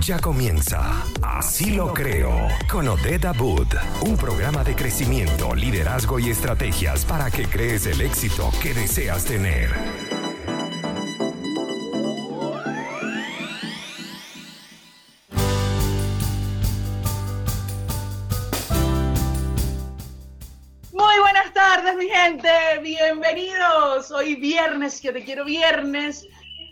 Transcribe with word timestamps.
Ya 0.00 0.18
comienza 0.18 1.04
Así 1.22 1.70
lo 1.74 1.92
creo 1.92 2.48
con 2.70 2.88
Odette 2.88 3.26
Abud, 3.26 3.66
un 4.02 4.16
programa 4.16 4.62
de 4.64 4.74
crecimiento, 4.74 5.54
liderazgo 5.54 6.18
y 6.18 6.30
estrategias 6.30 7.04
para 7.04 7.30
que 7.30 7.46
crees 7.46 7.86
el 7.86 8.00
éxito 8.00 8.50
que 8.62 8.74
deseas 8.74 9.24
tener. 9.24 9.70
Muy 20.92 21.18
buenas 21.20 21.52
tardes, 21.52 21.96
mi 21.96 22.08
gente. 22.08 22.48
Bienvenidos. 22.82 24.10
Hoy 24.10 24.36
viernes, 24.36 25.00
que 25.00 25.12
te 25.12 25.24
quiero 25.24 25.44
viernes, 25.44 26.26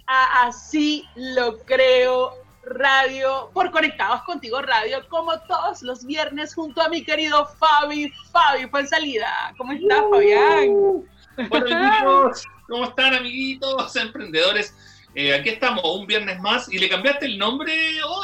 a 0.06 0.46
Así 0.46 1.04
lo 1.14 1.58
creo 1.58 2.45
Radio, 2.66 3.50
por 3.54 3.70
Conectados 3.70 4.22
Contigo 4.22 4.60
Radio, 4.60 4.98
como 5.08 5.38
todos 5.43 5.82
los 5.82 6.04
viernes, 6.04 6.54
junto 6.54 6.82
a 6.82 6.88
mi 6.88 7.04
querido 7.04 7.46
Fabi. 7.46 8.12
Fabi, 8.32 8.66
fue 8.66 8.80
en 8.80 8.88
salida. 8.88 9.54
¿Cómo 9.57 9.72
estás, 9.72 10.02
Fabián? 10.11 11.04
Bueno, 11.48 11.76
amigos, 11.76 12.44
¿cómo 12.68 12.84
están, 12.84 13.14
amiguitos, 13.14 13.94
emprendedores? 13.94 14.74
Eh, 15.14 15.34
aquí 15.34 15.50
estamos, 15.50 15.84
un 15.84 16.07
viernes 16.07 16.40
más, 16.40 16.71
y 16.72 16.79
le 16.79 16.88
cambiaste 16.88 17.26
el 17.26 17.38
nombre, 17.38 17.72
oh, 18.04 18.22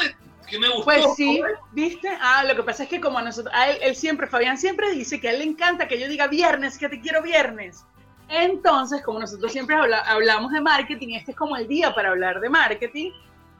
que 0.48 0.58
me 0.58 0.68
gustó. 0.68 0.84
Pues 0.84 1.04
sí, 1.16 1.40
¿viste? 1.70 2.08
Ah, 2.20 2.42
lo 2.44 2.56
que 2.56 2.64
pasa 2.64 2.82
es 2.82 2.88
que 2.88 3.00
como 3.00 3.18
a 3.18 3.22
nosotros, 3.22 3.54
a 3.54 3.70
él, 3.70 3.78
él 3.80 3.94
siempre, 3.94 4.26
Fabián 4.26 4.58
siempre 4.58 4.90
dice 4.90 5.20
que 5.20 5.28
a 5.28 5.32
él 5.32 5.38
le 5.38 5.44
encanta 5.44 5.86
que 5.86 6.00
yo 6.00 6.08
diga 6.08 6.26
viernes, 6.26 6.78
que 6.78 6.88
te 6.88 7.00
quiero 7.00 7.22
viernes. 7.22 7.84
Entonces, 8.28 9.02
como 9.02 9.20
nosotros 9.20 9.52
siempre 9.52 9.76
habla, 9.76 9.98
hablamos 10.00 10.52
de 10.52 10.60
marketing, 10.60 11.14
este 11.14 11.32
es 11.32 11.36
como 11.36 11.56
el 11.56 11.68
día 11.68 11.94
para 11.94 12.10
hablar 12.10 12.40
de 12.40 12.48
marketing, 12.48 13.12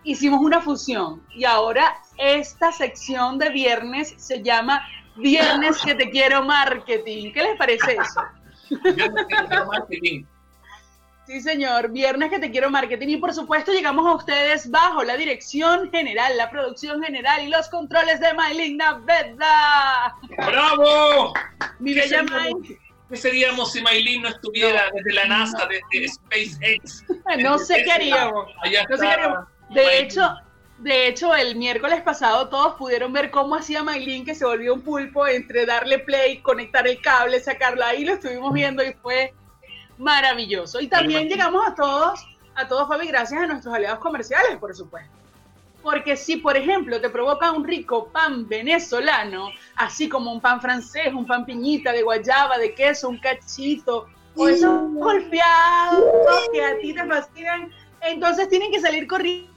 hicimos 0.05 0.41
una 0.41 0.61
fusión 0.61 1.23
y 1.31 1.45
ahora 1.45 1.97
esta 2.19 2.73
sección 2.73 3.39
de 3.39 3.51
viernes 3.51 4.15
se 4.17 4.43
llama 4.43 4.87
Viernes 5.17 5.79
que 5.83 5.95
te 5.95 6.11
quiero 6.11 6.43
marketing. 6.43 7.33
¿Qué 7.33 7.43
les 7.43 7.57
parece 7.57 7.93
eso? 7.93 8.23
Viernes 8.95 9.27
que 9.29 9.37
te 9.37 9.47
quiero 9.47 9.67
marketing. 9.67 10.25
Sí, 11.27 11.41
señor, 11.41 11.91
Viernes 11.93 12.31
que 12.31 12.39
te 12.39 12.51
quiero 12.51 12.69
marketing 12.71 13.09
y 13.09 13.17
por 13.19 13.33
supuesto 13.33 13.73
llegamos 13.73 14.07
a 14.07 14.15
ustedes 14.15 14.71
bajo 14.71 15.05
la 15.05 15.17
dirección 15.17 15.91
general, 15.91 16.37
la 16.37 16.51
producción 16.51 17.03
general 17.03 17.43
y 17.45 17.49
los 17.49 17.69
controles 17.69 18.21
de 18.21 18.35
Maylin 18.35 18.77
Naveda. 18.79 20.15
¡Bravo! 20.37 21.33
Mi 21.79 21.95
¿Qué 21.95 22.01
bella 22.01 22.19
seríamos, 22.25 22.31
May. 22.61 22.79
qué 23.09 23.17
seríamos 23.17 23.73
si 23.73 23.83
Maylin 23.83 24.23
no 24.23 24.29
estuviera 24.29 24.91
desde 24.95 25.13
la 25.13 25.25
NASA, 25.27 25.69
desde 25.69 26.09
SpaceX? 26.13 27.05
No 27.39 27.57
sé 27.59 27.75
Desde 27.75 27.85
qué 27.85 27.93
haríamos. 27.93 28.47
Allá 28.63 28.85
No 28.89 28.97
sé 28.97 29.03
qué 29.03 29.09
haríamos. 29.13 29.49
De 29.75 29.99
hecho, 29.99 30.23
de 30.83 31.07
hecho, 31.07 31.33
el 31.33 31.55
miércoles 31.55 32.03
pasado 32.03 32.49
todos 32.49 32.75
pudieron 32.75 33.13
ver 33.13 33.31
cómo 33.31 33.55
hacía 33.55 33.85
Maylin 33.85 34.25
que 34.25 34.35
se 34.35 34.45
volvió 34.45 34.75
un 34.75 34.83
pulpo 34.83 35.29
entre 35.29 35.65
darle 35.65 36.01
play, 36.01 36.39
conectar 36.39 36.89
el 36.89 37.01
cable, 37.01 37.39
sacarlo 37.39 37.85
ahí, 37.85 38.05
lo 38.05 38.15
estuvimos 38.15 38.53
viendo 38.53 38.83
y 38.83 38.93
fue 38.95 39.33
maravilloso. 39.99 40.81
Y 40.81 40.89
también 40.89 41.29
llegamos 41.29 41.65
a 41.69 41.77
todos, 41.77 42.27
a 42.57 42.67
todos, 42.67 42.89
Fabi, 42.89 43.07
gracias 43.07 43.41
a 43.41 43.47
nuestros 43.47 43.73
aliados 43.73 44.01
comerciales, 44.01 44.57
por 44.59 44.75
supuesto. 44.75 45.13
Porque 45.85 46.17
si, 46.17 46.39
por 46.39 46.57
ejemplo, 46.57 47.01
te 47.01 47.11
provoca 47.11 47.53
un 47.53 47.65
rico 47.65 48.09
pan 48.09 48.49
venezolano, 48.49 49.51
así 49.77 50.09
como 50.09 50.33
un 50.33 50.41
pan 50.41 50.61
francés, 50.61 51.15
un 51.15 51.27
pan 51.27 51.47
piñita 51.47 51.93
de 51.93 52.03
guayaba, 52.03 52.59
de 52.59 52.75
queso, 52.75 53.09
un 53.09 53.19
cachito, 53.19 54.09
o 54.35 54.49
esos 54.49 54.93
golpeados 54.95 56.03
que 56.53 56.65
a 56.65 56.79
ti 56.81 56.93
te 56.93 57.07
fascinan, 57.07 57.71
entonces 58.01 58.49
tienen 58.49 58.73
que 58.73 58.81
salir 58.81 59.07
corriendo 59.07 59.52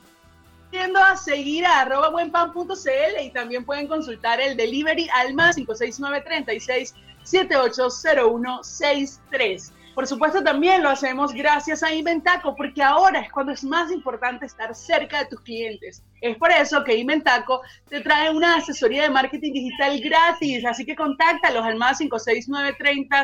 a 0.80 1.18
seguir 1.18 1.66
a 1.66 1.82
arroba 1.82 2.10
buenpan.cl 2.10 3.22
y 3.22 3.32
también 3.32 3.66
pueden 3.66 3.88
consultar 3.88 4.40
el 4.42 4.58
delivery 4.58 5.08
al 5.14 5.34
más 5.34 5.56
56936 5.56 6.94
780163. 7.24 9.74
Por 9.96 10.06
supuesto, 10.08 10.44
también 10.44 10.84
lo 10.84 10.90
hacemos 10.90 11.34
gracias 11.34 11.82
a 11.82 11.92
Inventaco, 11.94 12.54
porque 12.56 12.84
ahora 12.84 13.22
es 13.22 13.32
cuando 13.32 13.54
es 13.54 13.64
más 13.64 13.90
importante 13.92 14.46
estar 14.46 14.76
cerca 14.76 15.20
de 15.20 15.28
tus 15.28 15.40
clientes. 15.40 16.04
Es 16.20 16.36
por 16.38 16.52
eso 16.52 16.84
que 16.84 16.98
Inventaco 16.98 17.62
te 17.88 18.02
trae 18.02 18.30
una 18.30 18.58
asesoría 18.58 19.04
de 19.04 19.10
marketing 19.10 19.54
digital 19.54 19.98
gratis, 20.02 20.66
así 20.66 20.86
que 20.86 20.98
contáctalos 20.98 21.64
al 21.64 21.78
más 21.78 22.00
56930 22.00 23.24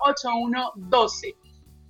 008112. 0.00 1.34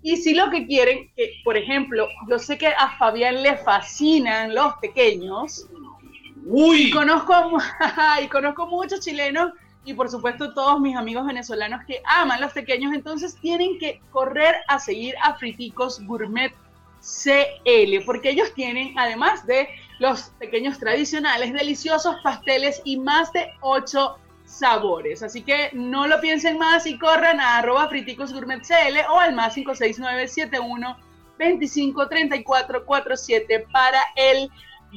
Y 0.03 0.16
si 0.16 0.34
lo 0.34 0.50
que 0.50 0.66
quieren, 0.66 1.10
que 1.16 1.41
por 1.44 1.56
ejemplo, 1.56 2.09
yo 2.28 2.38
sé 2.38 2.56
que 2.56 2.69
a 2.69 2.97
Fabián 2.98 3.42
le 3.42 3.56
fascinan 3.56 4.54
los 4.54 4.75
pequeños, 4.75 5.66
y 5.70 6.50
¡Uy! 6.50 6.91
conozco, 6.91 7.34
y 8.22 8.28
conozco 8.28 8.66
muchos 8.66 9.00
chilenos 9.00 9.53
y 9.84 9.94
por 9.94 10.10
supuesto 10.10 10.53
todos 10.53 10.81
mis 10.81 10.97
amigos 10.97 11.26
venezolanos 11.26 11.84
que 11.86 12.03
aman 12.04 12.41
los 12.41 12.53
pequeños, 12.53 12.92
entonces 12.94 13.36
tienen 13.41 13.78
que 13.78 14.00
correr 14.10 14.54
a 14.69 14.78
seguir 14.78 15.14
a 15.22 15.34
Friticos 15.34 16.00
Gourmet 16.06 16.53
CL, 17.00 18.04
porque 18.04 18.30
ellos 18.30 18.53
tienen, 18.54 18.98
además 18.98 19.47
de 19.47 19.69
los 19.98 20.30
pequeños 20.38 20.78
tradicionales, 20.78 21.53
deliciosos 21.53 22.16
pasteles 22.22 22.82
y 22.84 22.98
más 22.98 23.32
de 23.32 23.50
8 23.60 24.19
sabores. 24.48 25.22
Así 25.22 25.42
que 25.42 25.70
no 25.75 26.09
lo 26.09 26.20
piensen 26.20 26.59
más 26.59 26.86
y 26.86 26.98
corran 26.98 27.38
a 27.38 27.59
arroba 27.59 27.88
Friticos 27.88 28.32
Gourmet 28.32 28.62
CL 28.62 28.98
o 29.10 29.20
al 29.20 29.34
más 29.34 29.54
56971 29.54 30.97
253447 31.38 33.66
para 33.70 34.00
el 34.16 34.50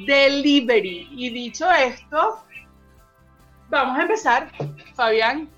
delivery. 0.07 1.09
Y 1.11 1.29
dicho 1.29 1.69
esto, 1.69 2.43
vamos 3.69 3.99
a 3.99 4.03
empezar, 4.03 4.49
Fabián. 4.95 5.49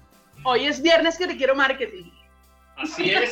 Hoy 0.44 0.66
es 0.66 0.82
viernes 0.82 1.16
que 1.18 1.28
te 1.28 1.38
quiero 1.38 1.54
marketing. 1.56 2.12
Así 2.76 3.12
es. 3.12 3.32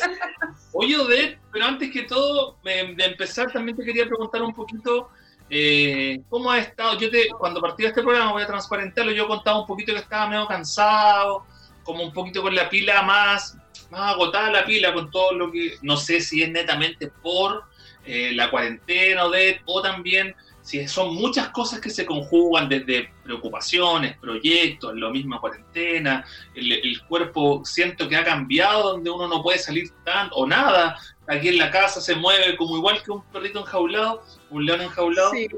Oye, 0.72 0.96
Odette, 0.96 1.38
pero 1.52 1.66
antes 1.66 1.92
que 1.92 2.04
todo, 2.04 2.56
de 2.62 3.04
empezar, 3.04 3.52
también 3.52 3.76
te 3.76 3.84
quería 3.84 4.06
preguntar 4.06 4.40
un 4.40 4.54
poquito 4.54 5.10
eh, 5.54 6.22
cómo 6.30 6.50
has 6.50 6.66
estado. 6.66 6.98
Yo 6.98 7.10
te, 7.10 7.28
cuando 7.38 7.60
partí 7.60 7.82
de 7.82 7.90
este 7.90 8.02
programa, 8.02 8.32
voy 8.32 8.42
a 8.42 8.46
transparentarlo, 8.46 9.12
yo 9.12 9.28
contaba 9.28 9.60
un 9.60 9.66
poquito 9.66 9.92
que 9.92 9.98
estaba 9.98 10.26
medio 10.26 10.46
cansado, 10.46 11.44
como 11.84 12.02
un 12.02 12.10
poquito 12.10 12.40
con 12.40 12.54
la 12.54 12.70
pila 12.70 13.02
más, 13.02 13.58
más 13.90 14.14
agotada 14.14 14.50
la 14.50 14.64
pila 14.64 14.94
con 14.94 15.10
todo 15.10 15.32
lo 15.32 15.52
que, 15.52 15.76
no 15.82 15.98
sé 15.98 16.22
si 16.22 16.42
es 16.42 16.50
netamente 16.50 17.08
por 17.08 17.64
eh, 18.06 18.32
la 18.34 18.50
cuarentena, 18.50 19.26
Odette, 19.26 19.60
o 19.66 19.82
también 19.82 20.34
si 20.62 20.88
son 20.88 21.14
muchas 21.14 21.50
cosas 21.50 21.80
que 21.80 21.90
se 21.90 22.06
conjugan 22.06 22.70
desde 22.70 23.12
preocupaciones, 23.22 24.16
proyectos, 24.16 24.94
la 24.96 25.10
misma 25.10 25.38
cuarentena, 25.38 26.24
el, 26.54 26.72
el 26.72 27.02
cuerpo 27.02 27.62
siento 27.62 28.08
que 28.08 28.16
ha 28.16 28.24
cambiado 28.24 28.92
donde 28.92 29.10
uno 29.10 29.28
no 29.28 29.42
puede 29.42 29.58
salir 29.58 29.90
tanto 30.02 30.34
o 30.36 30.46
nada, 30.46 30.96
aquí 31.32 31.48
en 31.48 31.58
la 31.58 31.70
casa 31.70 32.00
se 32.00 32.14
mueve 32.14 32.56
como 32.56 32.76
igual 32.76 33.02
que 33.02 33.10
un 33.10 33.22
perrito 33.24 33.60
enjaulado, 33.60 34.22
un 34.50 34.64
león 34.66 34.80
enjaulado. 34.80 35.30
Sí. 35.30 35.48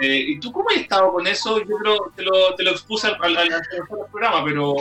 Eh, 0.00 0.24
¿Y 0.28 0.40
tú 0.40 0.52
cómo 0.52 0.68
has 0.70 0.76
estado 0.76 1.12
con 1.12 1.26
eso? 1.26 1.58
Yo 1.60 1.76
creo 1.78 2.12
te 2.16 2.22
lo, 2.22 2.54
te 2.54 2.62
lo 2.62 2.70
expuse 2.72 3.06
al, 3.06 3.16
al, 3.22 3.36
al- 3.36 3.52
al 3.52 4.06
programa, 4.10 4.44
pero 4.44 4.74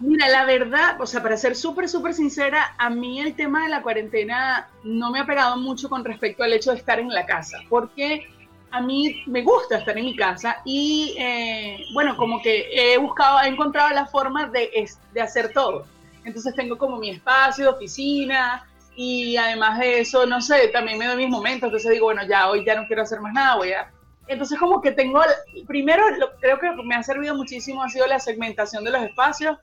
Mira, 0.00 0.28
la 0.28 0.44
verdad, 0.44 1.00
o 1.00 1.06
sea, 1.06 1.22
para 1.22 1.36
ser 1.36 1.54
súper, 1.54 1.88
súper 1.88 2.12
sincera, 2.12 2.74
a 2.76 2.90
mí 2.90 3.20
el 3.20 3.36
tema 3.36 3.62
de 3.62 3.68
la 3.68 3.82
cuarentena 3.82 4.68
no 4.82 5.12
me 5.12 5.20
ha 5.20 5.26
pegado 5.26 5.56
mucho 5.58 5.88
con 5.88 6.04
respecto 6.04 6.42
al 6.42 6.52
hecho 6.52 6.72
de 6.72 6.78
estar 6.78 6.98
en 6.98 7.08
la 7.08 7.24
casa, 7.24 7.58
porque 7.68 8.26
a 8.72 8.80
mí 8.80 9.22
me 9.26 9.42
gusta 9.42 9.78
estar 9.78 9.96
en 9.96 10.06
mi 10.06 10.16
casa 10.16 10.56
y, 10.64 11.14
eh, 11.18 11.84
bueno, 11.94 12.16
como 12.16 12.42
que 12.42 12.66
he 12.72 12.98
buscado, 12.98 13.42
he 13.42 13.48
encontrado 13.48 13.90
la 13.90 14.06
forma 14.06 14.46
de, 14.48 14.88
de 15.12 15.20
hacer 15.20 15.52
todo. 15.52 15.86
Entonces 16.24 16.52
tengo 16.56 16.76
como 16.78 16.96
mi 16.98 17.10
espacio, 17.10 17.70
oficina 17.70 18.66
y 18.96 19.36
además 19.36 19.78
de 19.78 20.00
eso, 20.00 20.26
no 20.26 20.40
sé, 20.40 20.68
también 20.68 20.98
me 20.98 21.06
doy 21.06 21.16
mis 21.16 21.28
momentos, 21.28 21.68
entonces 21.68 21.90
digo, 21.92 22.06
bueno, 22.06 22.22
ya 22.28 22.50
hoy 22.50 22.64
ya 22.64 22.74
no 22.74 22.86
quiero 22.86 23.02
hacer 23.02 23.20
más 23.20 23.32
nada, 23.32 23.56
voy 23.56 23.72
a... 23.72 23.90
Entonces 24.28 24.58
como 24.58 24.80
que 24.80 24.92
tengo, 24.92 25.20
primero, 25.66 26.08
lo, 26.16 26.36
creo 26.36 26.58
que 26.58 26.70
me 26.84 26.94
ha 26.94 27.02
servido 27.02 27.34
muchísimo 27.34 27.82
ha 27.82 27.88
sido 27.88 28.06
la 28.06 28.20
segmentación 28.20 28.84
de 28.84 28.90
los 28.92 29.02
espacios 29.02 29.58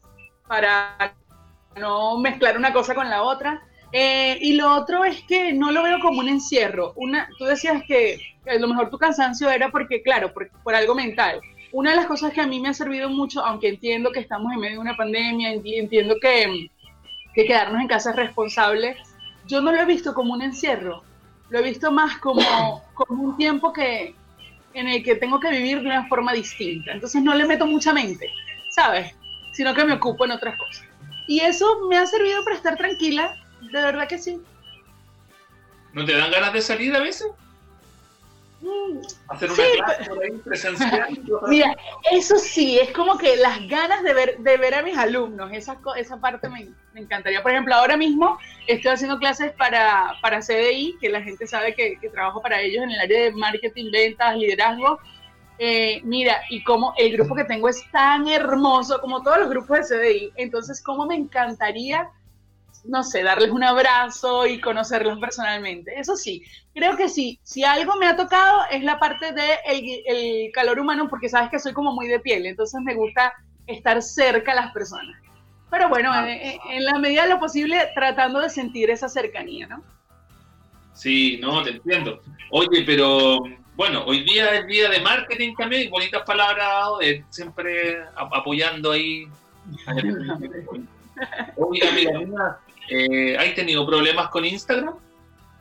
para 0.48 1.16
no 1.78 2.18
mezclar 2.18 2.58
una 2.58 2.74
cosa 2.74 2.94
con 2.94 3.10
la 3.10 3.24
otra. 3.24 3.62
Eh, 3.92 4.38
y 4.42 4.54
lo 4.54 4.76
otro 4.76 5.06
es 5.06 5.24
que 5.24 5.54
no 5.54 5.72
lo 5.72 5.82
veo 5.82 6.00
como 6.00 6.20
un 6.20 6.28
encierro. 6.28 6.94
Una, 6.98 7.28
tú 7.40 7.46
decías 7.46 7.82
que, 7.88 8.20
a 8.48 8.56
lo 8.56 8.68
mejor 8.68 8.90
tu 8.90 8.98
cansancio 8.98 9.50
era 9.50 9.70
porque, 9.70 10.04
claro, 10.04 10.34
por, 10.34 10.50
por 10.62 10.76
algo 10.76 10.94
mental. 10.94 11.40
Una 11.72 11.92
de 11.92 11.96
las 11.96 12.06
cosas 12.06 12.34
que 12.34 12.42
a 12.42 12.46
mí 12.48 12.60
me 12.60 12.70
ha 12.70 12.74
servido 12.74 13.10
mucho, 13.10 13.44
aunque 13.44 13.70
entiendo 13.70 14.12
que 14.12 14.20
estamos 14.20 14.52
en 14.54 14.60
medio 14.60 14.76
de 14.76 14.82
una 14.82 14.98
pandemia, 14.98 15.54
enti- 15.54 15.80
entiendo 15.80 16.16
que, 16.22 16.70
que 17.34 17.46
quedarnos 17.46 17.82
en 17.82 17.88
casa 17.88 18.10
es 18.12 18.16
responsable, 18.18 18.98
yo 19.50 19.62
no 19.62 19.72
lo 19.72 19.82
he 19.82 19.86
visto 19.86 20.14
como 20.14 20.34
un 20.34 20.42
encierro. 20.42 21.04
Lo 21.50 21.60
he 21.60 21.64
visto 21.64 21.92
más 21.92 22.20
como, 22.20 22.84
como 22.94 23.24
un 23.24 23.36
tiempo 23.36 23.74
que, 23.74 24.16
en 24.76 24.88
el 24.88 25.04
que 25.04 25.16
tengo 25.16 25.40
que 25.40 25.50
vivir 25.50 25.82
de 25.82 25.88
una 25.88 26.08
forma 26.08 26.32
distinta. 26.34 26.92
Entonces 26.92 27.22
no 27.24 27.34
le 27.34 27.46
meto 27.46 27.66
mucha 27.66 27.92
mente, 27.92 28.30
¿sabes? 28.70 29.14
Sino 29.54 29.74
que 29.74 29.84
me 29.84 29.94
ocupo 29.94 30.26
en 30.26 30.32
otras 30.32 30.56
cosas. 30.58 30.86
Y 31.28 31.40
eso 31.40 31.88
me 31.90 31.98
ha 31.98 32.06
servido 32.06 32.44
para 32.44 32.56
estar 32.56 32.78
tranquila, 32.78 33.36
de 33.60 33.82
verdad 33.82 34.08
que 34.08 34.20
sí. 34.20 34.40
¿no 35.94 36.06
te 36.06 36.16
dan 36.16 36.32
ganas 36.32 36.54
de 36.54 36.62
salir 36.62 36.96
a 36.96 37.00
veces? 37.00 37.28
Hacer 39.30 39.52
una 39.52 39.64
clase 39.76 40.10
por 40.10 40.24
ahí 40.24 40.32
presencial. 40.44 41.20
Mira, 41.48 41.78
eso 42.12 42.38
sí, 42.38 42.78
es 42.78 42.92
como 42.92 43.18
que 43.18 43.38
las 43.38 43.68
ganas 43.68 44.04
de 44.04 44.14
ver, 44.14 44.38
de 44.40 44.58
ver 44.58 44.76
a 44.76 44.84
mis 44.84 44.98
alumnos, 44.98 45.50
esa, 45.54 45.78
esa 45.96 46.20
parte 46.20 46.50
me, 46.50 46.70
encantaría. 46.96 47.42
Por 47.42 47.52
ejemplo, 47.52 47.76
ahora 47.76 47.96
mismo 47.96 48.38
estoy 48.68 48.92
haciendo 48.92 49.18
clases 49.18 49.54
para, 49.54 50.16
para 50.22 50.42
CDI, 50.42 50.98
que 51.00 51.10
la 51.10 51.22
gente 51.22 51.48
sabe 51.48 51.74
que, 51.74 51.98
que 52.00 52.10
trabajo 52.10 52.42
para 52.42 52.62
ellos 52.62 52.84
en 52.84 52.92
el 52.92 53.00
área 53.00 53.24
de 53.24 53.32
marketing, 53.32 53.92
ventas, 53.92 54.36
liderazgo. 54.36 55.00
Eh, 55.58 56.02
mira, 56.04 56.42
y 56.50 56.64
como 56.64 56.94
el 56.98 57.14
grupo 57.14 57.36
que 57.36 57.44
tengo 57.44 57.70
es 57.70 57.84
tan 57.92 58.28
hermoso, 58.28 59.00
como 59.02 59.22
todos 59.22 59.40
los 59.40 59.50
grupos 59.50 59.90
de 59.90 59.98
CDI, 59.98 60.34
entonces, 60.36 60.82
¿cómo 60.82 61.06
me 61.06 61.16
encantaría 61.16 62.10
no 62.86 63.04
sé, 63.04 63.24
darles 63.24 63.52
un 63.52 63.64
abrazo 63.64 64.46
y 64.46 64.60
conocerlos 64.60 65.20
personalmente. 65.20 66.00
Eso 66.00 66.16
sí, 66.16 66.44
creo 66.74 66.96
que 66.98 67.10
sí, 67.10 67.40
si 67.44 67.64
algo 67.64 67.96
me 67.96 68.08
ha 68.08 68.16
tocado 68.16 68.62
es 68.72 68.84
la 68.84 69.00
parte 69.00 69.32
de 69.34 69.58
el, 69.66 70.52
calor 70.52 70.80
humano, 70.80 71.08
porque 71.10 71.30
sabes 71.30 71.50
que 71.50 71.60
soy 71.60 71.74
como 71.74 71.94
muy 71.94 72.08
de 72.08 72.20
piel, 72.20 72.46
entonces 72.46 72.82
me 72.82 72.96
gusta 72.96 73.34
estar 73.68 74.02
cerca 74.02 74.54
a 74.54 74.56
las 74.56 74.72
personas. 74.74 75.16
Pero 75.70 75.90
bueno, 75.90 76.12
ah. 76.12 76.26
en, 76.28 76.84
la 76.84 76.98
medida 76.98 77.24
de 77.24 77.30
lo 77.30 77.40
posible, 77.40 77.90
tratando 77.94 78.40
de 78.40 78.50
sentir 78.50 78.90
esa 78.90 79.08
cercanía, 79.08 79.68
¿no? 79.68 79.84
Sí, 80.94 81.38
no, 81.42 81.62
te 81.64 81.72
entiendo. 81.72 82.22
Oye, 82.52 82.84
pero 82.86 83.38
bueno, 83.76 84.04
hoy 84.06 84.24
día 84.24 84.56
es 84.56 84.68
día 84.68 84.90
de 84.90 85.00
marketing 85.00 85.54
también, 85.56 85.92
bonitas 85.92 86.24
palabras, 86.24 86.88
de 87.00 87.24
siempre 87.30 88.04
apoyando 88.16 88.92
ahí. 88.92 89.28
Oye, 91.58 91.82
mira, 91.94 92.60
eh, 92.90 93.38
¿Has 93.38 93.56
tenido 93.56 93.86
problemas 93.86 94.30
con 94.30 94.46
Instagram? 94.46 94.96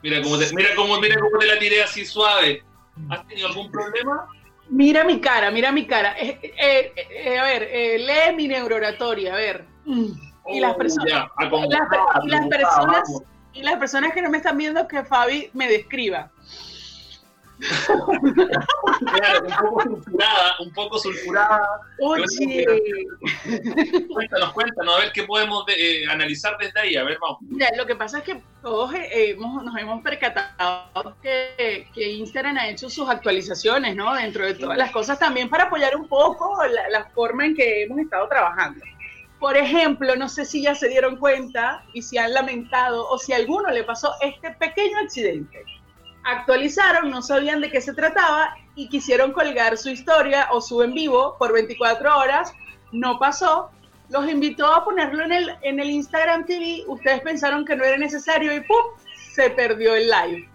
Mira 0.01 0.21
cómo, 0.21 0.37
te, 0.37 0.53
mira, 0.53 0.69
cómo, 0.75 0.99
mira 0.99 1.19
cómo 1.19 1.37
te 1.37 1.47
la 1.47 1.59
tiré 1.59 1.83
así 1.83 2.05
suave. 2.05 2.63
¿Has 3.09 3.27
tenido 3.27 3.47
algún 3.47 3.71
problema? 3.71 4.27
Mira 4.69 5.03
mi 5.03 5.19
cara, 5.19 5.51
mira 5.51 5.71
mi 5.71 5.85
cara. 5.85 6.15
Eh, 6.19 6.39
eh, 6.57 7.37
a 7.37 7.43
ver, 7.43 7.69
lee 7.99 8.35
mi 8.35 8.47
neurooratoria, 8.47 9.33
a 9.33 9.37
ver. 9.37 9.65
y 9.85 10.59
las 10.59 10.73
oh, 10.73 10.77
personas, 10.77 11.29
y 12.23 12.29
las 12.29 12.47
personas, 12.47 13.21
y 13.53 13.63
las 13.63 13.77
personas 13.77 14.13
que 14.13 14.21
no 14.21 14.29
me 14.29 14.37
están 14.37 14.57
viendo 14.57 14.87
que 14.87 15.03
Fabi 15.03 15.49
me 15.53 15.67
describa 15.67 16.31
claro, 17.59 19.45
un 19.45 19.51
poco 19.51 19.81
sulfurada, 19.83 20.55
un 20.59 20.71
poco 20.71 20.99
sulfurada. 20.99 21.67
Oye. 22.01 22.65
Cuéntanos, 24.13 24.53
cuéntanos, 24.53 24.95
a 24.95 24.99
ver 24.99 25.11
qué 25.11 25.23
podemos 25.23 25.65
eh, 25.67 26.03
analizar 26.09 26.57
desde 26.57 26.79
ahí, 26.79 26.95
a 26.95 27.03
ver, 27.03 27.17
vamos. 27.21 27.39
Mira, 27.41 27.69
lo 27.75 27.85
que 27.85 27.95
pasa 27.95 28.19
es 28.19 28.23
que 28.23 28.41
todos 28.61 28.93
eh, 28.95 29.35
nos 29.37 29.77
hemos 29.77 30.01
percatado 30.01 31.15
que, 31.21 31.87
Instagram 31.95 32.57
ha 32.57 32.69
hecho 32.69 32.89
sus 32.89 33.09
actualizaciones, 33.09 33.95
¿no? 33.95 34.13
Dentro 34.13 34.45
de 34.45 34.53
todas 34.53 34.77
las 34.77 34.91
cosas, 34.91 35.19
también 35.19 35.49
para 35.49 35.65
apoyar 35.65 35.95
un 35.95 36.07
poco 36.07 36.57
la 36.89 37.05
forma 37.05 37.45
en 37.45 37.55
que 37.55 37.83
hemos 37.83 37.99
estado 37.99 38.27
trabajando. 38.27 38.83
Por 39.39 39.55
ejemplo, 39.55 40.15
no 40.17 40.27
sé 40.27 40.43
si 40.43 40.61
ya 40.61 40.75
se 40.75 40.89
dieron 40.89 41.15
cuenta 41.15 41.83
y 41.93 42.01
si 42.01 42.17
han 42.17 42.33
lamentado 42.33 43.07
o 43.07 43.17
si 43.17 43.31
a 43.31 43.37
alguno 43.37 43.69
le 43.69 43.85
pasó 43.85 44.13
este 44.21 44.51
pequeño 44.51 44.97
accidente 44.99 45.63
actualizaron, 46.23 47.09
no 47.09 47.21
sabían 47.21 47.61
de 47.61 47.69
qué 47.69 47.81
se 47.81 47.93
trataba 47.93 48.55
y 48.75 48.89
quisieron 48.89 49.33
colgar 49.33 49.77
su 49.77 49.89
historia 49.89 50.47
o 50.51 50.61
su 50.61 50.81
en 50.81 50.93
vivo 50.93 51.35
por 51.37 51.53
24 51.53 52.17
horas. 52.17 52.53
No 52.91 53.19
pasó. 53.19 53.71
Los 54.09 54.27
invitó 54.27 54.73
a 54.73 54.83
ponerlo 54.83 55.23
en 55.23 55.31
el, 55.31 55.55
en 55.61 55.79
el 55.79 55.89
Instagram 55.89 56.45
TV. 56.45 56.83
Ustedes 56.87 57.21
pensaron 57.21 57.65
que 57.65 57.75
no 57.75 57.83
era 57.83 57.97
necesario 57.97 58.55
y 58.55 58.61
¡pum! 58.61 58.77
Se 59.33 59.49
perdió 59.51 59.95
el 59.95 60.09
live. 60.09 60.49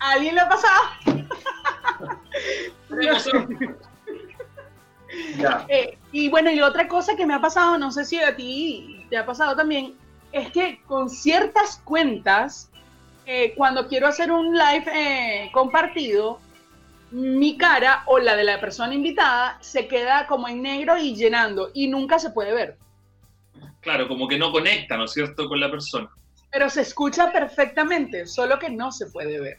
¿Alguien 0.00 0.34
lo 0.34 0.42
ha 0.42 0.48
pasado? 0.48 0.82
Eh, 5.68 5.98
y 6.12 6.28
bueno, 6.28 6.50
y 6.50 6.60
otra 6.60 6.88
cosa 6.88 7.16
que 7.16 7.26
me 7.26 7.34
ha 7.34 7.40
pasado, 7.40 7.78
no 7.78 7.92
sé 7.92 8.04
si 8.04 8.20
a 8.20 8.34
ti 8.34 9.06
te 9.10 9.16
ha 9.16 9.24
pasado 9.24 9.54
también, 9.54 9.94
es 10.32 10.50
que 10.50 10.80
con 10.86 11.08
ciertas 11.08 11.80
cuentas 11.84 12.70
cuando 13.56 13.88
quiero 13.88 14.06
hacer 14.06 14.30
un 14.30 14.52
live 14.52 14.84
eh, 14.92 15.50
compartido, 15.52 16.40
mi 17.10 17.56
cara 17.56 18.02
o 18.06 18.18
la 18.18 18.34
de 18.34 18.44
la 18.44 18.60
persona 18.60 18.92
invitada 18.92 19.58
se 19.60 19.86
queda 19.86 20.26
como 20.26 20.48
en 20.48 20.62
negro 20.62 20.98
y 20.98 21.14
llenando 21.14 21.70
y 21.72 21.86
nunca 21.86 22.18
se 22.18 22.30
puede 22.30 22.52
ver. 22.52 22.76
Claro, 23.80 24.08
como 24.08 24.26
que 24.26 24.38
no 24.38 24.50
conecta, 24.50 24.96
¿no 24.96 25.04
es 25.04 25.12
cierto?, 25.12 25.48
con 25.48 25.60
la 25.60 25.70
persona. 25.70 26.10
Pero 26.50 26.68
se 26.70 26.80
escucha 26.80 27.30
perfectamente, 27.30 28.26
solo 28.26 28.58
que 28.58 28.70
no 28.70 28.90
se 28.90 29.06
puede 29.06 29.40
ver. 29.40 29.58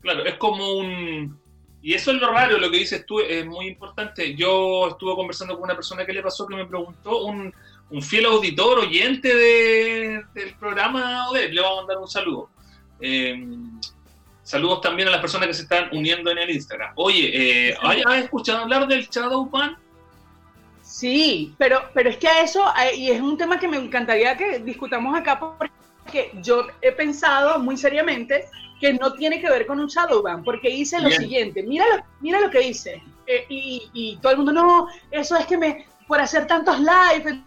Claro, 0.00 0.24
es 0.24 0.34
como 0.34 0.74
un... 0.74 1.40
Y 1.80 1.94
eso 1.94 2.10
es 2.10 2.20
lo 2.20 2.30
raro, 2.30 2.58
lo 2.58 2.70
que 2.70 2.78
dices 2.78 3.06
tú 3.06 3.20
es 3.20 3.46
muy 3.46 3.68
importante. 3.68 4.34
Yo 4.34 4.88
estuve 4.88 5.14
conversando 5.14 5.54
con 5.54 5.64
una 5.64 5.74
persona 5.74 6.04
que 6.04 6.12
le 6.12 6.22
pasó 6.22 6.46
que 6.46 6.56
me 6.56 6.66
preguntó, 6.66 7.24
un, 7.24 7.52
un 7.90 8.02
fiel 8.02 8.26
auditor, 8.26 8.80
oyente 8.80 9.34
de, 9.34 10.22
del 10.34 10.54
programa 10.56 11.28
le 11.32 11.60
vamos 11.60 11.78
a 11.78 11.80
mandar 11.82 11.98
un 11.98 12.08
saludo. 12.08 12.50
Em, 13.00 13.80
saludos 14.42 14.80
también 14.80 15.08
a 15.08 15.12
las 15.12 15.20
personas 15.20 15.48
que 15.48 15.54
se 15.54 15.62
están 15.62 15.88
uniendo 15.92 16.30
en 16.30 16.38
el 16.38 16.50
Instagram. 16.50 16.92
Oye, 16.96 17.70
eh, 17.70 17.76
¿has 17.82 18.24
escuchado 18.24 18.58
hablar 18.58 18.86
del 18.86 19.08
Shadow 19.08 19.48
Ban? 19.48 19.76
Sí, 20.82 21.54
pero, 21.58 21.82
pero 21.92 22.08
es 22.08 22.16
que 22.16 22.28
a 22.28 22.42
eso, 22.42 22.64
y 22.96 23.10
es 23.10 23.20
un 23.20 23.36
tema 23.36 23.60
que 23.60 23.68
me 23.68 23.76
encantaría 23.76 24.36
que 24.36 24.58
discutamos 24.60 25.16
acá, 25.16 25.38
porque 25.38 26.32
yo 26.42 26.66
he 26.80 26.92
pensado 26.92 27.58
muy 27.58 27.76
seriamente 27.76 28.46
que 28.80 28.94
no 28.94 29.12
tiene 29.12 29.40
que 29.40 29.50
ver 29.50 29.66
con 29.66 29.80
un 29.80 29.86
Shadowban, 29.88 30.42
porque 30.42 30.70
hice 30.70 31.00
lo 31.00 31.10
siguiente, 31.10 31.62
mira 31.62 31.84
lo, 31.94 32.04
mira 32.20 32.40
lo 32.40 32.50
que 32.50 32.62
hice, 32.62 33.02
eh, 33.26 33.44
y, 33.50 33.90
y, 33.92 34.16
todo 34.16 34.32
el 34.32 34.38
mundo, 34.38 34.52
no, 34.52 34.88
eso 35.10 35.36
es 35.36 35.46
que 35.46 35.58
me, 35.58 35.86
por 36.06 36.20
hacer 36.20 36.46
tantos 36.46 36.78
lives, 36.80 37.38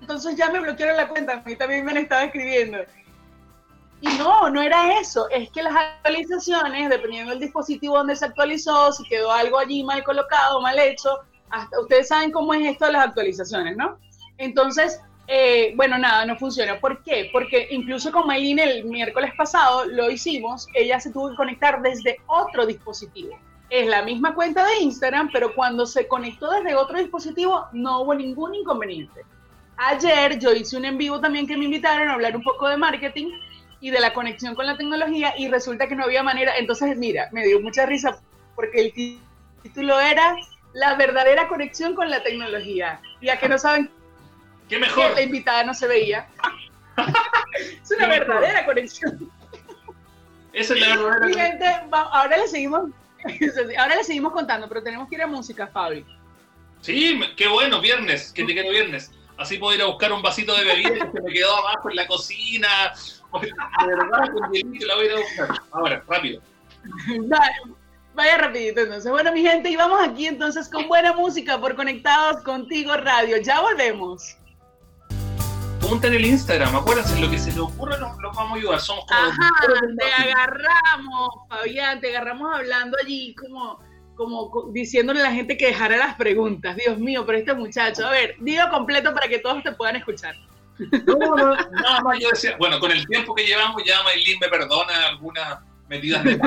entonces 0.00 0.36
ya 0.36 0.50
me 0.50 0.60
bloquearon 0.60 0.96
la 0.96 1.08
cuenta, 1.08 1.32
a 1.32 1.48
mí 1.48 1.56
también 1.56 1.84
me 1.84 1.92
han 1.92 1.96
estado 1.98 2.26
escribiendo. 2.26 2.78
Y 4.00 4.08
no, 4.18 4.50
no 4.50 4.60
era 4.60 4.98
eso, 4.98 5.28
es 5.30 5.50
que 5.50 5.62
las 5.62 5.74
actualizaciones, 5.74 6.90
dependiendo 6.90 7.30
del 7.30 7.40
dispositivo 7.40 7.96
donde 7.96 8.16
se 8.16 8.26
actualizó, 8.26 8.92
si 8.92 9.02
quedó 9.04 9.32
algo 9.32 9.58
allí 9.58 9.82
mal 9.82 10.04
colocado, 10.04 10.60
mal 10.60 10.78
hecho, 10.78 11.20
hasta 11.50 11.80
ustedes 11.80 12.08
saben 12.08 12.30
cómo 12.30 12.52
es 12.52 12.66
esto 12.66 12.86
de 12.86 12.92
las 12.92 13.06
actualizaciones, 13.06 13.76
¿no? 13.76 13.98
Entonces, 14.36 15.00
eh, 15.26 15.72
bueno, 15.76 15.96
nada, 15.96 16.26
no 16.26 16.36
funciona. 16.36 16.78
¿Por 16.78 17.02
qué? 17.02 17.30
Porque 17.32 17.68
incluso 17.70 18.12
con 18.12 18.26
Maylin 18.26 18.58
el 18.58 18.84
miércoles 18.84 19.32
pasado 19.36 19.86
lo 19.86 20.10
hicimos, 20.10 20.68
ella 20.74 21.00
se 21.00 21.10
tuvo 21.10 21.30
que 21.30 21.36
conectar 21.36 21.80
desde 21.80 22.18
otro 22.26 22.66
dispositivo. 22.66 23.38
Es 23.70 23.86
la 23.86 24.02
misma 24.02 24.34
cuenta 24.34 24.66
de 24.66 24.82
Instagram, 24.82 25.30
pero 25.32 25.54
cuando 25.54 25.86
se 25.86 26.06
conectó 26.06 26.50
desde 26.50 26.74
otro 26.74 26.98
dispositivo 26.98 27.66
no 27.72 28.02
hubo 28.02 28.14
ningún 28.14 28.54
inconveniente. 28.54 29.24
Ayer 29.76 30.38
yo 30.38 30.52
hice 30.52 30.76
un 30.76 30.84
en 30.84 30.98
vivo 30.98 31.18
también 31.20 31.46
que 31.46 31.56
me 31.56 31.64
invitaron 31.64 32.08
a 32.08 32.14
hablar 32.14 32.36
un 32.36 32.42
poco 32.42 32.68
de 32.68 32.76
marketing 32.76 33.32
y 33.84 33.90
de 33.90 34.00
la 34.00 34.14
conexión 34.14 34.54
con 34.54 34.64
la 34.64 34.78
tecnología 34.78 35.34
y 35.36 35.50
resulta 35.50 35.86
que 35.86 35.94
no 35.94 36.04
había 36.04 36.22
manera. 36.22 36.56
Entonces, 36.56 36.96
mira, 36.96 37.28
me 37.32 37.44
dio 37.44 37.60
mucha 37.60 37.84
risa 37.84 38.18
porque 38.56 38.80
el 38.80 38.94
título 39.62 40.00
era 40.00 40.36
La 40.72 40.94
verdadera 40.94 41.48
conexión 41.48 41.94
con 41.94 42.08
la 42.08 42.22
tecnología. 42.22 43.02
Ya 43.20 43.38
que 43.38 43.46
no 43.46 43.58
saben 43.58 43.90
¿Qué 44.70 44.78
mejor? 44.78 45.08
Que 45.08 45.14
la 45.16 45.20
invitada 45.20 45.64
no 45.64 45.74
se 45.74 45.86
veía. 45.86 46.26
es 47.58 47.90
una 47.94 48.06
verdadera 48.06 48.64
conexión. 48.64 49.30
Esa 50.54 50.72
es 50.72 50.80
la 50.80 50.96
verdadera. 50.96 51.48
gente, 51.48 51.66
ahora 51.92 52.38
le 52.38 52.48
seguimos 52.48 52.90
ahora 53.78 53.96
le 53.96 54.04
seguimos 54.04 54.32
contando, 54.32 54.66
pero 54.66 54.82
tenemos 54.82 55.10
que 55.10 55.16
ir 55.16 55.22
a 55.22 55.26
música, 55.26 55.66
Fabi. 55.66 56.06
Sí, 56.80 57.20
qué 57.36 57.48
bueno, 57.48 57.82
viernes, 57.82 58.32
que 58.32 58.44
te 58.44 58.54
quedó 58.54 58.70
viernes. 58.70 59.10
Así 59.36 59.58
puedo 59.58 59.74
ir 59.74 59.82
a 59.82 59.86
buscar 59.86 60.10
un 60.10 60.22
vasito 60.22 60.56
de 60.56 60.64
bebida 60.64 61.12
que 61.12 61.20
me 61.20 61.32
quedó 61.34 61.54
abajo 61.54 61.90
en 61.90 61.96
la 61.96 62.06
cocina, 62.06 62.94
de 63.40 63.86
verdad, 63.86 64.28
la 64.86 64.94
voy 64.94 65.04
a 65.04 65.06
ir 65.06 65.12
a 65.12 65.16
buscar. 65.16 65.48
Ahora, 65.72 66.02
rápido. 66.08 66.40
vaya 68.14 68.38
rapidito 68.38 68.80
entonces. 68.80 69.10
Bueno, 69.10 69.32
mi 69.32 69.42
gente, 69.42 69.70
y 69.70 69.76
vamos 69.76 70.00
aquí 70.02 70.26
entonces 70.26 70.68
con 70.68 70.88
buena 70.88 71.12
música 71.12 71.60
por 71.60 71.74
Conectados 71.74 72.42
Contigo 72.42 72.96
Radio. 72.96 73.38
Ya 73.38 73.60
volvemos. 73.60 74.36
Punta 75.80 76.06
en 76.06 76.14
el 76.14 76.24
Instagram, 76.24 76.74
acuérdense, 76.76 77.20
lo 77.20 77.30
que 77.30 77.38
se 77.38 77.52
le 77.52 77.60
ocurra 77.60 77.98
los, 77.98 78.16
vamos 78.16 78.52
a 78.52 78.54
ayudar. 78.54 78.80
Somos 78.80 79.04
como 79.04 79.20
Ajá, 79.20 79.50
te 79.98 80.30
agarramos, 80.30 81.28
Fabián, 81.48 82.00
te 82.00 82.08
agarramos 82.08 82.54
hablando 82.54 82.96
allí 83.02 83.34
como, 83.34 83.78
como 84.14 84.70
diciéndole 84.72 85.20
a 85.20 85.24
la 85.24 85.32
gente 85.32 85.58
que 85.58 85.66
dejara 85.66 85.98
las 85.98 86.14
preguntas. 86.14 86.76
Dios 86.76 86.98
mío, 86.98 87.26
pero 87.26 87.36
este 87.36 87.52
muchacho. 87.52 88.06
A 88.06 88.10
ver, 88.10 88.34
digo 88.40 88.62
completo 88.70 89.12
para 89.12 89.28
que 89.28 89.40
todos 89.40 89.62
te 89.62 89.72
puedan 89.72 89.96
escuchar. 89.96 90.34
No, 90.78 91.36
no, 91.36 91.54
nada 91.54 92.00
más 92.02 92.18
yo 92.18 92.28
decía, 92.30 92.56
bueno, 92.58 92.80
con 92.80 92.90
el 92.90 93.06
tiempo 93.06 93.34
que 93.34 93.46
llevamos 93.46 93.82
ya 93.84 94.02
Maylin 94.02 94.38
me 94.40 94.48
perdona 94.48 95.08
algunas 95.08 95.60
medidas 95.88 96.24
de 96.24 96.40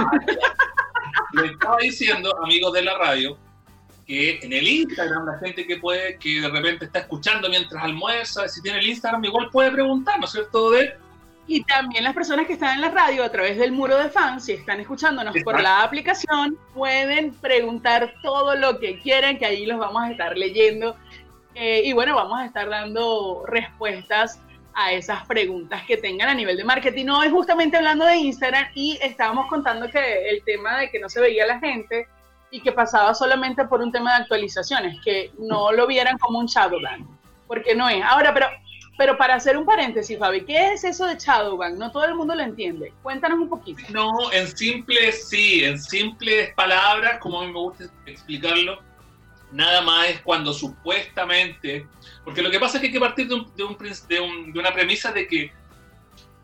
Le 1.33 1.47
estaba 1.47 1.77
diciendo, 1.79 2.35
amigos 2.43 2.73
de 2.73 2.81
la 2.83 2.97
radio, 2.97 3.37
que 4.05 4.39
en 4.41 4.53
el 4.53 4.67
Instagram 4.67 5.25
la 5.25 5.37
gente 5.39 5.65
que 5.67 5.77
puede, 5.77 6.17
que 6.17 6.41
de 6.41 6.49
repente 6.49 6.85
está 6.85 6.99
escuchando 6.99 7.49
mientras 7.49 7.83
almuerza, 7.83 8.47
si 8.47 8.61
tiene 8.61 8.79
el 8.79 8.87
Instagram 8.87 9.23
igual 9.25 9.49
puede 9.51 9.71
preguntar, 9.71 10.19
¿no 10.19 10.25
es 10.25 10.31
cierto? 10.31 10.71
De, 10.71 10.95
Y 11.45 11.63
también 11.63 12.03
las 12.03 12.13
personas 12.13 12.47
que 12.47 12.53
están 12.53 12.75
en 12.75 12.81
la 12.81 12.89
radio 12.89 13.23
a 13.23 13.29
través 13.29 13.57
del 13.57 13.71
muro 13.71 13.97
de 13.97 14.09
fans, 14.09 14.45
si 14.45 14.53
están 14.53 14.79
escuchándonos 14.79 15.35
por 15.43 15.61
la 15.61 15.83
aplicación, 15.83 16.57
pueden 16.73 17.33
preguntar 17.33 18.13
todo 18.21 18.55
lo 18.55 18.79
que 18.79 18.99
quieran, 18.99 19.37
que 19.37 19.45
ahí 19.45 19.65
los 19.65 19.77
vamos 19.77 20.03
a 20.03 20.11
estar 20.11 20.37
leyendo. 20.37 20.95
Eh, 21.59 21.81
y 21.85 21.93
bueno, 21.93 22.15
vamos 22.15 22.39
a 22.39 22.45
estar 22.45 22.69
dando 22.69 23.43
respuestas 23.47 24.39
a 24.75 24.91
esas 24.91 25.25
preguntas 25.25 25.81
que 25.87 25.97
tengan 25.97 26.29
a 26.29 26.35
nivel 26.35 26.55
de 26.55 26.63
marketing. 26.63 27.07
Hoy 27.07 27.29
justamente 27.31 27.77
hablando 27.77 28.05
de 28.05 28.15
Instagram 28.17 28.67
y 28.75 28.99
estábamos 29.01 29.47
contando 29.47 29.89
que 29.89 30.29
el 30.29 30.43
tema 30.43 30.77
de 30.77 30.91
que 30.91 30.99
no 30.99 31.09
se 31.09 31.19
veía 31.19 31.47
la 31.47 31.59
gente 31.59 32.07
y 32.51 32.61
que 32.61 32.71
pasaba 32.71 33.15
solamente 33.15 33.65
por 33.65 33.81
un 33.81 33.91
tema 33.91 34.15
de 34.15 34.21
actualizaciones, 34.21 34.99
que 35.03 35.31
no 35.39 35.71
lo 35.71 35.87
vieran 35.87 36.19
como 36.19 36.37
un 36.37 36.45
shadowban, 36.45 37.07
porque 37.47 37.73
no 37.73 37.89
es. 37.89 38.03
Ahora, 38.03 38.35
pero 38.35 38.47
pero 38.97 39.15
para 39.15 39.35
hacer 39.35 39.57
un 39.57 39.65
paréntesis, 39.65 40.17
Fabi, 40.17 40.43
¿qué 40.43 40.73
es 40.73 40.83
eso 40.83 41.05
de 41.05 41.17
Shadowban? 41.17 41.77
No 41.77 41.91
todo 41.91 42.05
el 42.05 42.15
mundo 42.15 42.33
lo 42.33 42.41
entiende. 42.41 42.91
Cuéntanos 43.03 43.37
un 43.37 43.47
poquito. 43.47 43.79
No, 43.91 44.31
en 44.31 44.47
simples, 44.57 45.29
sí, 45.29 45.63
en 45.63 45.79
simples 45.79 46.51
palabras, 46.55 47.19
como 47.19 47.41
a 47.41 47.45
mí 47.45 47.53
me 47.53 47.59
gusta 47.59 47.85
explicarlo, 48.07 48.81
nada 49.51 49.81
más 49.81 50.09
es 50.09 50.21
cuando 50.21 50.53
supuestamente, 50.53 51.87
porque 52.23 52.41
lo 52.41 52.51
que 52.51 52.59
pasa 52.59 52.77
es 52.77 52.81
que 52.81 52.87
hay 52.87 52.93
que 52.93 52.99
partir 52.99 53.27
de, 53.27 54.19
una 54.59 54.73
premisa 54.73 55.11
de 55.11 55.27
que 55.27 55.51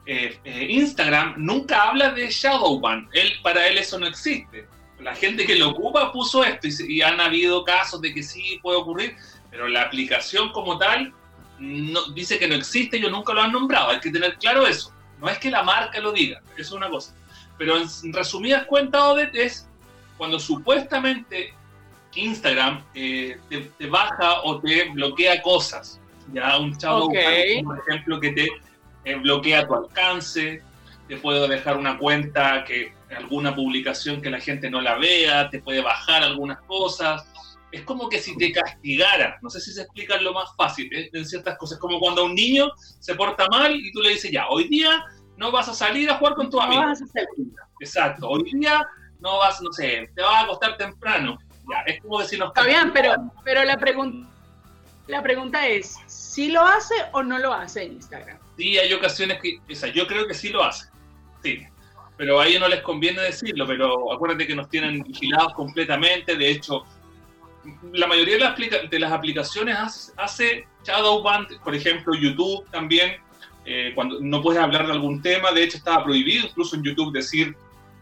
eh, 0.06 0.40
eh, 0.44 0.68
Instagram 0.70 1.36
nunca 1.38 1.90
habla 1.90 2.12
de 2.12 2.30
Shadowban. 2.30 3.10
Él, 3.14 3.32
para 3.42 3.68
él 3.68 3.78
eso 3.78 4.00
no 4.00 4.08
existe. 4.08 4.68
La 5.00 5.16
gente 5.16 5.46
que 5.46 5.56
lo 5.56 5.70
ocupa 5.70 6.12
puso 6.12 6.44
esto 6.44 6.68
y 6.88 7.02
han 7.02 7.20
habido 7.20 7.64
casos 7.66 8.02
de 8.02 8.14
que 8.14 8.24
sí 8.24 8.60
puede 8.62 8.78
ocurrir, 8.78 9.16
pero 9.52 9.68
la 9.68 9.82
aplicación 9.84 10.52
como 10.52 10.78
tal 10.78 11.14
dice 12.14 12.40
que 12.40 12.48
no 12.48 12.56
existe, 12.56 12.98
ellos 12.98 13.12
nunca 13.12 13.34
lo 13.34 13.42
han 13.42 13.52
nombrado, 13.52 13.90
hay 13.90 14.00
que 14.00 14.12
tener 14.12 14.38
claro 14.38 14.66
eso. 14.66 14.94
No 15.20 15.30
es 15.30 15.38
que 15.38 15.52
la 15.52 15.64
marca 15.64 16.00
lo 16.00 16.12
diga, 16.12 16.42
eso 16.54 16.62
es 16.62 16.72
una 16.72 16.90
cosa. 16.90 17.14
Pero 17.58 17.78
en 17.78 18.14
resumidas 18.14 18.66
cuentas, 18.66 19.02
Odette, 19.02 19.36
es 19.36 19.70
cuando 20.18 20.40
supuestamente 20.40 21.54
Instagram 22.16 22.84
eh, 22.94 23.38
te, 23.50 23.88
baja 23.88 24.42
o 24.44 24.60
te 24.60 24.90
bloquea 24.90 25.42
cosas. 25.42 26.00
Ya 26.34 26.58
un 26.58 26.78
chavo, 26.78 27.08
por 27.08 27.80
ejemplo, 27.88 28.20
que 28.20 28.32
te 28.32 28.50
eh, 29.06 29.16
bloquea 29.16 29.68
tu 29.68 29.76
alcance, 29.76 30.62
te 31.08 31.18
puede 31.18 31.48
dejar 31.48 31.78
una 31.78 31.98
cuenta 31.98 32.64
que 32.64 32.94
alguna 33.16 33.54
publicación 33.56 34.22
que 34.22 34.30
la 34.30 34.40
gente 34.40 34.70
no 34.70 34.82
la 34.82 34.96
vea, 34.96 35.50
te 35.50 35.60
puede 35.60 35.82
bajar 35.82 36.24
algunas 36.24 36.60
cosas, 36.62 37.26
es 37.74 37.84
como 37.84 38.08
que 38.08 38.20
si 38.20 38.38
te 38.38 38.52
castigara, 38.52 39.40
no 39.42 39.50
sé 39.50 39.60
si 39.60 39.74
se 39.74 39.82
explica 39.82 40.22
lo 40.22 40.32
más 40.34 40.56
fácil 40.56 40.90
¿eh? 40.94 41.10
en 41.12 41.26
ciertas 41.26 41.58
cosas, 41.58 41.80
como 41.80 42.00
cuando 42.00 42.26
un 42.26 42.36
niño 42.36 42.72
se 42.78 43.16
porta 43.16 43.48
mal 43.50 43.76
y 43.76 43.92
tú 43.92 44.00
le 44.02 44.12
dices, 44.12 44.32
ya, 44.32 44.48
hoy 44.48 44.68
día 44.68 45.04
no 45.38 45.52
vas 45.52 45.68
a 45.70 45.74
salir 45.74 46.10
a 46.10 46.16
jugar 46.16 46.36
con 46.36 46.50
tu 46.50 46.62
amigo. 46.62 46.84
Exacto, 47.80 48.30
hoy 48.30 48.44
día 48.54 48.88
no 49.20 49.40
vas, 49.40 49.60
no 49.62 49.72
sé, 49.72 50.10
te 50.16 50.22
vas 50.22 50.36
a 50.36 50.42
acostar 50.42 50.78
temprano. 50.78 51.38
Es 51.86 52.02
como 52.02 52.20
decirnos... 52.20 52.50
Está 52.50 52.64
bien, 52.64 52.92
pero, 52.94 53.16
pero 53.44 53.64
la, 53.64 53.78
pregunta 53.78 54.28
la 55.08 55.22
pregunta 55.22 55.68
es, 55.68 55.98
¿si 56.08 56.50
lo 56.50 56.62
hace 56.62 56.96
o 57.12 57.24
no 57.24 57.38
lo 57.38 57.54
hace 57.54 57.84
en 57.84 57.94
Instagram? 57.94 58.38
Sí, 58.58 58.78
hay 58.78 58.94
ocasiones 58.94 59.40
que, 59.42 59.60
o 59.70 59.76
sea, 59.76 59.92
yo 59.92 60.08
creo 60.08 60.28
que 60.28 60.34
sí 60.34 60.50
lo 60.50 60.64
hace, 60.64 60.88
sí. 61.42 61.66
Pero 62.16 62.40
a 62.40 62.48
ellos 62.48 62.62
no 62.62 62.68
les 62.68 62.82
conviene 62.82 63.22
decirlo, 63.22 63.66
pero 63.68 64.14
acuérdate 64.14 64.48
que 64.48 64.56
nos 64.56 64.70
tienen 64.70 65.04
vigilados 65.04 65.54
completamente, 65.54 66.36
de 66.36 66.52
hecho, 66.52 66.86
la 67.92 68.08
mayoría 68.08 68.36
de 68.36 69.00
las, 69.00 69.12
aplicaciones 69.12 70.14
hace, 70.18 70.68
Shadowban, 70.84 71.48
por 71.64 71.74
ejemplo, 71.74 72.14
YouTube 72.14 72.70
también, 72.70 73.18
eh, 73.66 73.92
cuando 73.96 74.20
no 74.20 74.42
puedes 74.42 74.62
hablar 74.62 74.86
de 74.86 74.94
algún 74.94 75.22
tema, 75.22 75.52
de 75.52 75.64
hecho 75.64 75.78
estaba 75.78 76.04
prohibido 76.04 76.46
incluso 76.48 76.76
en 76.76 76.84
YouTube 76.84 77.14
decir, 77.14 77.56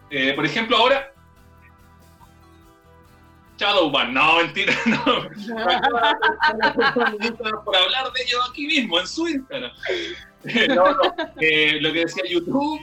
eh, 0.09 0.33
por 0.33 0.45
ejemplo, 0.45 0.77
ahora, 0.77 1.13
Shadowban, 3.61 4.13
no, 4.13 4.37
mentira, 4.37 4.73
no. 4.85 5.03
por 7.63 7.75
hablar 7.75 8.11
de 8.11 8.23
ello 8.23 8.39
aquí 8.49 8.67
mismo, 8.67 8.99
en 8.99 9.07
su 9.07 9.27
Instagram. 9.27 9.71
Eh, 10.43 11.77
lo 11.79 11.93
que 11.93 11.99
decía 11.99 12.23
YouTube, 12.27 12.81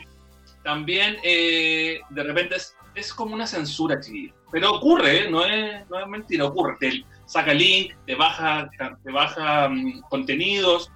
también 0.63 1.17
de 1.23 2.23
repente 2.23 2.55
es, 2.55 2.77
es 2.95 3.13
como 3.13 3.35
una 3.35 3.49
censura, 3.49 4.01
chiquillo 4.01 4.33
pero 4.51 4.75
ocurre, 4.75 5.25
¿eh? 5.25 5.31
no, 5.31 5.45
es, 5.45 5.89
no 5.89 6.01
es 6.01 6.07
mentira, 6.07 6.47
ocurre. 6.47 6.77
Te 6.81 7.05
saca 7.27 7.53
link, 7.53 7.93
te 8.07 8.15
baja, 8.15 8.71
te 9.03 9.11
baja 9.11 9.69
mm, 9.69 10.03
contenidos. 10.09 10.91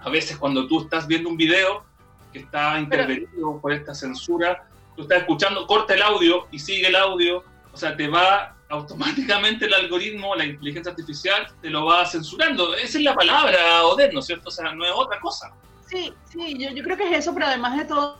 A 0.00 0.08
veces 0.08 0.36
cuando 0.36 0.66
tú 0.66 0.82
estás 0.82 1.06
viendo 1.06 1.28
un 1.28 1.36
video 1.36 1.84
que 2.32 2.40
está 2.40 2.78
intervenido 2.78 3.60
por 3.60 3.72
esta 3.72 3.94
censura, 3.94 4.66
tú 4.94 5.02
estás 5.02 5.18
escuchando, 5.18 5.66
corta 5.66 5.94
el 5.94 6.02
audio 6.02 6.46
y 6.50 6.58
sigue 6.58 6.88
el 6.88 6.96
audio. 6.96 7.44
O 7.72 7.76
sea, 7.76 7.96
te 7.96 8.08
va 8.08 8.55
automáticamente 8.68 9.66
el 9.66 9.74
algoritmo, 9.74 10.34
la 10.34 10.44
inteligencia 10.44 10.90
artificial, 10.90 11.46
te 11.60 11.70
lo 11.70 11.86
va 11.86 12.06
censurando. 12.06 12.74
Esa 12.74 12.98
es 12.98 13.04
la 13.04 13.14
palabra, 13.14 13.86
Oder, 13.86 14.12
¿no 14.12 14.20
es 14.20 14.26
cierto? 14.26 14.48
O 14.48 14.52
sea, 14.52 14.72
no 14.72 14.84
es 14.84 14.92
otra 14.94 15.20
cosa. 15.20 15.52
Sí, 15.88 16.12
sí, 16.24 16.56
yo, 16.58 16.70
yo 16.70 16.82
creo 16.82 16.96
que 16.96 17.08
es 17.10 17.18
eso, 17.18 17.32
pero 17.32 17.46
además 17.46 17.76
de 17.76 17.84
todo, 17.84 18.18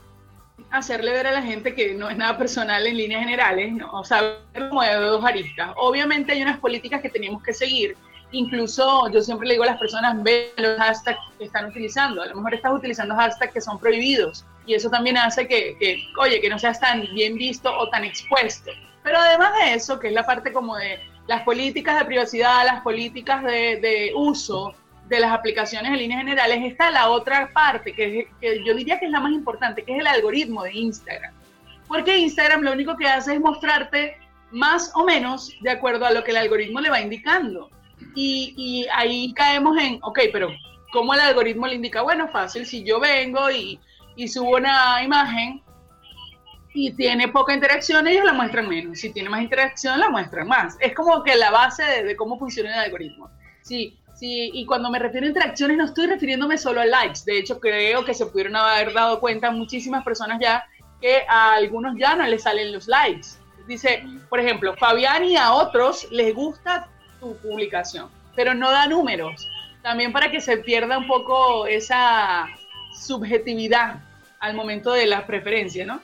hacerle 0.71 1.11
ver 1.11 1.27
a 1.27 1.31
la 1.31 1.41
gente 1.41 1.73
que 1.73 1.93
no 1.93 2.09
es 2.09 2.17
nada 2.17 2.37
personal 2.37 2.85
en 2.85 2.97
líneas 2.97 3.21
generales, 3.21 3.73
¿no? 3.73 3.89
o 3.91 4.03
sea, 4.03 4.39
como 4.69 4.81
de 4.81 4.93
dos 4.95 5.23
aristas. 5.23 5.71
Obviamente 5.77 6.31
hay 6.33 6.41
unas 6.41 6.59
políticas 6.59 7.01
que 7.01 7.09
tenemos 7.09 7.41
que 7.43 7.53
seguir. 7.53 7.95
Incluso 8.31 9.09
yo 9.09 9.21
siempre 9.21 9.47
le 9.47 9.53
digo 9.53 9.63
a 9.63 9.67
las 9.67 9.79
personas, 9.79 10.21
ve 10.21 10.51
los 10.57 10.77
hashtags 10.77 11.19
que 11.37 11.45
están 11.45 11.67
utilizando. 11.67 12.21
A 12.21 12.25
lo 12.25 12.35
mejor 12.35 12.55
estás 12.55 12.73
utilizando 12.73 13.15
hashtags 13.15 13.53
que 13.53 13.61
son 13.61 13.79
prohibidos 13.79 14.45
y 14.65 14.73
eso 14.73 14.89
también 14.89 15.17
hace 15.17 15.47
que, 15.47 15.77
que, 15.79 16.03
oye, 16.19 16.41
que 16.41 16.49
no 16.49 16.59
seas 16.59 16.79
tan 16.79 17.07
bien 17.13 17.35
visto 17.35 17.73
o 17.73 17.87
tan 17.89 18.03
expuesto. 18.03 18.71
Pero 19.07 19.19
además 19.19 19.53
de 19.63 19.73
eso, 19.75 19.97
que 20.01 20.09
es 20.09 20.13
la 20.13 20.25
parte 20.25 20.51
como 20.51 20.75
de 20.75 20.99
las 21.27 21.43
políticas 21.43 21.97
de 21.97 22.03
privacidad, 22.03 22.65
las 22.65 22.81
políticas 22.81 23.41
de, 23.41 23.79
de 23.79 24.11
uso, 24.13 24.73
de 25.07 25.21
las 25.21 25.31
aplicaciones 25.31 25.93
en 25.93 25.97
líneas 25.97 26.19
generales, 26.19 26.59
está 26.65 26.91
la 26.91 27.07
otra 27.07 27.49
parte, 27.53 27.93
que, 27.93 28.27
que, 28.41 28.65
yo 28.65 28.75
diría 28.75 28.99
que 28.99 29.05
es 29.05 29.11
la 29.11 29.21
más 29.21 29.31
importante, 29.31 29.85
que 29.85 29.93
es 29.93 29.99
el 29.99 30.07
algoritmo 30.07 30.63
de 30.63 30.73
Instagram. 30.73 31.33
Porque 31.87 32.17
Instagram 32.17 32.63
lo 32.63 32.73
único 32.73 32.97
que 32.97 33.07
hace 33.07 33.35
es 33.35 33.39
mostrarte 33.39 34.17
más 34.51 34.91
o 34.93 35.05
menos 35.05 35.53
de 35.61 35.69
acuerdo 35.69 36.05
a 36.05 36.11
lo 36.11 36.25
que 36.25 36.31
el 36.31 36.37
algoritmo 36.37 36.81
le 36.81 36.89
va 36.89 36.99
indicando. 36.99 37.69
Y, 38.13 38.53
y 38.57 38.87
ahí 38.93 39.33
caemos 39.35 39.77
en, 39.81 39.99
ok, 40.01 40.19
pero 40.33 40.49
¿cómo 40.91 41.13
el 41.13 41.21
algoritmo 41.21 41.65
le 41.65 41.75
indica? 41.75 42.01
Bueno, 42.01 42.27
fácil, 42.27 42.65
si 42.65 42.83
yo 42.83 42.99
vengo 42.99 43.49
y, 43.49 43.79
y 44.17 44.27
subo 44.27 44.57
una 44.57 45.01
imagen 45.01 45.61
y 46.79 46.91
tiene 46.91 47.27
poca 47.29 47.55
interacción, 47.55 48.07
ellos 48.07 48.23
la 48.23 48.33
muestran 48.33 48.69
menos. 48.69 48.99
Si 48.99 49.11
tiene 49.11 49.29
más 49.29 49.41
interacción, 49.41 49.99
la 49.99 50.09
muestran 50.09 50.47
más. 50.47 50.77
Es 50.79 50.93
como 50.93 51.23
que 51.23 51.35
la 51.35 51.49
base 51.49 51.83
de, 52.03 52.15
cómo 52.15 52.37
funciona 52.37 52.71
el 52.71 52.79
algoritmo. 52.85 53.31
Si 53.63 53.97
Sí, 54.13 54.49
y 54.51 54.65
cuando 54.65 54.89
me 54.89 54.97
refiero 54.97 55.27
a 55.27 55.29
interacciones 55.29 55.77
no 55.77 55.85
estoy 55.85 56.07
refiriéndome 56.07 56.57
solo 56.57 56.81
a 56.81 56.85
likes. 56.85 57.19
De 57.23 57.37
hecho, 57.37 57.59
creo 57.59 58.03
que 58.03 58.15
se 58.15 58.25
pudieron 58.25 58.55
haber 58.55 58.91
dado 58.91 59.19
cuenta 59.19 59.51
muchísimas 59.51 60.03
personas 60.03 60.39
ya 60.41 60.65
que 60.99 61.21
a 61.29 61.53
algunos 61.53 61.95
ya 61.99 62.15
no 62.15 62.25
les 62.25 62.41
salen 62.41 62.73
los 62.73 62.87
likes. 62.87 63.27
Dice, 63.67 64.03
por 64.27 64.39
ejemplo, 64.39 64.75
Fabián 64.75 65.23
y 65.23 65.37
a 65.37 65.53
otros 65.53 66.07
les 66.09 66.33
gusta 66.33 66.87
tu 67.19 67.37
publicación, 67.37 68.09
pero 68.35 68.55
no 68.55 68.71
da 68.71 68.87
números. 68.87 69.47
También 69.83 70.11
para 70.11 70.31
que 70.31 70.41
se 70.41 70.57
pierda 70.57 70.97
un 70.97 71.07
poco 71.07 71.67
esa 71.67 72.47
subjetividad 72.99 74.01
al 74.39 74.55
momento 74.55 74.93
de 74.93 75.05
las 75.05 75.25
preferencias, 75.25 75.85
¿no? 75.85 76.01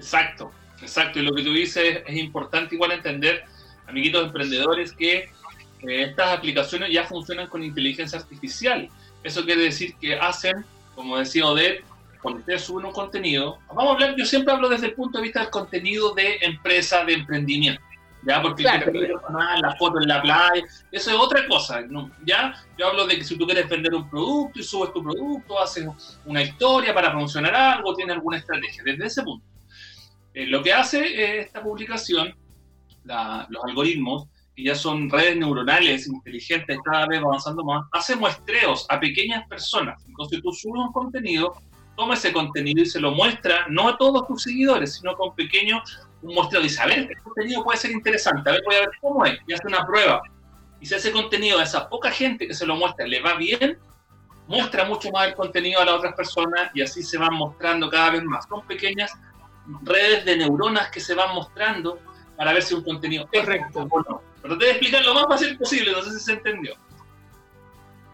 Exacto, 0.00 0.50
exacto. 0.80 1.18
Y 1.18 1.22
lo 1.22 1.34
que 1.34 1.42
tú 1.42 1.52
dices 1.52 2.02
es 2.06 2.16
importante 2.16 2.74
igual 2.74 2.92
entender, 2.92 3.44
amiguitos 3.86 4.24
emprendedores, 4.24 4.92
que 4.92 5.28
estas 5.82 6.38
aplicaciones 6.38 6.90
ya 6.90 7.04
funcionan 7.04 7.48
con 7.48 7.62
inteligencia 7.62 8.18
artificial. 8.18 8.88
Eso 9.22 9.44
quiere 9.44 9.62
decir 9.62 9.94
que 10.00 10.16
hacen, 10.16 10.64
como 10.94 11.18
decía 11.18 11.46
Odette, 11.46 11.84
cuando 12.22 12.40
ustedes 12.40 12.62
suben 12.62 12.86
un 12.86 12.92
contenido, 12.92 13.58
vamos 13.68 13.84
a 13.84 13.92
hablar, 13.92 14.14
yo 14.16 14.24
siempre 14.24 14.54
hablo 14.54 14.68
desde 14.70 14.86
el 14.86 14.94
punto 14.94 15.18
de 15.18 15.24
vista 15.24 15.40
del 15.40 15.50
contenido 15.50 16.14
de 16.14 16.36
empresa, 16.40 17.04
de 17.04 17.12
emprendimiento. 17.14 17.82
¿ya? 18.22 18.42
Porque 18.42 18.62
la 18.62 19.76
foto 19.78 20.00
en 20.00 20.08
la 20.08 20.22
playa, 20.22 20.64
eso 20.92 21.10
es 21.10 21.16
otra 21.16 21.46
cosa, 21.46 21.82
¿no? 21.82 22.10
¿ya? 22.24 22.54
Yo 22.78 22.88
hablo 22.88 23.06
de 23.06 23.16
que 23.16 23.24
si 23.24 23.36
tú 23.36 23.44
quieres 23.46 23.68
vender 23.68 23.94
un 23.94 24.08
producto 24.08 24.60
y 24.60 24.62
subes 24.62 24.92
tu 24.92 25.02
producto, 25.02 25.60
haces 25.60 25.86
una 26.24 26.42
historia 26.42 26.94
para 26.94 27.10
promocionar 27.10 27.54
algo, 27.54 27.94
tienes 27.94 28.16
alguna 28.16 28.38
estrategia, 28.38 28.82
desde 28.84 29.06
ese 29.06 29.22
punto. 29.22 29.44
Eh, 30.34 30.46
lo 30.46 30.62
que 30.62 30.72
hace 30.72 31.40
esta 31.40 31.62
publicación, 31.62 32.34
los 33.04 33.64
algoritmos, 33.64 34.28
ya 34.64 34.74
son 34.74 35.08
redes 35.10 35.36
neuronales 35.36 36.06
inteligentes 36.06 36.78
cada 36.84 37.06
vez 37.06 37.20
avanzando 37.20 37.64
más, 37.64 37.86
hace 37.92 38.16
muestreos 38.16 38.86
a 38.88 39.00
pequeñas 39.00 39.46
personas. 39.48 40.02
Entonces 40.06 40.40
tú 40.42 40.52
subes 40.52 40.82
un 40.82 40.92
contenido, 40.92 41.54
toma 41.96 42.14
ese 42.14 42.32
contenido 42.32 42.82
y 42.82 42.86
se 42.86 43.00
lo 43.00 43.12
muestra 43.12 43.66
no 43.68 43.88
a 43.88 43.96
todos 43.96 44.26
tus 44.26 44.42
seguidores, 44.42 44.94
sino 44.94 45.14
con 45.16 45.34
pequeño 45.34 45.82
un 46.22 46.34
muestreo. 46.34 46.62
Dice, 46.62 46.82
a 46.82 46.86
ver, 46.86 47.00
este 47.00 47.16
contenido 47.16 47.64
puede 47.64 47.78
ser 47.78 47.90
interesante, 47.90 48.48
a 48.48 48.52
ver, 48.54 48.62
voy 48.66 48.76
a 48.76 48.80
ver 48.80 48.90
cómo 49.00 49.24
es, 49.24 49.38
y 49.46 49.52
hace 49.52 49.66
una 49.66 49.86
prueba. 49.86 50.22
Y 50.80 50.86
si 50.86 50.94
ese 50.94 51.12
contenido 51.12 51.58
a 51.58 51.62
esa 51.62 51.88
poca 51.88 52.10
gente 52.10 52.46
que 52.46 52.54
se 52.54 52.66
lo 52.66 52.76
muestra 52.76 53.06
le 53.06 53.20
va 53.20 53.34
bien, 53.34 53.78
muestra 54.46 54.84
mucho 54.84 55.10
más 55.10 55.28
el 55.28 55.34
contenido 55.34 55.80
a 55.80 55.84
las 55.84 55.94
otras 55.94 56.14
personas 56.14 56.70
y 56.74 56.82
así 56.82 57.02
se 57.02 57.18
van 57.18 57.34
mostrando 57.34 57.88
cada 57.88 58.10
vez 58.10 58.24
más. 58.24 58.46
Son 58.48 58.66
pequeñas 58.66 59.12
redes 59.82 60.24
de 60.24 60.36
neuronas 60.36 60.90
que 60.90 61.00
se 61.00 61.14
van 61.14 61.34
mostrando 61.34 61.98
para 62.36 62.52
ver 62.52 62.62
si 62.62 62.74
un 62.74 62.82
contenido 62.82 63.28
correcto 63.32 63.86
o 63.90 64.00
no. 64.00 64.22
Pero 64.42 64.56
te 64.56 64.64
voy 64.64 64.68
a 64.68 64.76
explicar 64.76 65.04
lo 65.04 65.14
más 65.14 65.26
fácil 65.28 65.58
posible, 65.58 65.92
no 65.92 66.02
sé 66.02 66.18
si 66.18 66.20
se 66.20 66.32
entendió. 66.32 66.74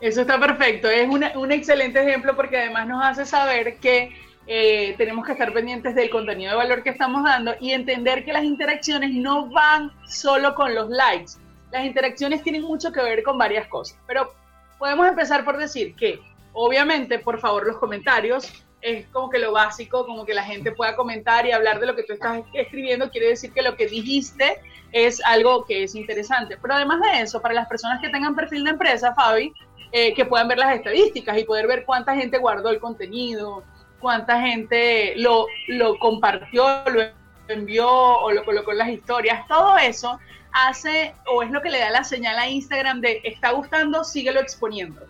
Eso 0.00 0.20
está 0.20 0.38
perfecto, 0.38 0.90
es 0.90 1.08
un 1.08 1.52
excelente 1.52 2.02
ejemplo 2.02 2.36
porque 2.36 2.58
además 2.58 2.86
nos 2.86 3.02
hace 3.02 3.24
saber 3.24 3.78
que 3.78 4.14
eh, 4.48 4.94
tenemos 4.96 5.26
que 5.26 5.32
estar 5.32 5.52
pendientes 5.52 5.94
del 5.96 6.08
contenido 6.08 6.52
de 6.52 6.56
valor 6.56 6.82
que 6.84 6.90
estamos 6.90 7.24
dando 7.24 7.54
y 7.60 7.72
entender 7.72 8.24
que 8.24 8.32
las 8.32 8.44
interacciones 8.44 9.10
no 9.12 9.48
van 9.50 9.90
solo 10.06 10.54
con 10.54 10.74
los 10.74 10.88
likes. 10.88 11.32
Las 11.72 11.84
interacciones 11.84 12.42
tienen 12.42 12.62
mucho 12.62 12.92
que 12.92 13.02
ver 13.02 13.24
con 13.24 13.38
varias 13.38 13.66
cosas, 13.66 13.98
pero 14.06 14.32
podemos 14.78 15.08
empezar 15.08 15.44
por 15.44 15.56
decir 15.56 15.96
que, 15.96 16.20
obviamente, 16.52 17.18
por 17.18 17.40
favor, 17.40 17.66
los 17.66 17.78
comentarios 17.78 18.52
es 18.86 19.06
como 19.08 19.28
que 19.28 19.40
lo 19.40 19.50
básico, 19.50 20.06
como 20.06 20.24
que 20.24 20.32
la 20.32 20.44
gente 20.44 20.70
pueda 20.70 20.94
comentar 20.94 21.44
y 21.44 21.50
hablar 21.50 21.80
de 21.80 21.86
lo 21.86 21.96
que 21.96 22.04
tú 22.04 22.12
estás 22.12 22.42
escribiendo, 22.52 23.10
quiere 23.10 23.28
decir 23.28 23.52
que 23.52 23.60
lo 23.60 23.76
que 23.76 23.88
dijiste 23.88 24.60
es 24.92 25.20
algo 25.24 25.64
que 25.64 25.82
es 25.82 25.96
interesante. 25.96 26.56
Pero 26.56 26.74
además 26.74 27.00
de 27.00 27.22
eso, 27.22 27.42
para 27.42 27.52
las 27.52 27.66
personas 27.66 28.00
que 28.00 28.10
tengan 28.10 28.36
perfil 28.36 28.62
de 28.62 28.70
empresa, 28.70 29.12
Fabi, 29.12 29.52
eh, 29.90 30.14
que 30.14 30.24
puedan 30.24 30.46
ver 30.46 30.58
las 30.58 30.76
estadísticas 30.76 31.36
y 31.36 31.42
poder 31.42 31.66
ver 31.66 31.84
cuánta 31.84 32.14
gente 32.14 32.38
guardó 32.38 32.70
el 32.70 32.78
contenido, 32.78 33.64
cuánta 33.98 34.40
gente 34.40 35.14
lo, 35.16 35.46
lo 35.66 35.98
compartió, 35.98 36.84
lo 36.88 37.02
envió 37.48 37.88
o 37.88 38.30
lo 38.30 38.44
colocó 38.44 38.70
en 38.70 38.78
las 38.78 38.88
historias, 38.90 39.48
todo 39.48 39.76
eso 39.78 40.20
hace 40.52 41.12
o 41.26 41.42
es 41.42 41.50
lo 41.50 41.60
que 41.60 41.70
le 41.70 41.80
da 41.80 41.90
la 41.90 42.04
señal 42.04 42.38
a 42.38 42.48
Instagram 42.48 43.00
de 43.00 43.20
está 43.24 43.50
gustando, 43.50 44.04
síguelo 44.04 44.40
exponiendo. 44.40 45.02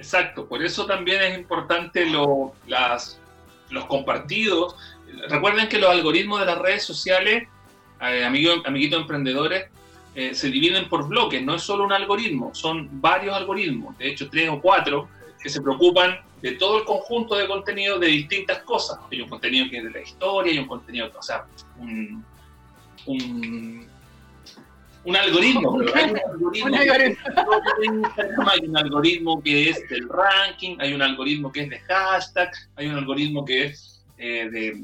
Exacto, 0.00 0.46
por 0.46 0.62
eso 0.62 0.86
también 0.86 1.20
es 1.22 1.38
importante 1.38 2.06
lo, 2.06 2.54
los 3.68 3.84
compartidos. 3.84 4.74
Recuerden 5.28 5.68
que 5.68 5.78
los 5.78 5.90
algoritmos 5.90 6.40
de 6.40 6.46
las 6.46 6.56
redes 6.56 6.84
sociales, 6.84 7.46
eh, 8.00 8.24
amiguitos 8.24 8.98
emprendedores, 8.98 9.66
eh, 10.14 10.34
se 10.34 10.48
dividen 10.48 10.88
por 10.88 11.06
bloques, 11.06 11.42
no 11.42 11.54
es 11.54 11.62
solo 11.62 11.84
un 11.84 11.92
algoritmo, 11.92 12.54
son 12.54 12.88
varios 12.92 13.36
algoritmos, 13.36 13.98
de 13.98 14.08
hecho 14.08 14.30
tres 14.30 14.48
o 14.48 14.58
cuatro, 14.58 15.10
que 15.38 15.50
se 15.50 15.60
preocupan 15.60 16.18
de 16.40 16.52
todo 16.52 16.78
el 16.78 16.84
conjunto 16.84 17.34
de 17.34 17.46
contenido 17.46 17.98
de 17.98 18.06
distintas 18.06 18.62
cosas. 18.62 19.00
Hay 19.12 19.20
un 19.20 19.28
contenido 19.28 19.68
que 19.68 19.76
es 19.76 19.84
de 19.84 19.90
la 19.90 20.00
historia, 20.00 20.50
hay 20.50 20.58
un 20.58 20.66
contenido, 20.66 21.10
o 21.14 21.22
sea, 21.22 21.44
un, 21.78 22.24
un, 23.04 23.86
un 25.04 25.16
algoritmo. 25.16 25.80
Hay 25.94 26.62
un 26.62 26.74
algoritmo, 26.74 27.18
hay 28.46 28.60
un 28.66 28.76
algoritmo 28.76 29.42
que 29.42 29.70
es 29.70 29.88
del 29.88 30.08
ranking, 30.08 30.76
hay 30.78 30.92
un 30.92 31.02
algoritmo 31.02 31.50
que 31.50 31.62
es 31.62 31.70
de 31.70 31.78
hashtag, 31.80 32.50
hay 32.76 32.86
un 32.88 32.96
algoritmo 32.96 33.44
que 33.44 33.66
es 33.66 34.02
eh, 34.18 34.48
de, 34.50 34.82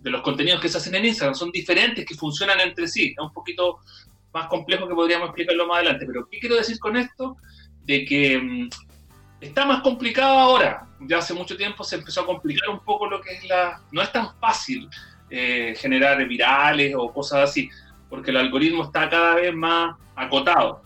de 0.00 0.10
los 0.10 0.22
contenidos 0.22 0.60
que 0.60 0.68
se 0.68 0.78
hacen 0.78 0.94
en 0.94 1.06
Instagram. 1.06 1.34
Son 1.34 1.50
diferentes, 1.50 2.04
que 2.06 2.14
funcionan 2.14 2.60
entre 2.60 2.86
sí. 2.86 3.14
Es 3.16 3.24
un 3.24 3.32
poquito 3.32 3.80
más 4.32 4.46
complejo 4.46 4.86
que 4.86 4.94
podríamos 4.94 5.28
explicarlo 5.28 5.66
más 5.66 5.78
adelante. 5.78 6.06
Pero, 6.06 6.28
¿qué 6.30 6.38
quiero 6.38 6.56
decir 6.56 6.78
con 6.78 6.96
esto? 6.96 7.36
De 7.84 8.04
que 8.04 8.38
mm, 8.38 8.68
Está 9.40 9.64
más 9.64 9.80
complicado 9.80 10.38
ahora. 10.38 10.86
Ya 11.00 11.18
hace 11.18 11.32
mucho 11.32 11.56
tiempo 11.56 11.82
se 11.82 11.96
empezó 11.96 12.20
a 12.20 12.26
complicar 12.26 12.68
un 12.68 12.80
poco 12.80 13.06
lo 13.06 13.20
que 13.20 13.32
es 13.32 13.48
la... 13.48 13.80
No 13.90 14.02
es 14.02 14.12
tan 14.12 14.38
fácil 14.38 14.88
eh, 15.30 15.74
generar 15.78 16.26
virales 16.28 16.94
o 16.96 17.10
cosas 17.12 17.48
así, 17.48 17.70
porque 18.10 18.30
el 18.30 18.36
algoritmo 18.36 18.84
está 18.84 19.08
cada 19.08 19.36
vez 19.36 19.54
más 19.54 19.96
acotado. 20.14 20.82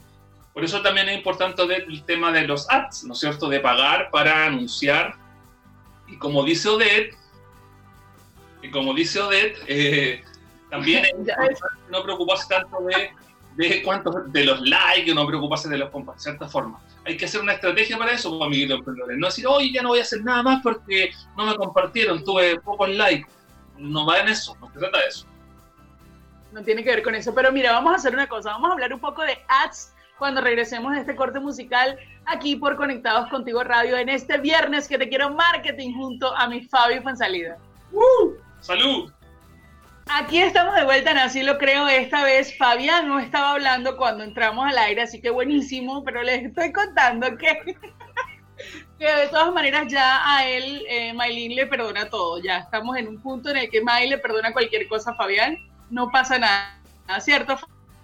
Por 0.53 0.63
eso 0.63 0.81
también 0.83 1.09
es 1.09 1.17
importante 1.17 1.63
el 1.63 2.05
tema 2.05 2.31
de 2.31 2.47
los 2.47 2.71
ads, 2.71 3.05
¿no 3.05 3.15
es 3.15 3.19
cierto? 3.19 3.49
De 3.49 3.59
pagar 3.59 4.11
para 4.11 4.47
anunciar. 4.47 5.17
Y 6.07 6.17
como 6.17 6.45
dice 6.45 6.69
Odette, 6.69 7.17
y 8.63 8.71
como 8.71 8.95
dice 8.95 9.21
Odette, 9.21 9.59
eh, 9.67 10.23
también 10.71 11.05
es 11.07 11.15
no 11.91 12.05
preocuparse 12.05 12.47
tanto 12.49 12.83
de, 12.83 13.11
de 13.57 13.83
cuántos 13.83 14.33
de 14.33 14.45
los 14.45 14.61
likes, 14.61 15.13
no 15.13 15.27
preocuparse 15.27 15.69
de 15.69 15.79
los 15.79 15.93
de 15.93 16.13
cierta 16.19 16.47
forma 16.47 16.79
hay 17.05 17.17
que 17.17 17.27
hacer 17.27 17.41
una 17.41 17.53
estrategia 17.53 17.99
para 17.99 18.13
eso, 18.13 18.31
pues, 18.31 18.43
amiguitos 18.43 18.79
emprendedores. 18.79 19.19
No 19.19 19.27
decir, 19.27 19.47
oye, 19.47 19.73
ya 19.73 19.83
no 19.83 19.91
voy 19.91 19.99
a 19.99 20.03
hacer 20.03 20.25
nada 20.25 20.43
más 20.43 20.63
porque 20.63 21.13
no 21.37 21.47
me 21.47 21.55
compartieron, 21.57 22.25
tuve 22.25 22.59
pocos 22.61 22.89
likes. 22.89 23.29
No 23.77 24.07
va 24.07 24.21
en 24.21 24.29
eso, 24.29 24.57
no 24.61 24.71
se 24.73 24.79
trata 24.79 24.99
de 24.99 25.07
eso. 25.07 25.27
No 26.55 26.63
tiene 26.63 26.85
que 26.85 26.91
ver 26.91 27.03
con 27.03 27.17
eso, 27.17 27.35
pero 27.35 27.51
mira, 27.51 27.73
vamos 27.73 27.93
a 27.93 27.97
hacer 27.97 28.15
una 28.15 28.29
cosa, 28.29 28.51
vamos 28.51 28.71
a 28.71 28.75
hablar 28.75 28.95
un 28.95 29.01
poco 29.01 29.23
de 29.23 29.37
ads 29.49 29.93
cuando 30.21 30.41
regresemos 30.41 30.93
de 30.93 31.01
este 31.01 31.17
corte 31.17 31.41
musical 31.41 31.99
aquí 32.27 32.55
por 32.55 32.77
Conectados 32.77 33.29
Contigo 33.29 33.65
Radio 33.65 33.97
en 33.97 34.09
este 34.09 34.39
viernes 34.39 34.87
que 34.87 34.97
te 34.97 35.09
quiero 35.09 35.31
marketing 35.31 35.93
junto 35.95 36.33
a 36.33 36.47
mi 36.47 36.63
Fabio 36.63 37.03
Fansalida. 37.03 37.59
¡Uh! 37.91 38.35
¡Salud! 38.61 39.13
Aquí 40.07 40.39
estamos 40.39 40.77
de 40.77 40.85
vuelta 40.85 41.11
en 41.11 41.19
Así 41.19 41.43
lo 41.43 41.59
creo. 41.59 41.89
Esta 41.89 42.23
vez 42.23 42.57
Fabián 42.57 43.09
no 43.09 43.19
estaba 43.19 43.51
hablando 43.51 43.97
cuando 43.97 44.23
entramos 44.23 44.65
al 44.65 44.79
aire, 44.79 45.03
así 45.03 45.21
que 45.21 45.31
buenísimo, 45.31 46.05
pero 46.05 46.23
les 46.23 46.45
estoy 46.45 46.73
contando 46.73 47.37
que, 47.37 47.65
que 49.01 49.07
de 49.13 49.27
todas 49.27 49.53
maneras 49.53 49.89
ya 49.89 50.23
a 50.25 50.47
él, 50.47 50.87
eh, 50.89 51.13
Maylin 51.15 51.57
le 51.57 51.67
perdona 51.67 52.09
todo. 52.09 52.41
Ya 52.41 52.59
estamos 52.59 52.97
en 52.97 53.09
un 53.09 53.21
punto 53.21 53.51
en 53.51 53.57
el 53.57 53.71
que 53.71 53.83
May 53.83 54.09
le 54.09 54.19
perdona 54.19 54.53
cualquier 54.53 54.87
cosa 54.87 55.11
a 55.11 55.17
Fabián. 55.17 55.59
No 55.91 56.11
pasa 56.11 56.39
nada, 56.39 57.21
¿cierto, 57.21 57.59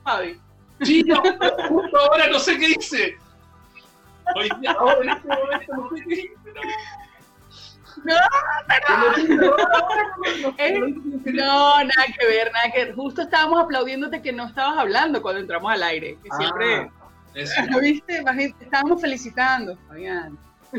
Fabi? 0.04 0.40
Sí, 0.82 1.02
no, 1.02 1.22
justo 1.68 1.98
ahora 1.98 2.28
no 2.28 2.38
sé 2.38 2.58
qué 2.58 2.68
dice. 2.68 3.18
Hoy, 4.34 4.48
ahora 4.66 5.00
en 5.02 5.10
este 5.10 5.28
momento 5.28 5.76
no 5.76 5.88
sé 5.90 6.04
qué 6.08 6.14
dice. 6.14 6.36
No, 8.04 8.14
no, 11.32 11.84
nada 11.84 12.06
que 12.18 12.26
ver, 12.26 12.52
nada 12.52 12.70
que 12.72 12.84
ver. 12.84 12.94
Justo 12.94 13.22
estábamos 13.22 13.62
aplaudiéndote 13.62 14.22
que 14.22 14.32
no 14.32 14.46
estabas 14.46 14.78
hablando 14.78 15.20
cuando 15.20 15.40
entramos 15.40 15.72
al 15.72 15.82
aire, 15.82 16.16
que 16.22 16.30
siempre, 16.36 16.90
ah, 17.74 17.78
viste? 17.80 18.22
Estábamos 18.60 19.00
felicitando, 19.00 19.76
Fabián. 19.88 20.38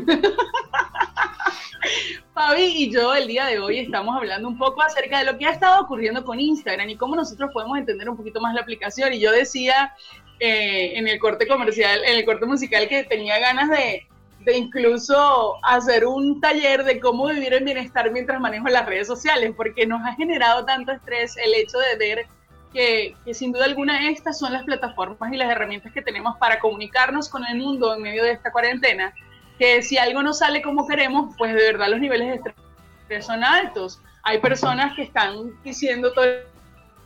Fabi 2.34 2.62
y 2.62 2.92
yo 2.92 3.14
el 3.14 3.26
día 3.26 3.46
de 3.46 3.58
hoy 3.58 3.78
estamos 3.78 4.16
hablando 4.16 4.48
un 4.48 4.58
poco 4.58 4.82
acerca 4.82 5.18
de 5.18 5.24
lo 5.24 5.38
que 5.38 5.46
ha 5.46 5.50
estado 5.50 5.82
ocurriendo 5.82 6.24
con 6.24 6.40
Instagram 6.40 6.88
y 6.88 6.96
cómo 6.96 7.16
nosotros 7.16 7.50
podemos 7.52 7.78
entender 7.78 8.08
un 8.08 8.16
poquito 8.16 8.40
más 8.40 8.54
la 8.54 8.62
aplicación. 8.62 9.12
Y 9.12 9.20
yo 9.20 9.32
decía 9.32 9.94
eh, 10.40 10.98
en 10.98 11.08
el 11.08 11.18
corte 11.18 11.46
comercial, 11.46 12.00
en 12.04 12.16
el 12.18 12.24
corte 12.24 12.46
musical, 12.46 12.88
que 12.88 13.04
tenía 13.04 13.38
ganas 13.38 13.70
de, 13.70 14.06
de 14.40 14.56
incluso 14.56 15.56
hacer 15.64 16.06
un 16.06 16.40
taller 16.40 16.84
de 16.84 17.00
cómo 17.00 17.26
vivir 17.28 17.54
en 17.54 17.64
bienestar 17.64 18.10
mientras 18.10 18.40
manejo 18.40 18.68
las 18.68 18.86
redes 18.86 19.06
sociales, 19.06 19.52
porque 19.56 19.86
nos 19.86 20.02
ha 20.06 20.14
generado 20.14 20.64
tanto 20.64 20.92
estrés 20.92 21.36
el 21.36 21.54
hecho 21.54 21.78
de 21.78 21.96
ver 21.96 22.26
que, 22.72 23.14
que, 23.24 23.34
sin 23.34 23.52
duda 23.52 23.66
alguna 23.66 24.08
estas 24.08 24.38
son 24.38 24.52
las 24.52 24.64
plataformas 24.64 25.32
y 25.32 25.36
las 25.36 25.50
herramientas 25.50 25.92
que 25.92 26.00
tenemos 26.00 26.36
para 26.38 26.58
comunicarnos 26.58 27.28
con 27.28 27.44
el 27.44 27.58
mundo 27.58 27.94
en 27.94 28.02
medio 28.02 28.24
de 28.24 28.32
esta 28.32 28.50
cuarentena, 28.50 29.14
que 29.58 29.82
si 29.82 29.98
algo 29.98 30.22
no 30.22 30.32
sale 30.32 30.62
como 30.62 30.86
queremos, 30.86 31.34
pues 31.36 31.54
de 31.54 31.62
verdad 31.62 31.88
los 31.88 32.00
niveles 32.00 32.28
de 32.28 32.34
estrés 32.34 33.26
son 33.26 33.44
altos. 33.44 34.00
Hay 34.22 34.38
personas 34.38 34.94
que 34.94 35.02
están 35.02 35.52
diciendo 35.62 36.12
todo 36.12 36.24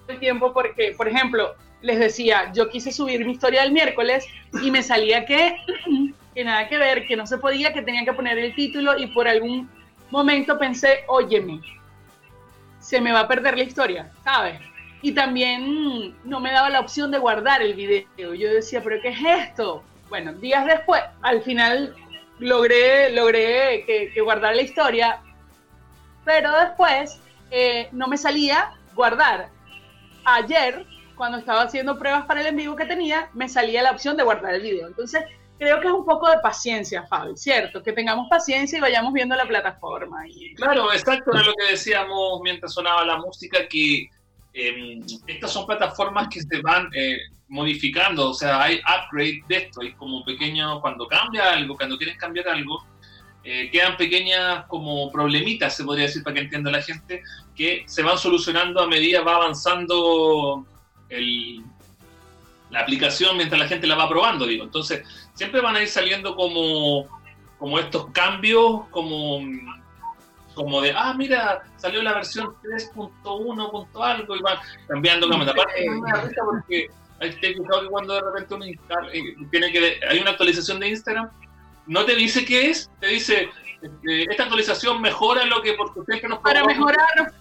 el 0.09 0.19
tiempo 0.19 0.53
porque, 0.53 0.95
por 0.97 1.09
ejemplo, 1.09 1.55
les 1.83 1.99
decía, 1.99 2.53
yo 2.53 2.69
quise 2.69 2.93
subir 2.93 3.25
mi 3.25 3.33
historia 3.33 3.63
el 3.63 3.73
miércoles 3.73 4.27
y 4.63 4.71
me 4.71 4.83
salía 4.83 5.25
que 5.27 5.57
que 6.35 6.45
nada 6.45 6.69
que 6.69 6.77
ver, 6.77 7.07
que 7.07 7.17
no 7.17 7.27
se 7.27 7.39
podía, 7.39 7.73
que 7.73 7.81
tenía 7.81 8.05
que 8.05 8.13
poner 8.13 8.37
el 8.39 8.55
título 8.55 8.99
y 8.99 9.07
por 9.07 9.27
algún 9.27 9.71
momento 10.11 10.59
pensé, 10.59 11.05
óyeme, 11.09 11.61
se 12.79 13.01
me 13.01 13.11
va 13.11 13.21
a 13.21 13.29
perder 13.29 13.57
la 13.57 13.65
historia, 13.65 14.13
¿sabes? 14.23 14.61
Y 15.01 15.13
también 15.13 16.15
no 16.25 16.41
me 16.41 16.53
daba 16.53 16.69
la 16.69 16.81
opción 16.81 17.11
de 17.11 17.19
guardar 17.19 17.63
el 17.63 17.73
video. 17.73 18.35
Yo 18.35 18.53
decía, 18.53 18.83
¿pero 18.83 19.01
qué 19.01 19.09
es 19.09 19.19
esto? 19.49 19.83
Bueno, 20.11 20.35
días 20.35 20.67
después, 20.67 21.03
al 21.23 21.43
final 21.43 21.95
logré, 22.39 23.11
logré 23.13 23.85
que, 23.85 24.21
guardar 24.21 24.55
la 24.55 24.63
historia, 24.63 25.21
pero 26.25 26.53
después 26.53 27.21
eh, 27.51 27.89
no 27.93 28.09
me 28.09 28.17
salía 28.17 28.73
guardar. 28.95 29.49
Ayer, 30.25 30.87
cuando 31.17 31.39
estaba 31.39 31.63
haciendo 31.63 31.99
pruebas 31.99 32.27
para 32.27 32.41
el 32.41 32.49
en 32.49 32.57
vivo 32.57 32.77
que 32.77 32.87
tenía, 32.87 33.31
me 33.33 33.49
salía 33.49 33.83
la 33.83 33.93
opción 33.93 34.17
de 34.17 34.25
guardar 34.25 34.55
el 34.55 34.63
video. 34.63 34.89
Entonces, 34.89 35.23
creo 35.59 35.81
que 35.81 35.87
es 35.87 35.93
un 35.93 36.05
poco 36.05 36.29
de 36.29 36.39
paciencia, 36.39 37.07
Fabi, 37.07 37.37
¿cierto? 37.37 37.83
Que 37.83 37.93
tengamos 37.93 38.29
paciencia 38.29 38.79
y 38.79 38.81
vayamos 38.81 39.13
viendo 39.13 39.37
la 39.37 39.47
plataforma. 39.47 40.25
Claro, 40.57 40.93
exacto, 40.93 41.31
era 41.33 41.43
lo 41.43 41.55
que 41.55 41.71
decíamos 41.71 42.41
mientras 42.43 42.75
sonaba 42.75 43.05
la 43.05 43.19
música, 43.19 43.67
que 43.69 44.09
em, 44.53 45.01
estas 45.27 45.53
son 45.53 45.67
plataformas 45.67 46.29
que 46.29 46.41
se 46.41 46.61
van 46.61 46.91
eh, 46.95 47.19
modificando, 47.49 48.31
o 48.31 48.35
sea, 48.35 48.63
hay 48.63 48.81
upgrade 48.81 49.43
de 49.49 49.57
esto, 49.57 49.83
es 49.83 49.95
como 49.95 50.25
pequeño, 50.25 50.81
cuando 50.81 51.07
cambia 51.07 51.53
algo, 51.53 51.77
cuando 51.77 51.97
quieres 51.97 52.17
cambiar 52.17 52.49
algo, 52.49 52.85
eh, 53.45 53.71
quedan 53.71 53.97
pequeñas 53.97 54.65
como 54.67 55.11
problemitas, 55.13 55.77
se 55.77 55.85
podría 55.85 56.07
decir 56.07 56.23
para 56.25 56.35
que 56.35 56.41
entienda 56.41 56.71
la 56.71 56.83
gente, 56.83 57.23
que 57.55 57.85
se 57.87 58.03
van 58.03 58.19
solucionando 58.19 58.83
a 58.83 58.89
medida 58.89 59.23
va 59.23 59.37
avanzando 59.37 60.67
el, 61.09 61.63
la 62.71 62.81
aplicación 62.81 63.37
mientras 63.37 63.61
la 63.61 63.69
gente 63.69 63.87
la 63.87 63.95
va 63.95 64.09
probando, 64.09 64.47
digo. 64.47 64.65
Entonces, 64.65 65.05
siempre 65.35 65.61
van 65.61 65.77
a 65.77 65.83
ir 65.83 65.89
saliendo 65.89 66.35
como 66.35 67.09
como 67.59 67.79
estos 67.79 68.11
cambios, 68.11 68.87
como, 68.91 69.41
como 70.55 70.81
de, 70.81 70.93
ah, 70.93 71.15
mira, 71.17 71.63
salió 71.77 72.03
la 72.03 72.15
versión 72.15 72.55
3.1. 72.63 73.89
algo 74.03 74.37
y 74.37 74.43
van 74.43 74.59
cambiando 74.87 75.29
cámara. 75.29 75.53
Aparte, 75.53 75.87
porque 76.45 76.89
hay 77.21 77.31
que 77.31 77.57
cuando 77.91 78.15
de 78.15 78.21
repente 78.21 78.79
eh, 79.13 79.23
tiene 79.51 79.73
que, 79.73 80.01
hay 80.09 80.19
una 80.19 80.31
actualización 80.31 80.81
de 80.81 80.89
Instagram, 80.89 81.31
no 81.87 82.05
te 82.05 82.15
dice 82.15 82.45
qué 82.45 82.71
es, 82.71 82.91
te 83.01 83.07
dice, 83.09 83.49
este, 83.81 84.23
esta 84.31 84.45
actualización 84.45 85.01
mejora 85.01 85.45
lo 85.47 85.63
que 85.63 85.75
porque 85.75 86.01
ustedes 86.01 86.21
que 86.21 86.29
nos 86.29 86.41
Para 86.41 86.65
mejorar. 86.65 87.33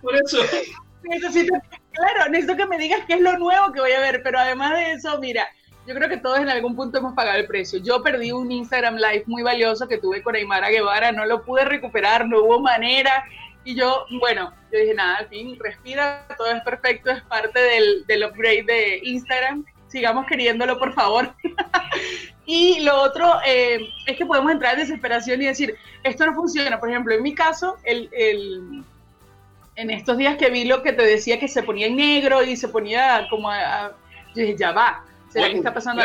por 0.00 0.16
eso. 0.16 0.38
Necesito, 1.04 1.54
claro, 1.92 2.30
necesito 2.30 2.56
que 2.56 2.66
me 2.66 2.78
digas 2.78 3.00
qué 3.06 3.14
es 3.14 3.20
lo 3.20 3.38
nuevo 3.38 3.72
que 3.72 3.80
voy 3.80 3.92
a 3.92 4.00
ver, 4.00 4.22
pero 4.22 4.38
además 4.38 4.72
de 4.72 4.92
eso, 4.92 5.18
mira, 5.18 5.48
yo 5.86 5.94
creo 5.94 6.08
que 6.08 6.16
todos 6.16 6.38
en 6.38 6.48
algún 6.48 6.76
punto 6.76 6.98
hemos 6.98 7.14
pagado 7.14 7.38
el 7.38 7.46
precio. 7.46 7.80
Yo 7.80 8.02
perdí 8.02 8.30
un 8.30 8.50
Instagram 8.52 8.96
Live 8.96 9.24
muy 9.26 9.42
valioso 9.42 9.88
que 9.88 9.98
tuve 9.98 10.22
con 10.22 10.36
Aymara 10.36 10.70
Guevara, 10.70 11.10
no 11.10 11.24
lo 11.26 11.42
pude 11.42 11.64
recuperar, 11.64 12.26
no 12.28 12.44
hubo 12.44 12.60
manera. 12.60 13.24
Y 13.64 13.74
yo, 13.74 14.06
bueno, 14.20 14.52
yo 14.72 14.78
dije, 14.78 14.94
nada, 14.94 15.16
al 15.16 15.28
fin, 15.28 15.56
respira, 15.58 16.26
todo 16.36 16.50
es 16.50 16.62
perfecto, 16.62 17.10
es 17.10 17.22
parte 17.22 17.58
del, 17.58 18.04
del 18.06 18.24
upgrade 18.24 18.64
de 18.64 19.00
Instagram. 19.04 19.64
Sigamos 19.88 20.26
queriéndolo, 20.26 20.78
por 20.78 20.94
favor. 20.94 21.34
y 22.46 22.80
lo 22.80 23.00
otro 23.00 23.40
eh, 23.46 23.88
es 24.06 24.16
que 24.16 24.26
podemos 24.26 24.50
entrar 24.50 24.74
en 24.74 24.80
desesperación 24.80 25.42
y 25.42 25.46
decir, 25.46 25.76
esto 26.02 26.26
no 26.26 26.34
funciona. 26.34 26.80
Por 26.80 26.90
ejemplo, 26.90 27.14
en 27.14 27.22
mi 27.22 27.34
caso, 27.34 27.76
el, 27.84 28.08
el, 28.12 28.82
en 29.76 29.90
estos 29.90 30.16
días 30.16 30.36
que 30.36 30.50
vi 30.50 30.64
lo 30.64 30.82
que 30.82 30.92
te 30.92 31.04
decía 31.04 31.38
que 31.38 31.48
se 31.48 31.62
ponía 31.62 31.86
en 31.86 31.96
negro 31.96 32.42
y 32.42 32.56
se 32.56 32.68
ponía 32.68 33.26
como 33.30 33.50
a, 33.50 33.92
yo 34.34 34.42
dije, 34.42 34.56
ya 34.56 34.72
va, 34.72 35.04
¿será 35.28 35.50
que 35.50 35.56
está 35.56 35.74
pasando? 35.74 36.02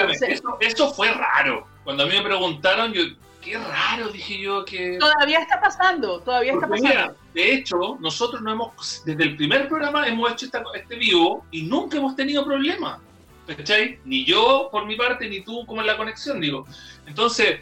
Eso, 0.59 0.93
fue 0.93 1.11
raro. 1.11 1.67
Cuando 1.83 2.03
a 2.03 2.05
mí 2.05 2.13
me 2.13 2.23
preguntaron, 2.23 2.93
yo, 2.93 3.03
qué 3.47 3.57
raro, 3.57 4.09
dije 4.09 4.39
yo 4.39 4.65
que... 4.65 4.97
Todavía 4.99 5.39
está 5.39 5.59
pasando, 5.59 6.19
todavía 6.21 6.53
está 6.53 6.67
pasando. 6.67 7.15
de 7.33 7.53
hecho, 7.53 7.97
nosotros 7.99 8.41
no 8.41 8.51
hemos, 8.51 9.03
desde 9.05 9.23
el 9.23 9.35
primer 9.35 9.67
programa 9.67 10.07
hemos 10.07 10.31
hecho 10.31 10.47
este 10.73 10.95
vivo 10.95 11.45
y 11.51 11.63
nunca 11.63 11.97
hemos 11.97 12.15
tenido 12.15 12.43
problemas. 12.43 12.99
¿Cachai? 13.47 13.99
Ni 14.03 14.25
yo 14.25 14.67
por 14.71 14.85
mi 14.85 14.97
parte, 14.97 15.29
ni 15.29 15.41
tú 15.41 15.65
como 15.65 15.79
en 15.79 15.87
la 15.87 15.95
conexión, 15.95 16.41
digo. 16.41 16.67
Entonces, 17.05 17.61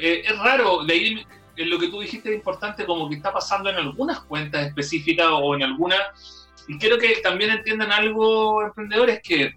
eh, 0.00 0.22
es 0.24 0.38
raro, 0.38 0.84
de 0.84 0.94
ahí 0.94 1.26
en 1.56 1.70
lo 1.70 1.78
que 1.78 1.88
tú 1.88 2.00
dijiste 2.00 2.30
es 2.30 2.36
importante, 2.36 2.86
como 2.86 3.08
que 3.08 3.16
está 3.16 3.32
pasando 3.32 3.68
en 3.68 3.76
algunas 3.76 4.20
cuentas 4.20 4.68
específicas 4.68 5.26
o 5.32 5.56
en 5.56 5.64
algunas. 5.64 6.46
Y 6.68 6.78
quiero 6.78 6.98
que 6.98 7.16
también 7.16 7.50
entiendan 7.50 7.90
algo, 7.90 8.62
emprendedores, 8.62 9.20
que 9.22 9.56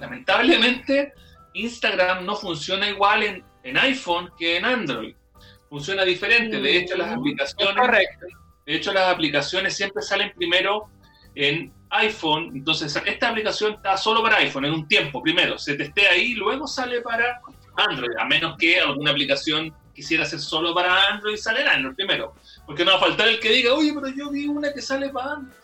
lamentablemente 0.00 1.12
Instagram 1.54 2.24
no 2.24 2.34
funciona 2.34 2.88
igual 2.88 3.22
en, 3.22 3.44
en 3.62 3.78
iPhone 3.78 4.30
que 4.38 4.56
en 4.56 4.64
Android. 4.64 5.14
Funciona 5.68 6.04
diferente. 6.04 6.60
De 6.60 6.78
hecho, 6.78 6.96
las 6.96 7.10
mm, 7.10 7.18
aplicaciones. 7.18 8.08
De 8.64 8.74
hecho, 8.74 8.92
las 8.92 9.08
aplicaciones 9.08 9.76
siempre 9.76 10.02
salen 10.02 10.32
primero 10.34 10.88
en 11.34 11.72
iPhone. 11.90 12.50
Entonces, 12.54 12.94
esta 13.06 13.28
aplicación 13.30 13.74
está 13.74 13.96
solo 13.96 14.22
para 14.22 14.36
iPhone 14.36 14.64
en 14.64 14.72
un 14.72 14.88
tiempo 14.88 15.22
primero. 15.22 15.58
Se 15.58 15.74
testea 15.74 16.12
ahí, 16.12 16.34
luego 16.34 16.66
sale 16.66 17.00
para 17.00 17.40
Android, 17.76 18.16
a 18.18 18.24
menos 18.24 18.56
que 18.58 18.80
alguna 18.80 19.12
aplicación 19.12 19.74
quisiera 19.94 20.24
ser 20.24 20.40
solo 20.40 20.74
para 20.74 21.08
Android, 21.08 21.36
sale 21.36 21.62
en 21.62 21.68
Android 21.68 21.94
primero. 21.94 22.34
Porque 22.66 22.84
no 22.84 22.92
va 22.92 22.98
a 22.98 23.00
faltar 23.00 23.28
el 23.28 23.40
que 23.40 23.50
diga, 23.50 23.74
oye, 23.74 23.92
pero 23.92 24.08
yo 24.08 24.30
vi 24.30 24.46
una 24.46 24.72
que 24.72 24.82
sale 24.82 25.08
para 25.10 25.32
Android. 25.32 25.56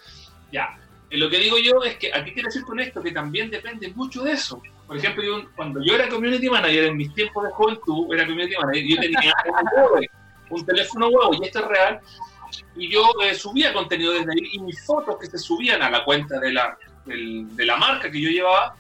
Ya. 0.53 0.79
lo 1.11 1.29
que 1.29 1.39
digo 1.39 1.59
yo 1.59 1.83
es 1.83 1.97
que 1.97 2.13
aquí 2.13 2.33
quiero 2.33 2.49
decir 2.49 2.63
con 2.63 2.79
esto 2.79 3.03
que 3.03 3.13
también 3.13 3.51
depende 3.51 3.89
mucho 3.89 4.23
de 4.23 4.33
eso. 4.33 4.63
Por 4.87 4.97
ejemplo, 4.97 5.23
yo, 5.23 5.51
cuando 5.57 5.83
yo 5.83 5.95
era 5.95 6.09
community 6.09 6.49
manager, 6.49 6.85
en 6.85 6.97
mis 6.97 7.13
tiempos 7.15 7.45
de 7.45 7.51
juventud, 7.51 8.13
era 8.13 8.27
community 8.27 8.55
manager, 8.57 8.85
yo 8.85 8.97
tenía 9.01 9.35
un, 10.51 10.67
teléfono 10.67 11.09
huevo, 11.09 11.33
y 11.41 11.47
esto 11.47 11.61
es 11.61 11.67
real, 11.67 12.01
y 12.77 12.91
yo 12.91 13.11
eh, 13.23 13.35
subía 13.35 13.73
contenido 13.73 14.13
desde 14.13 14.33
ahí, 14.33 14.51
y 14.53 14.59
mis 14.61 14.85
fotos 14.85 15.17
que 15.19 15.27
se 15.27 15.39
subían 15.39 15.83
a 15.83 15.91
la 15.91 16.05
cuenta 16.05 16.39
de 16.39 16.53
la, 16.53 16.79
de 17.07 17.65
la 17.65 17.77
marca 17.77 18.11
que 18.11 18.21
yo 18.21 18.29
llevaba, 18.29 18.77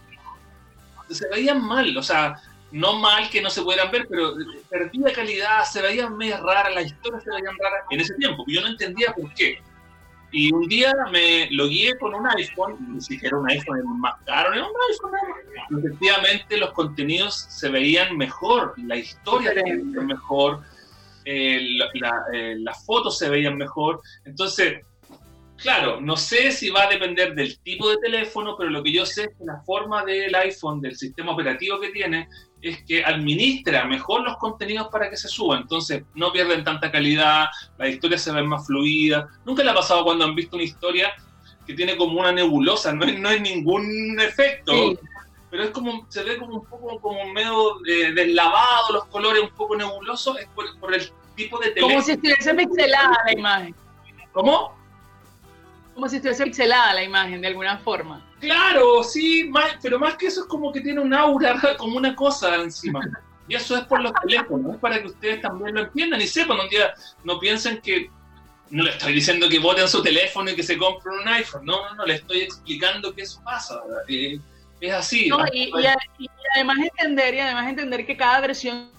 se 1.08 1.28
veían 1.30 1.64
mal, 1.64 1.96
o 1.96 2.02
sea, 2.02 2.36
no 2.74 2.98
mal 2.98 3.30
que 3.30 3.40
no 3.40 3.50
se 3.50 3.62
pudieran 3.62 3.90
ver, 3.92 4.06
pero 4.08 4.34
perdía 4.68 5.12
calidad, 5.12 5.64
se 5.64 5.80
veían 5.80 6.16
medio 6.16 6.42
raras, 6.44 6.74
las 6.74 6.86
historias 6.86 7.22
se 7.22 7.30
veían 7.30 7.54
raras 7.62 7.84
en 7.90 8.00
ese 8.00 8.14
tiempo. 8.14 8.44
Yo 8.48 8.60
no 8.62 8.66
entendía 8.66 9.12
por 9.12 9.32
qué. 9.34 9.62
Y 10.36 10.52
un 10.52 10.66
día 10.66 10.92
me 11.12 11.48
lo 11.52 11.68
guié 11.68 11.96
con 11.96 12.12
un 12.12 12.26
iPhone, 12.26 12.76
ni 12.92 13.00
siquiera 13.00 13.38
un 13.38 13.48
iPhone 13.48 14.00
más 14.00 14.14
caro, 14.26 14.52
era 14.52 14.66
un 14.66 14.72
iPhone. 14.90 15.78
Efectivamente, 15.78 16.56
los 16.56 16.72
contenidos 16.72 17.46
se 17.48 17.68
veían 17.68 18.16
mejor, 18.16 18.74
la 18.78 18.96
historia 18.96 19.54
se 19.54 19.62
veía 19.62 20.00
mejor, 20.02 20.62
eh, 21.24 21.78
eh, 22.32 22.56
las 22.58 22.84
fotos 22.84 23.16
se 23.16 23.30
veían 23.30 23.56
mejor. 23.56 24.00
Entonces, 24.24 24.80
Claro, 25.56 26.00
no 26.00 26.16
sé 26.16 26.50
si 26.50 26.68
va 26.68 26.82
a 26.82 26.88
depender 26.88 27.32
del 27.34 27.58
tipo 27.60 27.88
de 27.88 27.96
teléfono, 27.98 28.56
pero 28.58 28.70
lo 28.70 28.82
que 28.82 28.92
yo 28.92 29.06
sé 29.06 29.22
es 29.22 29.28
que 29.28 29.44
la 29.44 29.62
forma 29.62 30.04
del 30.04 30.34
iPhone, 30.34 30.80
del 30.80 30.96
sistema 30.96 31.32
operativo 31.32 31.80
que 31.80 31.90
tiene, 31.90 32.28
es 32.70 32.82
que 32.84 33.04
administra 33.04 33.84
mejor 33.84 34.22
los 34.22 34.36
contenidos 34.38 34.88
para 34.88 35.10
que 35.10 35.16
se 35.16 35.28
suban. 35.28 35.62
Entonces, 35.62 36.02
no 36.14 36.32
pierden 36.32 36.64
tanta 36.64 36.90
calidad, 36.90 37.46
la 37.78 37.88
historia 37.88 38.18
se 38.18 38.32
ve 38.32 38.42
más 38.42 38.66
fluida. 38.66 39.28
Nunca 39.44 39.62
le 39.62 39.70
ha 39.70 39.74
pasado 39.74 40.04
cuando 40.04 40.24
han 40.24 40.34
visto 40.34 40.56
una 40.56 40.64
historia 40.64 41.12
que 41.66 41.74
tiene 41.74 41.96
como 41.96 42.20
una 42.20 42.32
nebulosa, 42.32 42.92
no 42.92 43.04
es, 43.04 43.18
no 43.18 43.30
es 43.30 43.40
ningún 43.40 44.18
efecto. 44.20 44.72
Pero 45.50 45.62
es 45.62 45.70
como, 45.70 46.06
se 46.08 46.24
ve 46.24 46.36
como 46.36 46.56
un 46.56 46.66
poco 46.66 47.00
como 47.00 47.24
medio 47.32 47.84
eh, 47.86 48.12
deslavado, 48.12 48.92
los 48.92 49.04
colores 49.06 49.42
un 49.42 49.50
poco 49.50 49.76
nebulosos, 49.76 50.38
es 50.38 50.46
por, 50.48 50.78
por 50.80 50.94
el 50.94 51.10
tipo 51.36 51.58
de 51.58 51.70
teléfono. 51.70 51.94
Como 51.94 52.02
si 52.04 52.12
estuviese 52.12 52.54
pixelada 52.54 53.16
la 53.24 53.32
imagen. 53.32 53.74
¿Cómo? 54.32 54.74
como 55.94 56.08
si 56.08 56.16
estuviese 56.16 56.44
pixelada 56.44 56.92
la 56.92 57.02
imagen 57.02 57.40
de 57.40 57.46
alguna 57.46 57.78
forma. 57.78 58.24
Claro, 58.40 59.02
sí, 59.02 59.50
pero 59.82 59.98
más 59.98 60.16
que 60.16 60.26
eso 60.26 60.42
es 60.42 60.46
como 60.46 60.72
que 60.72 60.80
tiene 60.80 61.00
un 61.00 61.14
aura, 61.14 61.60
como 61.78 61.96
una 61.96 62.14
cosa 62.14 62.56
encima. 62.56 63.00
Y 63.48 63.54
eso 63.54 63.76
es 63.76 63.84
por 63.84 64.00
los 64.00 64.12
teléfonos, 64.14 64.74
es 64.74 64.80
para 64.80 65.00
que 65.00 65.08
ustedes 65.08 65.40
también 65.40 65.74
lo 65.74 65.82
entiendan 65.82 66.20
y 66.20 66.26
sepan, 66.26 66.60
un 66.60 66.68
día 66.68 66.94
no 67.24 67.38
piensen 67.38 67.80
que 67.80 68.10
no 68.70 68.82
le 68.82 68.90
estoy 68.90 69.12
diciendo 69.12 69.48
que 69.48 69.58
voten 69.58 69.86
su 69.86 70.02
teléfono 70.02 70.50
y 70.50 70.56
que 70.56 70.62
se 70.62 70.78
compren 70.78 71.18
un 71.20 71.28
iPhone, 71.28 71.64
no, 71.64 71.84
no, 71.90 71.94
no, 71.94 72.06
le 72.06 72.14
estoy 72.14 72.40
explicando 72.40 73.14
que 73.14 73.22
eso 73.22 73.42
pasa, 73.44 73.82
eh, 74.08 74.38
es 74.80 74.92
así. 74.92 75.28
y, 75.52 75.70
además 76.54 76.78
entender, 76.78 77.34
y 77.34 77.40
además 77.40 77.68
entender 77.68 78.06
que 78.06 78.16
cada 78.16 78.40
versión 78.40 78.90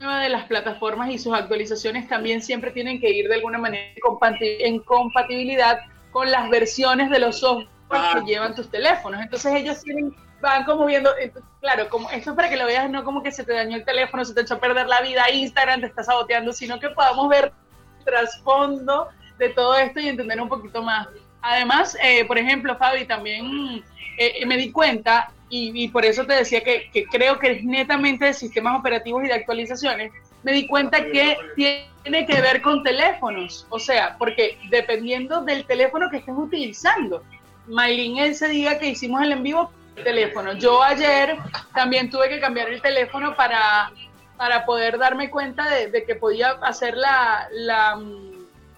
de 0.00 0.28
las 0.28 0.44
plataformas 0.44 1.10
y 1.10 1.18
sus 1.18 1.34
actualizaciones 1.34 2.08
también 2.08 2.42
siempre 2.42 2.70
tienen 2.70 3.00
que 3.00 3.10
ir 3.10 3.28
de 3.28 3.34
alguna 3.34 3.58
manera 3.58 3.92
en 4.40 4.80
compatibilidad 4.80 5.80
con 6.10 6.30
las 6.30 6.48
versiones 6.50 7.10
de 7.10 7.18
los 7.18 7.40
software 7.40 7.75
que 7.90 7.96
ah. 7.96 8.22
llevan 8.26 8.54
tus 8.54 8.70
teléfonos. 8.70 9.20
Entonces 9.20 9.52
ellos 9.54 9.82
tienen, 9.82 10.14
van 10.40 10.64
como 10.64 10.86
viendo, 10.86 11.10
claro, 11.60 11.88
como 11.88 12.10
esto 12.10 12.30
es 12.30 12.36
para 12.36 12.48
que 12.48 12.56
lo 12.56 12.66
veas, 12.66 12.90
no 12.90 13.04
como 13.04 13.22
que 13.22 13.32
se 13.32 13.44
te 13.44 13.52
dañó 13.52 13.76
el 13.76 13.84
teléfono, 13.84 14.24
se 14.24 14.34
te 14.34 14.42
echó 14.42 14.54
a 14.54 14.60
perder 14.60 14.86
la 14.86 15.00
vida, 15.00 15.30
Instagram 15.30 15.80
te 15.80 15.86
está 15.86 16.02
saboteando, 16.02 16.52
sino 16.52 16.78
que 16.78 16.90
podamos 16.90 17.28
ver 17.28 17.52
el 17.98 18.04
trasfondo 18.04 19.08
de 19.38 19.50
todo 19.50 19.76
esto 19.76 20.00
y 20.00 20.08
entender 20.08 20.40
un 20.40 20.48
poquito 20.48 20.82
más. 20.82 21.08
Además, 21.42 21.96
eh, 22.02 22.24
por 22.24 22.38
ejemplo, 22.38 22.76
Fabi, 22.76 23.04
también 23.06 23.84
eh, 24.18 24.44
me 24.46 24.56
di 24.56 24.72
cuenta, 24.72 25.30
y, 25.48 25.84
y, 25.84 25.88
por 25.88 26.04
eso 26.04 26.26
te 26.26 26.34
decía 26.34 26.64
que, 26.64 26.90
que 26.92 27.04
creo 27.04 27.38
que 27.38 27.52
es 27.52 27.64
netamente 27.64 28.24
de 28.24 28.34
sistemas 28.34 28.80
operativos 28.80 29.22
y 29.22 29.28
de 29.28 29.34
actualizaciones, 29.34 30.12
me 30.46 30.52
di 30.52 30.66
cuenta 30.68 31.04
que 31.04 31.36
tiene 31.56 32.24
que 32.24 32.40
ver 32.40 32.62
con 32.62 32.84
teléfonos, 32.84 33.66
o 33.68 33.80
sea, 33.80 34.16
porque 34.16 34.56
dependiendo 34.70 35.42
del 35.42 35.64
teléfono 35.66 36.08
que 36.08 36.18
estés 36.18 36.36
utilizando. 36.36 37.24
Maylin 37.66 38.18
ese 38.18 38.48
día 38.48 38.78
que 38.78 38.88
hicimos 38.88 39.22
el 39.22 39.32
en 39.32 39.42
vivo, 39.42 39.70
el 39.96 40.04
teléfono. 40.04 40.52
Yo 40.54 40.82
ayer 40.82 41.36
también 41.74 42.10
tuve 42.10 42.28
que 42.28 42.40
cambiar 42.40 42.68
el 42.68 42.80
teléfono 42.82 43.36
para, 43.36 43.90
para 44.36 44.64
poder 44.64 44.98
darme 44.98 45.30
cuenta 45.30 45.68
de, 45.68 46.04
que 46.04 46.14
podía 46.14 46.52
hacer 46.62 46.96
la, 46.96 47.48
la, 47.50 48.00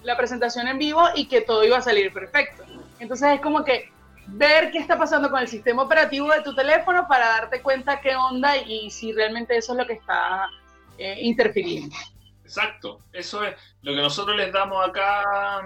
la 0.02 0.16
presentación 0.16 0.68
en 0.68 0.78
vivo 0.78 1.02
y 1.14 1.26
que 1.26 1.40
todo 1.40 1.64
iba 1.64 1.78
a 1.78 1.82
salir 1.82 2.12
perfecto. 2.12 2.64
Entonces 2.98 3.34
es 3.34 3.40
como 3.40 3.64
que 3.64 3.90
ver 4.26 4.70
qué 4.70 4.78
está 4.78 4.98
pasando 4.98 5.30
con 5.30 5.40
el 5.40 5.48
sistema 5.48 5.82
operativo 5.82 6.30
de 6.30 6.42
tu 6.42 6.54
teléfono 6.54 7.06
para 7.08 7.28
darte 7.28 7.62
cuenta 7.62 8.00
qué 8.00 8.14
onda 8.14 8.56
y 8.56 8.90
si 8.90 9.12
realmente 9.12 9.56
eso 9.56 9.72
es 9.72 9.78
lo 9.78 9.86
que 9.86 9.94
está 9.94 10.48
eh, 10.98 11.16
interferir. 11.20 11.90
Exacto, 12.44 13.00
eso 13.12 13.44
es 13.44 13.54
lo 13.82 13.94
que 13.94 14.00
nosotros 14.00 14.36
les 14.36 14.52
damos 14.52 14.86
acá, 14.86 15.62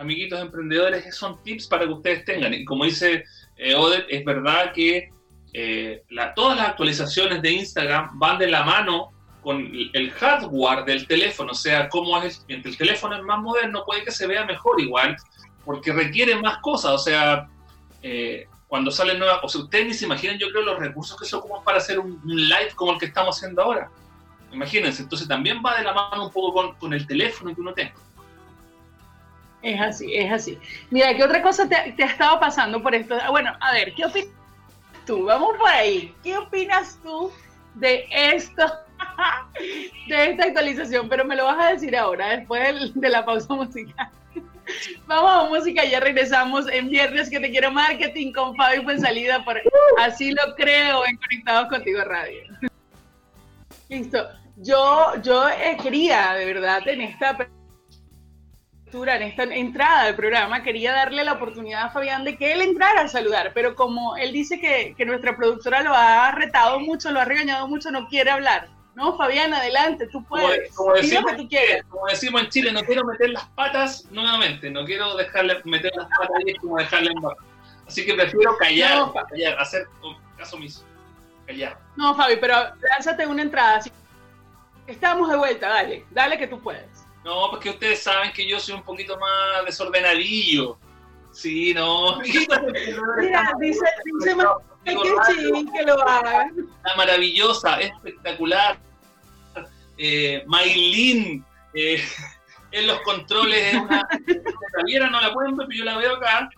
amiguitos 0.00 0.40
emprendedores, 0.40 1.14
son 1.14 1.40
tips 1.42 1.66
para 1.66 1.86
que 1.86 1.92
ustedes 1.92 2.24
tengan. 2.24 2.54
Y 2.54 2.64
como 2.64 2.84
dice 2.84 3.24
eh, 3.56 3.74
es 4.08 4.24
verdad 4.24 4.72
que 4.72 5.10
eh, 5.52 6.02
todas 6.34 6.56
las 6.56 6.68
actualizaciones 6.68 7.42
de 7.42 7.52
Instagram 7.52 8.18
van 8.18 8.38
de 8.38 8.48
la 8.48 8.64
mano 8.64 9.10
con 9.42 9.70
el 9.92 10.10
hardware 10.12 10.84
del 10.84 11.06
teléfono, 11.06 11.52
o 11.52 11.54
sea, 11.54 11.88
como 11.88 12.20
es, 12.22 12.44
mientras 12.48 12.72
el 12.72 12.78
teléfono 12.78 13.16
es 13.16 13.22
más 13.22 13.40
moderno, 13.40 13.84
puede 13.86 14.04
que 14.04 14.10
se 14.10 14.26
vea 14.26 14.44
mejor 14.44 14.78
igual, 14.80 15.16
porque 15.64 15.92
requiere 15.92 16.36
más 16.36 16.58
cosas, 16.58 16.92
o 16.92 16.98
sea, 16.98 17.48
cuando 18.68 18.90
salen 18.90 19.18
nuevas, 19.18 19.40
o 19.42 19.48
sea, 19.48 19.62
ustedes 19.62 19.86
ni 19.86 19.94
se 19.94 20.04
imaginan, 20.04 20.38
yo 20.38 20.50
creo, 20.50 20.62
los 20.62 20.78
recursos 20.78 21.18
que 21.18 21.24
se 21.24 21.36
ocupan 21.36 21.64
para 21.64 21.78
hacer 21.78 21.98
un, 21.98 22.20
live 22.22 22.72
como 22.76 22.92
el 22.92 22.98
que 22.98 23.06
estamos 23.06 23.36
haciendo 23.36 23.62
ahora. 23.62 23.90
Imagínense, 24.52 25.02
entonces 25.02 25.26
también 25.26 25.62
va 25.64 25.78
de 25.78 25.84
la 25.84 25.94
mano 25.94 26.26
un 26.26 26.32
poco 26.32 26.76
con 26.78 26.92
el 26.92 27.06
teléfono 27.06 27.54
que 27.54 27.60
uno 27.62 27.72
tenga. 27.72 27.94
Es 29.62 29.80
así, 29.80 30.14
es 30.14 30.32
así. 30.32 30.58
Mira, 30.90 31.14
¿qué 31.14 31.22
otra 31.22 31.42
cosa 31.42 31.68
te, 31.68 31.92
te 31.92 32.02
ha 32.02 32.06
estado 32.06 32.40
pasando 32.40 32.82
por 32.82 32.94
esto? 32.94 33.16
Bueno, 33.30 33.52
a 33.60 33.72
ver, 33.72 33.94
¿qué 33.94 34.06
opinas 34.06 34.34
tú? 35.06 35.24
Vamos 35.24 35.56
por 35.58 35.68
ahí. 35.68 36.14
¿Qué 36.22 36.36
opinas 36.38 36.98
tú 37.02 37.30
de 37.74 38.06
esto, 38.10 38.64
de 40.08 40.30
esta 40.30 40.44
actualización? 40.44 41.08
Pero 41.08 41.24
me 41.24 41.36
lo 41.36 41.44
vas 41.44 41.58
a 41.58 41.72
decir 41.72 41.96
ahora, 41.96 42.36
después 42.36 42.94
de 42.94 43.08
la 43.08 43.24
pausa 43.24 43.54
musical. 43.54 44.10
Vamos 45.06 45.30
a 45.30 45.48
música, 45.48 45.84
ya 45.84 46.00
regresamos 46.00 46.66
en 46.70 46.88
Viernes 46.88 47.28
que 47.28 47.40
te 47.40 47.50
quiero 47.50 47.70
marketing 47.70 48.32
con 48.32 48.54
Fabi 48.56 48.78
en 48.88 49.00
salida 49.00 49.44
por 49.44 49.60
Así 49.98 50.30
lo 50.30 50.54
creo 50.54 51.04
en 51.06 51.16
Conectados 51.16 51.68
Contigo 51.68 52.02
Radio. 52.04 52.42
Listo. 53.88 54.28
Yo, 54.62 55.14
yo 55.22 55.48
eh, 55.48 55.76
quería, 55.82 56.34
de 56.34 56.44
verdad, 56.44 56.86
en 56.86 57.00
esta 57.00 57.36
en 58.92 59.22
esta 59.22 59.44
entrada 59.44 60.06
del 60.06 60.16
programa, 60.16 60.62
quería 60.62 60.92
darle 60.92 61.24
la 61.24 61.34
oportunidad 61.34 61.84
a 61.84 61.90
Fabián 61.90 62.24
de 62.24 62.36
que 62.36 62.52
él 62.52 62.60
entrara 62.60 63.02
a 63.02 63.08
saludar, 63.08 63.52
pero 63.54 63.74
como 63.74 64.16
él 64.16 64.32
dice 64.32 64.60
que, 64.60 64.94
que 64.96 65.04
nuestra 65.04 65.36
productora 65.36 65.82
lo 65.82 65.94
ha 65.94 66.30
retado 66.32 66.80
mucho, 66.80 67.10
lo 67.10 67.20
ha 67.20 67.24
regañado 67.24 67.68
mucho, 67.68 67.90
no 67.90 68.08
quiere 68.08 68.30
hablar. 68.30 68.68
No, 68.94 69.16
Fabián, 69.16 69.54
adelante, 69.54 70.08
tú 70.08 70.24
puedes. 70.24 70.74
Como, 70.74 70.94
decimos, 70.94 71.36
tú 71.36 71.48
como 71.88 72.06
decimos 72.08 72.42
en 72.42 72.48
Chile, 72.50 72.72
no 72.72 72.82
quiero 72.82 73.04
meter 73.04 73.30
las 73.30 73.44
patas 73.50 74.04
nuevamente, 74.10 74.68
no 74.70 74.84
quiero 74.84 75.16
dejarle 75.16 75.60
meter 75.64 75.92
las 75.96 76.08
patas 76.08 76.36
ahí, 76.38 76.52
es 76.52 76.58
como 76.60 76.76
dejarle 76.76 77.10
en 77.12 77.20
bajo. 77.22 77.36
Así 77.86 78.04
que 78.04 78.14
prefiero 78.14 78.56
callar, 78.56 79.12
callar, 79.30 79.58
hacer 79.58 79.86
caso 80.36 80.56
omiso, 80.56 80.84
callar. 81.46 81.78
No, 81.96 82.14
Fabi, 82.14 82.36
pero 82.36 82.54
lánzate 82.90 83.26
una 83.26 83.42
entrada. 83.42 83.76
Así. 83.76 83.90
Estamos 84.86 85.30
de 85.30 85.36
vuelta, 85.36 85.68
dale, 85.68 86.04
dale 86.10 86.36
que 86.36 86.48
tú 86.48 86.60
puedes. 86.60 86.99
No, 87.24 87.50
porque 87.50 87.70
ustedes 87.70 88.02
saben 88.02 88.32
que 88.32 88.48
yo 88.48 88.58
soy 88.58 88.74
un 88.74 88.82
poquito 88.82 89.18
más 89.18 89.64
desordenadillo. 89.66 90.78
Sí, 91.32 91.74
no. 91.74 92.18
Mira, 92.20 93.52
dice, 93.60 93.84
dice 94.04 94.36
que 94.84 95.72
que 95.72 95.82
lo 95.84 96.08
haga. 96.08 96.50
La 96.84 96.96
maravillosa, 96.96 97.80
espectacular. 97.80 98.78
Eh, 99.98 100.42
Maylin 100.46 101.44
eh, 101.74 102.02
en 102.72 102.86
los 102.86 103.00
controles 103.02 103.74
es 103.74 103.80
una. 103.80 104.08
La 104.88 105.10
no 105.10 105.20
la 105.20 105.32
pueden 105.32 105.56
ver, 105.56 105.66
pero 105.68 105.78
yo 105.78 105.84
la 105.84 105.98
veo 105.98 106.16
acá. 106.16 106.50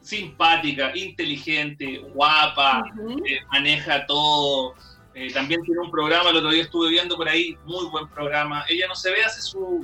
Simpática, 0.00 0.92
inteligente, 0.94 1.98
guapa, 2.12 2.84
eh, 3.26 3.40
maneja 3.50 4.06
todo 4.06 4.74
eh, 5.16 5.32
también 5.32 5.62
tiene 5.62 5.80
un 5.80 5.92
programa, 5.92 6.30
el 6.30 6.38
otro 6.38 6.50
día 6.50 6.64
estuve 6.64 6.90
viendo 6.90 7.16
por 7.16 7.28
ahí, 7.28 7.56
muy 7.64 7.86
buen 7.86 8.08
programa. 8.08 8.64
Ella 8.68 8.88
no 8.88 8.96
se 8.96 9.12
ve, 9.12 9.24
hace 9.24 9.42
su, 9.42 9.80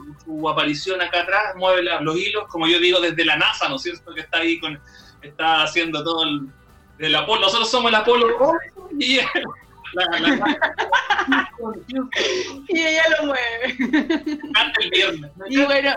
aparición 0.49 1.01
acá 1.01 1.21
atrás, 1.21 1.55
mueve 1.55 1.85
los 2.01 2.17
hilos, 2.17 2.49
como 2.49 2.67
yo 2.67 2.81
digo, 2.81 2.99
desde 3.01 3.25
la 3.25 3.37
NASA, 3.37 3.69
¿no 3.69 3.77
es 3.77 3.83
cierto? 3.83 4.13
Que 4.13 4.23
está 4.23 4.39
ahí, 4.39 4.59
con, 4.59 4.81
está 5.23 5.63
haciendo 5.63 6.03
todo 6.03 6.25
el, 6.99 7.15
Apolo. 7.15 7.43
Nosotros 7.43 7.71
somos 7.71 7.91
el 7.91 7.95
Apolo 7.95 8.27
y 8.99 9.19
ella, 9.19 9.31
y 12.69 12.81
ella 12.81 13.05
lo 13.19 13.27
mueve. 13.27 13.79
Hasta 14.55 14.83
el 14.83 14.91
viernes. 14.91 15.31
Y 15.49 15.63
bueno, 15.63 15.95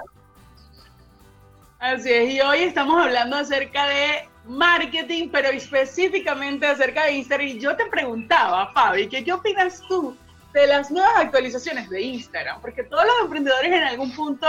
así 1.80 2.12
es. 2.12 2.36
Y 2.36 2.42
hoy 2.42 2.60
estamos 2.60 3.04
hablando 3.04 3.36
acerca 3.36 3.88
de 3.88 4.30
marketing, 4.46 5.30
pero 5.32 5.50
específicamente 5.50 6.66
acerca 6.66 7.06
de 7.06 7.14
Instagram. 7.14 7.48
Y 7.48 7.60
yo 7.60 7.76
te 7.76 7.86
preguntaba, 7.86 8.72
Fabi, 8.74 9.08
¿qué, 9.08 9.24
¿qué 9.24 9.34
opinas 9.34 9.82
tú 9.88 10.16
de 10.54 10.68
las 10.68 10.92
nuevas 10.92 11.18
actualizaciones 11.18 11.90
de 11.90 12.02
Instagram? 12.02 12.62
Porque 12.62 12.84
todos 12.84 13.06
los 13.06 13.16
emprendedores 13.24 13.72
en 13.72 13.84
algún 13.84 14.12
punto 14.14 14.48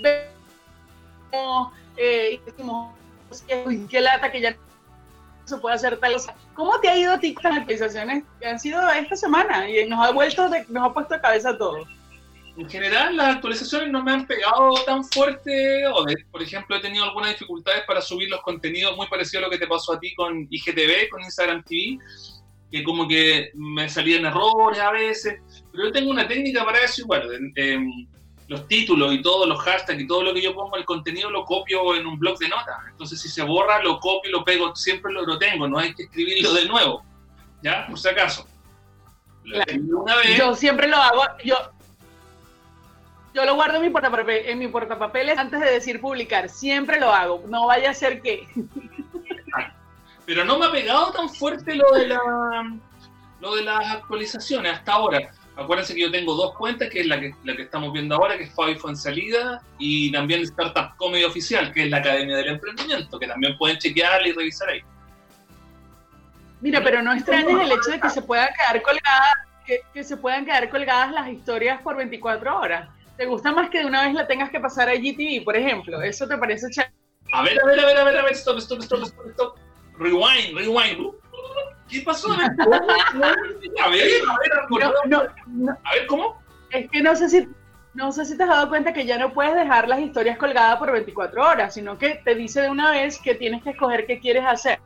vemos 0.00 1.72
eh, 1.96 2.40
decimos, 2.46 2.94
qué 3.90 4.00
lata 4.00 4.30
que 4.30 4.40
ya 4.40 4.56
se 5.44 5.56
puede 5.56 5.74
hacer 5.74 5.98
tal 5.98 6.12
cosa. 6.12 6.34
¿Cómo 6.54 6.78
te 6.80 6.88
ha 6.88 6.96
ido 6.96 7.12
a 7.12 7.18
ti 7.18 7.34
con 7.34 7.52
actualizaciones 7.52 8.24
que 8.40 8.46
han 8.46 8.60
sido 8.60 8.88
esta 8.90 9.16
semana? 9.16 9.68
Y 9.68 9.88
nos 9.88 10.06
ha 10.06 10.12
vuelto, 10.12 10.48
nos 10.68 10.90
ha 10.90 10.94
puesto 10.94 11.14
a 11.14 11.20
cabeza 11.20 11.50
a 11.50 11.58
todos 11.58 11.88
en 12.58 12.68
general 12.68 13.16
las 13.16 13.36
actualizaciones 13.36 13.88
no 13.90 14.02
me 14.02 14.12
han 14.12 14.26
pegado 14.26 14.74
tan 14.84 15.04
fuerte. 15.04 15.86
O 15.86 16.04
por 16.30 16.42
ejemplo, 16.42 16.76
he 16.76 16.80
tenido 16.80 17.04
algunas 17.04 17.30
dificultades 17.30 17.84
para 17.86 18.00
subir 18.00 18.28
los 18.28 18.42
contenidos 18.42 18.96
muy 18.96 19.06
parecido 19.06 19.38
a 19.38 19.42
lo 19.46 19.50
que 19.50 19.58
te 19.58 19.68
pasó 19.68 19.92
a 19.92 20.00
ti 20.00 20.12
con 20.14 20.48
IGTV, 20.50 21.08
con 21.08 21.22
Instagram 21.22 21.62
TV, 21.62 21.98
que 22.70 22.82
como 22.82 23.06
que 23.06 23.52
me 23.54 23.88
salían 23.88 24.26
errores 24.26 24.80
a 24.80 24.90
veces. 24.90 25.40
Pero 25.70 25.84
yo 25.84 25.92
tengo 25.92 26.10
una 26.10 26.26
técnica 26.26 26.64
para 26.64 26.80
eso 26.80 27.02
igual. 27.02 27.28
los 28.48 28.66
títulos 28.66 29.14
y 29.14 29.22
todos 29.22 29.46
los 29.46 29.60
hashtags 29.60 30.00
y 30.00 30.06
todo 30.08 30.24
lo 30.24 30.34
que 30.34 30.42
yo 30.42 30.52
pongo, 30.52 30.76
el 30.76 30.84
contenido 30.84 31.30
lo 31.30 31.44
copio 31.44 31.94
en 31.94 32.06
un 32.06 32.18
blog 32.18 32.38
de 32.38 32.48
notas. 32.48 32.76
Entonces, 32.90 33.20
si 33.20 33.28
se 33.28 33.42
borra, 33.42 33.80
lo 33.84 34.00
copio 34.00 34.30
y 34.30 34.32
lo 34.32 34.44
pego, 34.44 34.74
siempre 34.74 35.12
lo, 35.12 35.24
lo 35.24 35.38
tengo, 35.38 35.68
no 35.68 35.78
hay 35.78 35.94
que 35.94 36.04
escribirlo 36.04 36.52
de 36.54 36.64
nuevo. 36.64 37.04
¿Ya? 37.62 37.86
Por 37.86 37.98
si 38.00 38.08
acaso. 38.08 38.48
Yo 40.36 40.54
siempre 40.54 40.88
lo 40.88 40.96
hago, 40.96 41.22
yo, 41.44 41.56
yo 43.38 43.44
lo 43.44 43.54
guardo 43.54 43.76
en 43.76 43.82
mi, 43.82 43.90
portapapeles, 43.90 44.48
en 44.48 44.58
mi 44.58 44.66
portapapeles 44.66 45.38
antes 45.38 45.60
de 45.60 45.70
decir 45.70 46.00
publicar. 46.00 46.48
Siempre 46.48 46.98
lo 46.98 47.12
hago. 47.12 47.44
No 47.46 47.66
vaya 47.66 47.90
a 47.90 47.94
ser 47.94 48.20
que. 48.20 48.48
Pero 50.26 50.44
no 50.44 50.58
me 50.58 50.66
ha 50.66 50.72
pegado 50.72 51.12
tan 51.12 51.28
fuerte 51.28 51.76
lo 51.76 51.88
de, 51.92 52.08
la, 52.08 52.20
lo 53.40 53.54
de 53.54 53.62
las 53.62 53.94
actualizaciones 53.94 54.72
hasta 54.72 54.92
ahora. 54.92 55.30
Acuérdense 55.56 55.94
que 55.94 56.00
yo 56.00 56.10
tengo 56.10 56.34
dos 56.34 56.54
cuentas, 56.56 56.90
que 56.90 57.00
es 57.00 57.06
la 57.06 57.18
que, 57.20 57.32
la 57.44 57.54
que 57.54 57.62
estamos 57.62 57.92
viendo 57.92 58.16
ahora, 58.16 58.36
que 58.36 58.44
es 58.44 58.52
Fabi 58.52 58.76
en 58.84 58.96
salida, 58.96 59.62
y 59.78 60.12
también 60.12 60.42
Startup 60.42 60.96
Comedy 60.96 61.24
Oficial, 61.24 61.72
que 61.72 61.84
es 61.84 61.90
la 61.90 61.98
Academia 61.98 62.36
del 62.36 62.48
Emprendimiento, 62.48 63.18
que 63.18 63.26
también 63.26 63.56
pueden 63.56 63.78
chequearla 63.78 64.28
y 64.28 64.32
revisar 64.32 64.68
ahí. 64.68 64.82
Mira, 66.60 66.82
pero 66.82 67.02
no 67.02 67.12
extrañes 67.12 67.60
el 67.60 67.72
hecho 67.72 67.90
de 67.90 68.00
que 68.00 68.10
se 68.10 68.22
puedan 68.22 68.48
quedar 68.54 68.82
colgadas, 68.82 69.34
que, 69.64 69.80
que 69.94 70.04
se 70.04 70.16
puedan 70.16 70.44
quedar 70.44 70.68
colgadas 70.68 71.12
las 71.12 71.28
historias 71.28 71.80
por 71.80 71.96
24 71.96 72.58
horas. 72.58 72.88
¿Te 73.18 73.26
gusta 73.26 73.50
más 73.50 73.68
que 73.68 73.80
de 73.80 73.86
una 73.86 74.04
vez 74.04 74.14
la 74.14 74.28
tengas 74.28 74.48
que 74.48 74.60
pasar 74.60 74.88
a 74.88 74.94
GTV, 74.94 75.44
por 75.44 75.56
ejemplo? 75.56 76.00
¿Eso 76.00 76.28
te 76.28 76.38
parece 76.38 76.70
chévere? 76.70 76.92
A 77.32 77.42
ver, 77.42 77.60
a 77.60 77.66
ver, 77.66 77.80
a 77.80 77.86
ver, 77.86 77.96
a 77.96 78.04
ver, 78.04 78.16
a 78.16 78.22
ver, 78.22 78.32
stop, 78.32 78.58
stop, 78.58 78.80
stop, 78.80 79.02
stop, 79.02 79.26
stop. 79.30 79.56
Rewind, 79.98 80.56
rewind. 80.56 81.10
¿Qué 81.90 82.00
pasó? 82.02 82.30
A 82.32 82.36
ver, 82.36 82.50
a 83.82 83.88
ver, 83.88 84.22
no, 85.06 85.22
no, 85.46 85.76
a 85.82 85.94
ver, 85.94 86.06
¿cómo? 86.06 86.40
Es 86.70 86.88
que 86.90 87.02
no 87.02 87.16
sé 87.16 87.28
si 87.28 87.48
no 87.94 88.12
sé 88.12 88.24
si 88.24 88.36
te 88.36 88.44
has 88.44 88.50
dado 88.50 88.68
cuenta 88.68 88.92
que 88.92 89.04
ya 89.04 89.18
no 89.18 89.32
puedes 89.32 89.54
dejar 89.56 89.88
las 89.88 89.98
historias 89.98 90.38
colgadas 90.38 90.78
por 90.78 90.92
24 90.92 91.42
horas, 91.42 91.74
sino 91.74 91.98
que 91.98 92.20
te 92.24 92.36
dice 92.36 92.60
de 92.60 92.70
una 92.70 92.92
vez 92.92 93.18
que 93.18 93.34
tienes 93.34 93.64
que 93.64 93.70
escoger 93.70 94.06
qué 94.06 94.20
quieres 94.20 94.44
hacer. 94.46 94.78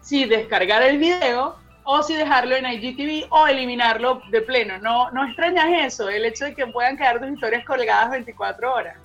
Si 0.00 0.24
descargar 0.24 0.82
el 0.82 0.98
video 0.98 1.56
o 1.92 2.04
si 2.04 2.14
dejarlo 2.14 2.54
en 2.54 2.66
IGTV 2.66 3.26
o 3.30 3.48
eliminarlo 3.48 4.22
de 4.30 4.42
pleno. 4.42 4.78
No, 4.78 5.10
no 5.10 5.26
extrañas 5.26 5.66
eso, 5.92 6.08
el 6.08 6.24
hecho 6.24 6.44
de 6.44 6.54
que 6.54 6.64
puedan 6.68 6.96
quedar 6.96 7.18
tus 7.18 7.28
historias 7.28 7.64
colgadas 7.64 8.12
24 8.12 8.72
horas. 8.72 8.96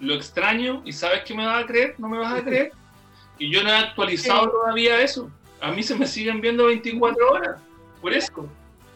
Lo 0.00 0.14
extraño, 0.14 0.82
y 0.84 0.92
¿sabes 0.92 1.22
qué 1.24 1.32
me 1.32 1.46
vas 1.46 1.62
a 1.62 1.66
creer? 1.66 1.94
¿No 1.98 2.08
me 2.08 2.18
vas 2.18 2.40
a 2.40 2.42
creer? 2.44 2.72
Que 3.38 3.48
yo 3.48 3.62
no 3.62 3.70
he 3.70 3.76
actualizado 3.76 4.50
todavía 4.50 5.00
eso. 5.00 5.30
A 5.60 5.70
mí 5.70 5.84
se 5.84 5.94
me 5.94 6.08
siguen 6.08 6.40
viendo 6.40 6.66
24 6.66 7.30
horas. 7.30 7.60
Por 8.00 8.12
eso. 8.12 8.48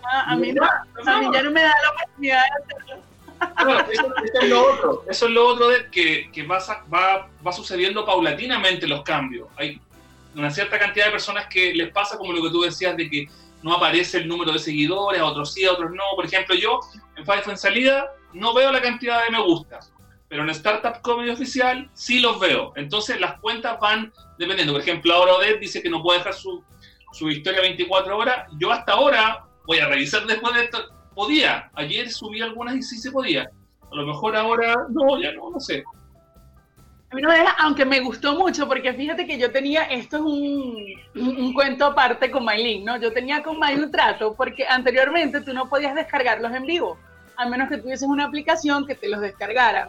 Ah, 0.03 0.33
a, 0.33 0.37
mí 0.37 0.53
no, 0.53 0.64
a 0.64 1.21
mí 1.21 1.29
ya 1.33 1.42
no 1.45 1.53
me 1.53 1.62
da 1.62 1.73
la 1.85 1.90
oportunidad 1.90 2.42
de 2.42 2.75
hacerlo. 2.75 3.92
eso, 3.92 4.14
es 4.42 4.49
lo 4.49 4.73
otro, 4.73 5.05
eso 5.09 5.27
es 5.27 5.33
lo 5.33 5.47
otro 5.47 5.69
de 5.69 5.90
que, 5.92 6.29
que 6.33 6.42
va, 6.42 6.59
va, 6.92 7.29
va, 7.47 7.53
sucediendo 7.53 8.05
paulatinamente 8.05 8.88
los 8.88 9.03
cambios. 9.03 9.49
Hay 9.57 9.81
una 10.37 10.51
cierta 10.51 10.79
cantidad 10.79 11.07
de 11.07 11.12
personas 11.12 11.46
que 11.46 11.75
les 11.75 11.90
pasa 11.92 12.18
como 12.18 12.33
lo 12.33 12.42
que 12.42 12.51
tú 12.51 12.62
decías 12.62 12.96
de 12.96 13.09
que 13.09 13.29
no 13.62 13.75
aparece 13.75 14.18
el 14.18 14.29
número 14.29 14.53
de 14.53 14.59
seguidores, 14.59 15.20
a 15.20 15.27
otros 15.27 15.53
sí, 15.53 15.64
a 15.64 15.72
otros 15.72 15.90
no. 15.90 16.03
Por 16.14 16.27
ejemplo, 16.27 16.55
yo 16.55 16.81
en 17.16 17.25
Five 17.25 17.42
en 17.46 17.57
salida 17.57 18.12
no 18.33 18.55
veo 18.55 18.70
la 18.70 18.83
cantidad 18.83 19.25
de 19.25 19.31
me 19.31 19.42
gustas, 19.42 19.92
pero 20.29 20.42
en 20.42 20.51
Startup 20.51 21.01
Comedy 21.03 21.31
Oficial 21.31 21.90
sí 21.94 22.20
los 22.20 22.38
veo. 22.38 22.72
Entonces 22.77 23.20
las 23.20 23.40
cuentas 23.40 23.79
van 23.81 24.12
dependiendo. 24.38 24.75
Por 24.75 24.83
ejemplo, 24.83 25.14
ahora 25.14 25.35
Odette 25.35 25.61
dice 25.61 25.83
que 25.83 25.90
no 25.90 26.03
puede 26.03 26.18
dejar 26.18 26.35
su, 26.35 26.62
su 27.12 27.31
historia 27.31 27.62
24 27.62 28.16
horas. 28.16 28.51
Yo 28.59 28.70
hasta 28.70 28.92
ahora 28.92 29.44
voy 29.66 29.79
a 29.79 29.88
revisar 29.88 30.27
después 30.27 30.55
de 30.55 30.64
esto. 30.64 30.79
Podía. 31.14 31.70
Ayer 31.75 32.11
subí 32.11 32.42
algunas 32.42 32.77
y 32.77 32.83
sí 32.83 32.99
se 32.99 33.11
podía. 33.11 33.49
A 33.90 33.94
lo 33.94 34.07
mejor 34.07 34.37
ahora 34.37 34.77
no, 34.90 35.20
ya 35.20 35.33
no, 35.33 35.51
no 35.51 35.61
sé. 35.61 35.83
A 37.11 37.14
mí 37.14 37.23
no 37.23 37.29
me 37.29 37.38
deja, 37.38 37.55
aunque 37.61 37.85
me 37.85 38.01
gustó 38.01 38.35
mucho, 38.35 38.66
porque 38.66 38.92
fíjate 38.92 39.27
que 39.27 39.38
yo 39.38 39.53
tenía, 39.53 39.85
esto 39.85 40.16
es 40.16 40.23
un, 40.23 41.53
cuento 41.55 41.87
aparte 41.87 42.31
con 42.31 42.45
Maylin, 42.45 42.85
¿no? 42.85 42.97
Yo 42.97 43.12
tenía 43.12 43.45
con 43.45 43.59
May 43.59 43.77
un 43.77 43.92
trato, 43.92 44.35
porque 44.35 44.66
anteriormente 44.69 45.40
tú 45.40 45.53
no 45.53 45.69
podías 45.69 45.95
descargarlos 45.95 46.53
en 46.53 46.66
vivo, 46.66 46.99
a 47.37 47.47
menos 47.47 47.69
que 47.69 47.79
tuvieses 47.79 48.09
una 48.09 48.25
aplicación 48.25 48.87
que 48.87 48.97
te 48.97 49.09
los 49.09 49.21
descargara. 49.21 49.88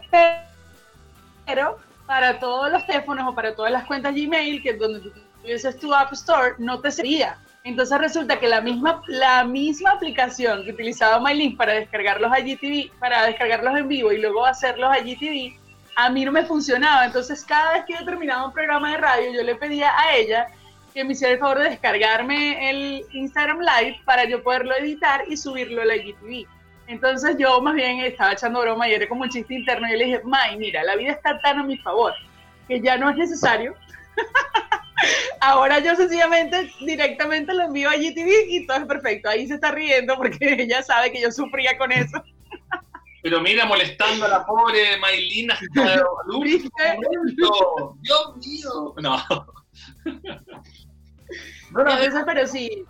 Pero 1.44 1.78
para 2.06 2.38
todos 2.38 2.70
los 2.70 2.86
teléfonos 2.86 3.26
o 3.28 3.34
para 3.34 3.54
todas 3.54 3.72
las 3.72 3.84
cuentas 3.84 4.14
Gmail, 4.14 4.62
que 4.62 4.74
donde 4.74 5.00
tú 5.00 5.12
tuvieses 5.42 5.76
tu 5.78 5.92
App 5.92 6.12
Store, 6.12 6.54
no 6.58 6.80
te 6.80 6.92
sería. 6.92 7.36
Entonces 7.64 7.98
resulta 7.98 8.38
que 8.38 8.48
la 8.48 8.60
misma, 8.60 9.02
la 9.08 9.42
misma 9.42 9.90
aplicación 9.90 10.64
que 10.64 10.70
utilizaba 10.70 11.18
MyLink 11.18 11.56
para 11.56 11.72
descargarlos 11.72 12.30
a 12.32 12.38
GTV, 12.38 12.92
para 13.00 13.26
descargarlos 13.26 13.76
en 13.76 13.88
vivo 13.88 14.12
y 14.12 14.18
luego 14.18 14.46
hacerlos 14.46 14.90
a 14.90 15.00
GTV, 15.00 15.58
a 15.98 16.10
mí 16.10 16.24
no 16.24 16.30
me 16.30 16.46
funcionaba. 16.46 17.04
Entonces 17.04 17.44
cada 17.44 17.72
vez 17.72 17.84
que 17.84 17.94
yo 17.94 18.04
terminaba 18.04 18.46
un 18.46 18.52
programa 18.52 18.92
de 18.92 18.98
radio, 18.98 19.32
yo 19.32 19.42
le 19.42 19.56
pedía 19.56 19.90
a 19.98 20.14
ella 20.14 20.46
que 20.94 21.02
me 21.02 21.12
hiciera 21.12 21.34
el 21.34 21.40
favor 21.40 21.58
de 21.58 21.70
descargarme 21.70 22.70
el 22.70 23.04
Instagram 23.12 23.58
Live 23.58 24.00
para 24.04 24.24
yo 24.24 24.40
poderlo 24.44 24.76
editar 24.76 25.24
y 25.28 25.36
subirlo 25.36 25.82
a 25.82 25.86
la 25.86 25.96
GTV. 25.96 26.46
Entonces 26.86 27.36
yo 27.36 27.60
más 27.60 27.74
bien 27.74 27.98
estaba 27.98 28.32
echando 28.32 28.60
broma 28.60 28.88
y 28.88 28.94
era 28.94 29.08
como 29.08 29.22
un 29.22 29.28
chiste 29.28 29.54
interno 29.54 29.88
y 29.88 29.96
le 29.96 30.04
dije, 30.04 30.20
May, 30.22 30.56
mira, 30.56 30.84
la 30.84 30.94
vida 30.94 31.10
está 31.10 31.36
tan 31.40 31.58
a 31.58 31.62
mi 31.64 31.76
favor 31.78 32.14
que 32.68 32.80
ya 32.80 32.96
no 32.96 33.10
es 33.10 33.16
necesario. 33.16 33.74
Ahora 35.40 35.80
yo 35.80 35.96
sencillamente 35.96 36.70
directamente 36.78 37.52
lo 37.54 37.64
envío 37.64 37.90
a 37.90 37.96
GTV 37.96 38.46
y 38.50 38.66
todo 38.68 38.76
es 38.76 38.86
perfecto. 38.86 39.28
Ahí 39.28 39.48
se 39.48 39.54
está 39.54 39.72
riendo 39.72 40.16
porque 40.16 40.38
ella 40.62 40.80
sabe 40.80 41.10
que 41.10 41.20
yo 41.20 41.32
sufría 41.32 41.76
con 41.76 41.90
eso. 41.90 42.22
Pero 43.22 43.40
mira, 43.40 43.66
molestando 43.66 44.26
a 44.26 44.28
la 44.28 44.46
pobre 44.46 44.96
Maylina. 44.98 45.58
Dios 48.00 48.36
mío. 48.36 48.94
No. 49.02 49.18
No, 51.70 51.84
no, 51.84 51.98
eso, 51.98 52.22
pero 52.24 52.46
sí. 52.46 52.84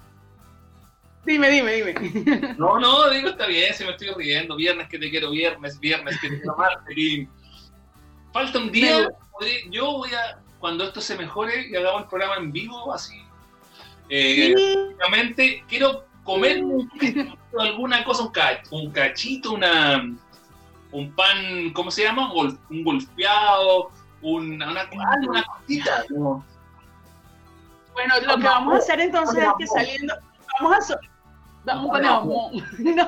Dime, 1.25 1.51
dime, 1.51 1.73
dime. 1.73 2.55
No, 2.59 2.79
no, 2.79 3.11
digo, 3.11 3.31
está 3.31 3.47
bien, 3.47 3.75
se 3.75 3.85
me 3.85 3.91
estoy 3.93 4.09
riendo. 4.17 4.57
Viernes 4.57 4.88
que 4.88 4.99
te 4.99 5.11
quiero, 5.11 5.31
viernes, 5.31 5.79
viernes 5.81 6.19
que 6.21 6.29
te 6.29 6.37
quiero 6.41 6.57
martes. 6.59 7.29
Falta 8.33 8.59
un 8.59 8.71
día. 8.71 9.09
Yo 9.71 9.93
voy 9.93 10.11
a, 10.14 10.41
cuando 10.59 10.85
esto 10.85 11.01
se 11.01 11.17
mejore 11.17 11.69
y 11.69 11.77
hagamos 11.77 12.03
el 12.03 12.09
programa 12.09 12.37
en 12.37 12.53
vivo, 12.53 12.93
así. 12.93 13.23
Eh, 14.11 14.55
quiero 15.69 16.08
comer 16.29 16.62
alguna 17.59 18.05
cosa, 18.05 18.31
un, 18.71 18.91
cachito, 18.91 19.53
una, 19.53 20.05
un 20.93 21.12
pan, 21.12 21.73
¿cómo 21.73 21.91
se 21.91 22.03
llama? 22.03 22.31
Un 22.35 22.85
golpeado, 22.85 23.91
una, 24.21 24.71
una, 24.71 24.91
una 25.27 25.43
cosita. 25.45 26.05
Bueno, 26.11 26.45
lo 28.27 28.37
que 28.37 28.45
vamos 28.45 28.75
a 28.75 28.77
hacer 28.77 29.01
entonces 29.01 29.43
es 29.43 29.49
que 29.59 29.67
saliendo, 29.67 30.14
vamos 30.61 30.91
a... 30.91 31.01
Vamos 31.64 31.99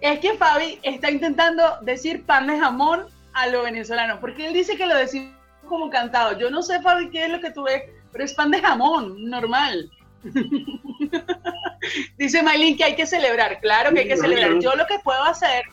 es 0.00 0.18
que 0.18 0.34
Fabi 0.34 0.80
está 0.82 1.12
intentando 1.12 1.78
decir 1.82 2.26
pan 2.26 2.48
de 2.48 2.58
jamón 2.58 3.06
a 3.34 3.46
lo 3.46 3.62
venezolano, 3.62 4.18
porque 4.18 4.48
él 4.48 4.52
dice 4.52 4.76
que 4.76 4.86
lo 4.86 4.96
decimos 4.96 5.32
como 5.68 5.90
cantado. 5.90 6.36
Yo 6.36 6.50
no 6.50 6.60
sé, 6.60 6.82
Fabi, 6.82 7.08
qué 7.10 7.26
es 7.26 7.30
lo 7.30 7.40
que 7.40 7.52
tú 7.52 7.62
ves, 7.62 7.84
pero 8.10 8.24
es 8.24 8.34
pan 8.34 8.50
de 8.50 8.60
jamón, 8.60 9.30
normal. 9.30 9.88
dice 12.18 12.42
Maylin 12.42 12.76
que 12.76 12.84
hay 12.84 12.96
que 12.96 13.06
celebrar, 13.06 13.60
claro 13.60 13.92
que 13.92 14.00
hay 14.00 14.08
que 14.08 14.16
celebrar. 14.16 14.58
Yo 14.60 14.74
lo 14.74 14.86
que 14.86 14.98
puedo 15.00 15.22
hacer, 15.24 15.64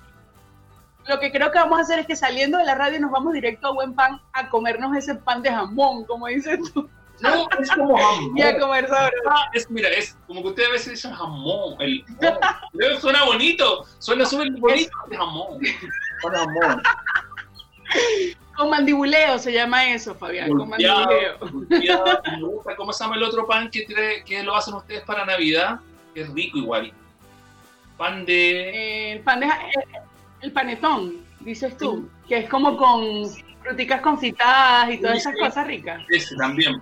lo 1.08 1.20
que 1.20 1.32
creo 1.32 1.52
que 1.52 1.60
vamos 1.60 1.80
a 1.80 1.82
hacer 1.82 2.00
es 2.00 2.08
que 2.08 2.16
saliendo 2.16 2.58
de 2.58 2.66
la 2.66 2.76
radio 2.76 3.00
nos 3.00 3.12
vamos 3.12 3.34
directo 3.34 3.68
a 3.68 3.74
Buen 3.74 3.94
Pan 3.94 4.22
a 4.34 4.50
comernos 4.50 4.96
ese 4.96 5.16
pan 5.16 5.42
de 5.42 5.52
jamón, 5.52 6.06
como 6.06 6.28
dices 6.28 6.60
tú. 6.74 6.90
No, 7.22 7.48
es 7.60 7.70
como 7.72 7.98
jamón. 7.98 8.32
Y 8.38 8.42
a 8.42 8.58
comer 8.58 8.88
sobre. 8.88 9.12
Ah, 9.30 9.50
es, 9.54 9.70
mira, 9.70 9.90
es 9.90 10.18
como 10.26 10.42
que 10.42 10.48
ustedes 10.50 10.70
a 10.70 10.72
veces 10.72 10.92
dicen 10.94 11.14
jamón. 11.14 11.76
El, 11.80 12.06
suena 13.00 13.26
bonito, 13.26 13.86
suena 14.00 14.26
súper 14.26 14.52
bonito. 14.52 14.92
Es 15.12 15.18
jamón. 15.18 15.60
Jamón. 16.22 16.82
Con 18.60 18.72
mandibuleo 18.72 19.40
se 19.40 19.54
llama 19.54 19.90
eso, 19.90 20.14
Fabián. 20.16 20.50
con 20.50 20.68
mandibuleo. 20.68 21.40
¿Cómo 22.78 22.92
se 22.92 23.04
llama 23.06 23.16
el 23.16 23.24
otro 23.24 23.48
pan 23.48 23.72
que, 23.72 23.86
que 24.26 24.44
lo 24.44 24.54
hacen 24.54 24.74
ustedes 24.74 25.02
para 25.04 25.26
Navidad? 25.26 25.80
Que 26.14 26.24
es 26.24 26.34
rico 26.34 26.58
igual. 26.58 26.92
Pan 27.96 28.26
de. 28.26 28.70
Eh, 28.70 29.12
el 29.14 29.20
pan 29.22 29.40
de. 29.40 29.48
El, 30.42 30.52
panetón, 30.52 31.22
dices 31.40 31.78
tú. 31.78 32.10
Que 32.28 32.40
es 32.40 32.50
como 32.50 32.76
con 32.76 33.30
fruticas 33.64 34.02
confitadas 34.02 34.92
y 34.92 34.98
todas 34.98 35.20
esas 35.20 35.36
cosas 35.38 35.66
ricas. 35.66 36.04
Ese 36.10 36.36
también. 36.36 36.82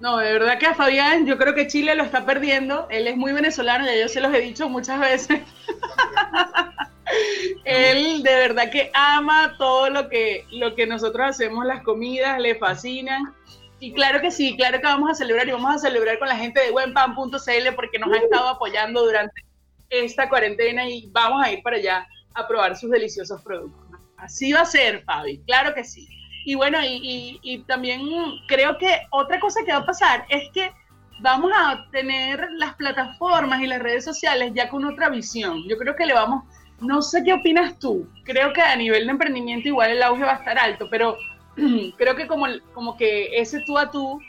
No, 0.00 0.16
de 0.16 0.32
verdad 0.32 0.58
que 0.58 0.66
a 0.66 0.74
Fabián 0.74 1.26
yo 1.26 1.38
creo 1.38 1.54
que 1.54 1.68
Chile 1.68 1.94
lo 1.94 2.02
está 2.02 2.26
perdiendo. 2.26 2.88
Él 2.90 3.06
es 3.06 3.16
muy 3.16 3.32
venezolano, 3.32 3.86
ya 3.86 3.94
yo 3.94 4.08
se 4.08 4.20
los 4.20 4.34
he 4.34 4.40
dicho 4.40 4.68
muchas 4.68 4.98
veces. 4.98 5.42
Él 7.64 8.22
de 8.22 8.34
verdad 8.34 8.70
que 8.70 8.90
ama 8.94 9.54
todo 9.58 9.90
lo 9.90 10.08
que, 10.08 10.44
lo 10.50 10.74
que 10.74 10.86
nosotros 10.86 11.26
hacemos, 11.28 11.64
las 11.64 11.82
comidas, 11.82 12.38
le 12.40 12.54
fascinan. 12.54 13.34
Y 13.78 13.92
claro 13.92 14.20
que 14.20 14.30
sí, 14.30 14.56
claro 14.56 14.78
que 14.78 14.86
vamos 14.86 15.10
a 15.10 15.14
celebrar 15.14 15.48
y 15.48 15.52
vamos 15.52 15.74
a 15.74 15.78
celebrar 15.78 16.18
con 16.18 16.28
la 16.28 16.36
gente 16.36 16.60
de 16.60 16.70
buenpan.cl 16.70 17.74
porque 17.74 17.98
nos 17.98 18.12
ha 18.12 18.18
estado 18.18 18.48
apoyando 18.48 19.04
durante 19.04 19.42
esta 19.88 20.28
cuarentena 20.28 20.88
y 20.88 21.08
vamos 21.10 21.44
a 21.44 21.50
ir 21.50 21.62
para 21.62 21.76
allá 21.76 22.06
a 22.34 22.46
probar 22.46 22.76
sus 22.76 22.90
deliciosos 22.90 23.40
productos. 23.42 23.98
Así 24.16 24.52
va 24.52 24.60
a 24.60 24.66
ser, 24.66 25.02
Fabi, 25.04 25.40
claro 25.46 25.74
que 25.74 25.84
sí. 25.84 26.06
Y 26.44 26.54
bueno, 26.54 26.78
y, 26.82 27.64
también 27.66 28.02
creo 28.48 28.78
que 28.78 29.00
otra 29.10 29.38
cosa 29.40 29.60
que 29.64 29.72
va 29.72 29.78
a 29.78 29.86
pasar 29.86 30.24
es 30.28 30.50
que 30.52 30.72
vamos 31.20 31.50
a 31.54 31.86
tener 31.90 32.48
las 32.52 32.74
plataformas 32.74 33.60
y 33.60 33.66
las 33.66 33.80
redes 33.80 34.04
sociales 34.04 34.52
ya 34.54 34.68
con 34.68 34.84
otra 34.84 35.10
visión. 35.10 35.62
Yo 35.68 35.76
creo 35.76 35.96
que 35.96 36.06
le 36.06 36.14
vamos, 36.14 36.44
no 36.80 37.02
sé 37.02 37.22
qué 37.24 37.32
opinas 37.32 37.78
tú, 37.78 38.08
creo 38.24 38.52
que 38.52 38.62
a 38.62 38.76
nivel 38.76 39.06
de 39.06 39.12
emprendimiento 39.12 39.68
igual 39.68 39.90
el 39.90 40.02
auge 40.02 40.24
va 40.24 40.32
a 40.32 40.36
estar 40.36 40.58
alto, 40.58 40.88
pero 40.90 41.16
creo 41.96 42.16
que 42.16 42.26
como, 42.26 42.46
como 42.74 42.96
que 42.96 43.38
ese 43.38 43.60
tú 43.60 43.78
a 43.78 43.90
tú 43.90 44.20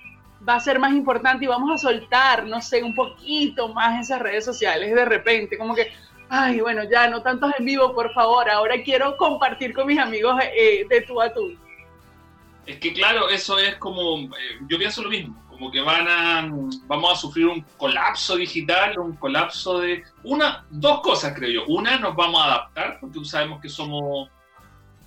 va 0.47 0.55
a 0.55 0.59
ser 0.59 0.79
más 0.79 0.93
importante 0.93 1.45
y 1.45 1.47
vamos 1.47 1.71
a 1.71 1.77
soltar, 1.77 2.45
no 2.45 2.61
sé, 2.61 2.83
un 2.83 2.95
poquito 2.95 3.67
más 3.69 4.01
esas 4.01 4.21
redes 4.21 4.45
sociales 4.45 4.93
de 4.93 5.05
repente, 5.05 5.57
como 5.57 5.75
que, 5.75 5.91
ay, 6.29 6.59
bueno, 6.59 6.83
ya 6.83 7.07
no 7.07 7.21
tantos 7.21 7.51
en 7.57 7.65
vivo, 7.65 7.93
por 7.93 8.11
favor, 8.13 8.49
ahora 8.49 8.81
quiero 8.83 9.17
compartir 9.17 9.73
con 9.73 9.87
mis 9.87 9.99
amigos 9.99 10.35
eh, 10.55 10.85
de 10.89 11.01
tú 11.01 11.21
a 11.21 11.33
tú. 11.33 11.55
Es 12.65 12.77
que 12.79 12.93
claro, 12.93 13.29
eso 13.29 13.57
es 13.59 13.75
como, 13.75 14.17
eh, 14.17 14.59
yo 14.67 14.77
pienso 14.77 15.01
lo 15.03 15.09
mismo, 15.09 15.35
como 15.61 15.71
que 15.71 15.81
van 15.81 16.07
a, 16.07 16.49
vamos 16.87 17.11
a 17.11 17.15
sufrir 17.15 17.45
un 17.45 17.61
colapso 17.77 18.35
digital, 18.35 18.97
un 18.97 19.15
colapso 19.15 19.77
de, 19.77 20.03
una, 20.23 20.65
dos 20.71 21.01
cosas 21.01 21.33
creo 21.35 21.51
yo. 21.51 21.65
Una, 21.67 21.99
nos 21.99 22.15
vamos 22.15 22.41
a 22.41 22.45
adaptar, 22.45 22.97
porque 22.99 23.23
sabemos 23.23 23.61
que 23.61 23.69
somos 23.69 24.27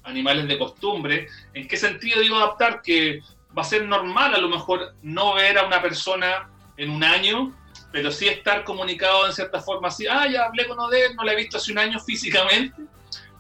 animales 0.05 0.47
de 0.47 0.57
costumbre. 0.57 1.27
¿En 1.55 1.67
qué 1.67 1.77
sentido 1.77 2.21
digo 2.21 2.37
adaptar? 2.37 2.83
Que 2.83 3.21
va 3.59 3.62
a 3.62 3.64
ser 3.64 3.85
normal 3.85 4.33
a 4.33 4.38
lo 4.38 4.49
mejor 4.49 4.95
no 5.03 5.35
ver 5.35 5.59
a 5.59 5.67
una 5.67 5.83
persona 5.83 6.49
en 6.77 6.90
un 6.90 7.03
año, 7.03 7.53
pero 7.90 8.12
sí 8.12 8.29
estar 8.29 8.62
comunicado 8.62 9.27
en 9.27 9.33
cierta 9.33 9.61
forma 9.61 9.88
así, 9.88 10.07
ah, 10.07 10.29
ya 10.29 10.45
hablé 10.45 10.69
con 10.69 10.79
Odette, 10.79 11.17
no 11.17 11.25
la 11.25 11.33
he 11.33 11.37
visto 11.37 11.57
hace 11.57 11.73
un 11.73 11.79
año 11.79 11.99
físicamente, 11.99 12.81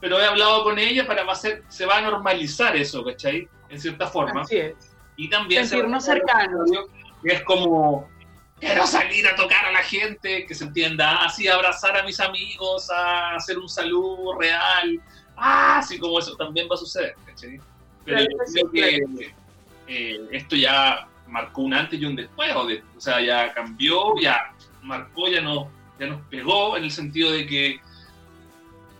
pero 0.00 0.18
he 0.18 0.26
hablado 0.26 0.64
con 0.64 0.80
ella 0.80 1.06
para 1.06 1.22
va 1.22 1.34
a 1.34 1.36
ser, 1.36 1.62
se 1.68 1.86
va 1.86 1.98
a 1.98 2.00
normalizar 2.00 2.74
eso, 2.74 3.04
¿cachai? 3.04 3.48
en 3.68 3.80
cierta 3.80 4.08
forma. 4.08 4.40
Así 4.40 4.56
es. 4.56 4.74
Y 5.16 5.30
también 5.30 5.66
sentirnos 5.66 6.04
cercanos. 6.04 6.70
Es 7.24 7.42
como 7.42 8.08
quiero 8.64 8.86
salir 8.86 9.26
a 9.26 9.36
tocar 9.36 9.66
a 9.66 9.72
la 9.72 9.82
gente, 9.82 10.46
que 10.46 10.54
se 10.54 10.64
entienda, 10.64 11.24
así 11.24 11.48
abrazar 11.48 11.96
a 11.96 12.02
mis 12.02 12.18
amigos, 12.20 12.90
a 12.90 13.36
hacer 13.36 13.58
un 13.58 13.68
saludo 13.68 14.38
real, 14.38 15.00
ah, 15.36 15.78
así 15.78 15.98
como 15.98 16.18
eso 16.18 16.36
también 16.36 16.66
va 16.70 16.74
a 16.74 16.78
suceder, 16.78 17.14
Pero 18.04 18.20
yo 18.20 18.70
creo 18.70 18.70
que 18.70 19.32
eh, 19.86 20.28
esto 20.32 20.56
ya 20.56 21.06
marcó 21.26 21.62
un 21.62 21.74
antes 21.74 22.00
y 22.00 22.04
un 22.04 22.16
después, 22.16 22.50
o, 22.54 23.00
sea, 23.00 23.20
ya 23.20 23.52
cambió, 23.52 24.18
ya 24.20 24.52
marcó, 24.82 25.28
ya 25.28 25.40
no, 25.40 25.70
ya 25.98 26.06
nos 26.06 26.20
pegó 26.28 26.76
en 26.76 26.84
el 26.84 26.90
sentido 26.90 27.32
de 27.32 27.46
que 27.46 27.80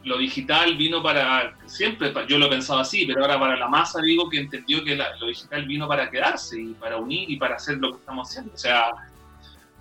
lo 0.05 0.19
digital 0.19 0.77
vino 0.77 1.03
para, 1.03 1.55
siempre 1.67 2.13
yo 2.29 2.39
lo 2.39 2.47
he 2.47 2.51
pensado 2.51 2.81
así, 2.81 3.07
pero 3.07 3.23
ahora 3.23 3.41
para 3.41 3.57
la 3.57 3.69
masa 3.69 4.01
digo 4.03 4.29
que 4.29 4.39
entendió 4.39 4.85
que 4.85 4.97
lo 4.97 5.27
digital 5.27 5.65
vino 5.67 5.89
para 5.89 6.11
quedarse 6.11 6.61
y 6.61 6.75
para 6.75 6.99
unir 6.99 7.31
y 7.31 7.37
para 7.37 7.57
hacer 7.57 7.79
lo 7.79 7.91
que 7.93 7.99
estamos 7.99 8.29
haciendo. 8.29 8.53
O 8.55 8.59
sea, 8.59 8.91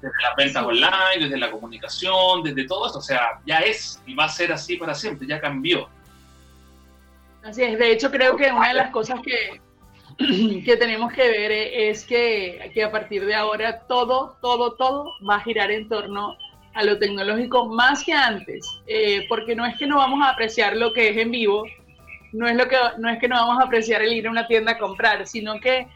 desde 0.01 0.15
las 0.21 0.35
ventas 0.37 0.63
online, 0.63 1.19
desde 1.19 1.37
la 1.37 1.51
comunicación, 1.51 2.43
desde 2.43 2.65
todo 2.65 2.87
eso, 2.87 2.99
o 2.99 3.01
sea, 3.01 3.41
ya 3.45 3.59
es 3.59 4.01
y 4.05 4.13
va 4.15 4.25
a 4.25 4.29
ser 4.29 4.51
así 4.53 4.77
para 4.77 4.93
siempre, 4.93 5.27
ya 5.27 5.41
cambió. 5.41 5.89
Así 7.43 7.61
es, 7.61 7.77
de 7.77 7.91
hecho 7.91 8.09
creo 8.09 8.37
que 8.37 8.49
una 8.49 8.69
de 8.69 8.73
las 8.75 8.91
cosas 8.91 9.19
que, 9.21 9.61
que 10.63 10.77
tenemos 10.77 11.11
que 11.11 11.27
ver 11.27 11.51
es 11.51 12.05
que, 12.05 12.71
que 12.73 12.83
a 12.83 12.91
partir 12.91 13.25
de 13.25 13.35
ahora 13.35 13.79
todo, 13.87 14.37
todo, 14.41 14.73
todo 14.75 15.11
va 15.29 15.35
a 15.35 15.41
girar 15.41 15.69
en 15.69 15.89
torno 15.89 16.37
a 16.73 16.83
lo 16.83 16.97
tecnológico 16.97 17.67
más 17.67 18.03
que 18.03 18.13
antes, 18.13 18.65
eh, 18.87 19.25
porque 19.29 19.55
no 19.55 19.65
es 19.65 19.77
que 19.77 19.87
no 19.87 19.97
vamos 19.97 20.21
a 20.23 20.29
apreciar 20.29 20.75
lo 20.75 20.93
que 20.93 21.09
es 21.09 21.17
en 21.17 21.31
vivo, 21.31 21.65
no 22.31 22.47
es, 22.47 22.55
lo 22.55 22.67
que, 22.67 22.77
no 22.97 23.09
es 23.09 23.19
que 23.19 23.27
no 23.27 23.35
vamos 23.35 23.59
a 23.59 23.65
apreciar 23.65 24.01
el 24.01 24.13
ir 24.13 24.27
a 24.27 24.31
una 24.31 24.47
tienda 24.47 24.71
a 24.71 24.77
comprar, 24.77 25.27
sino 25.27 25.59
que 25.59 25.87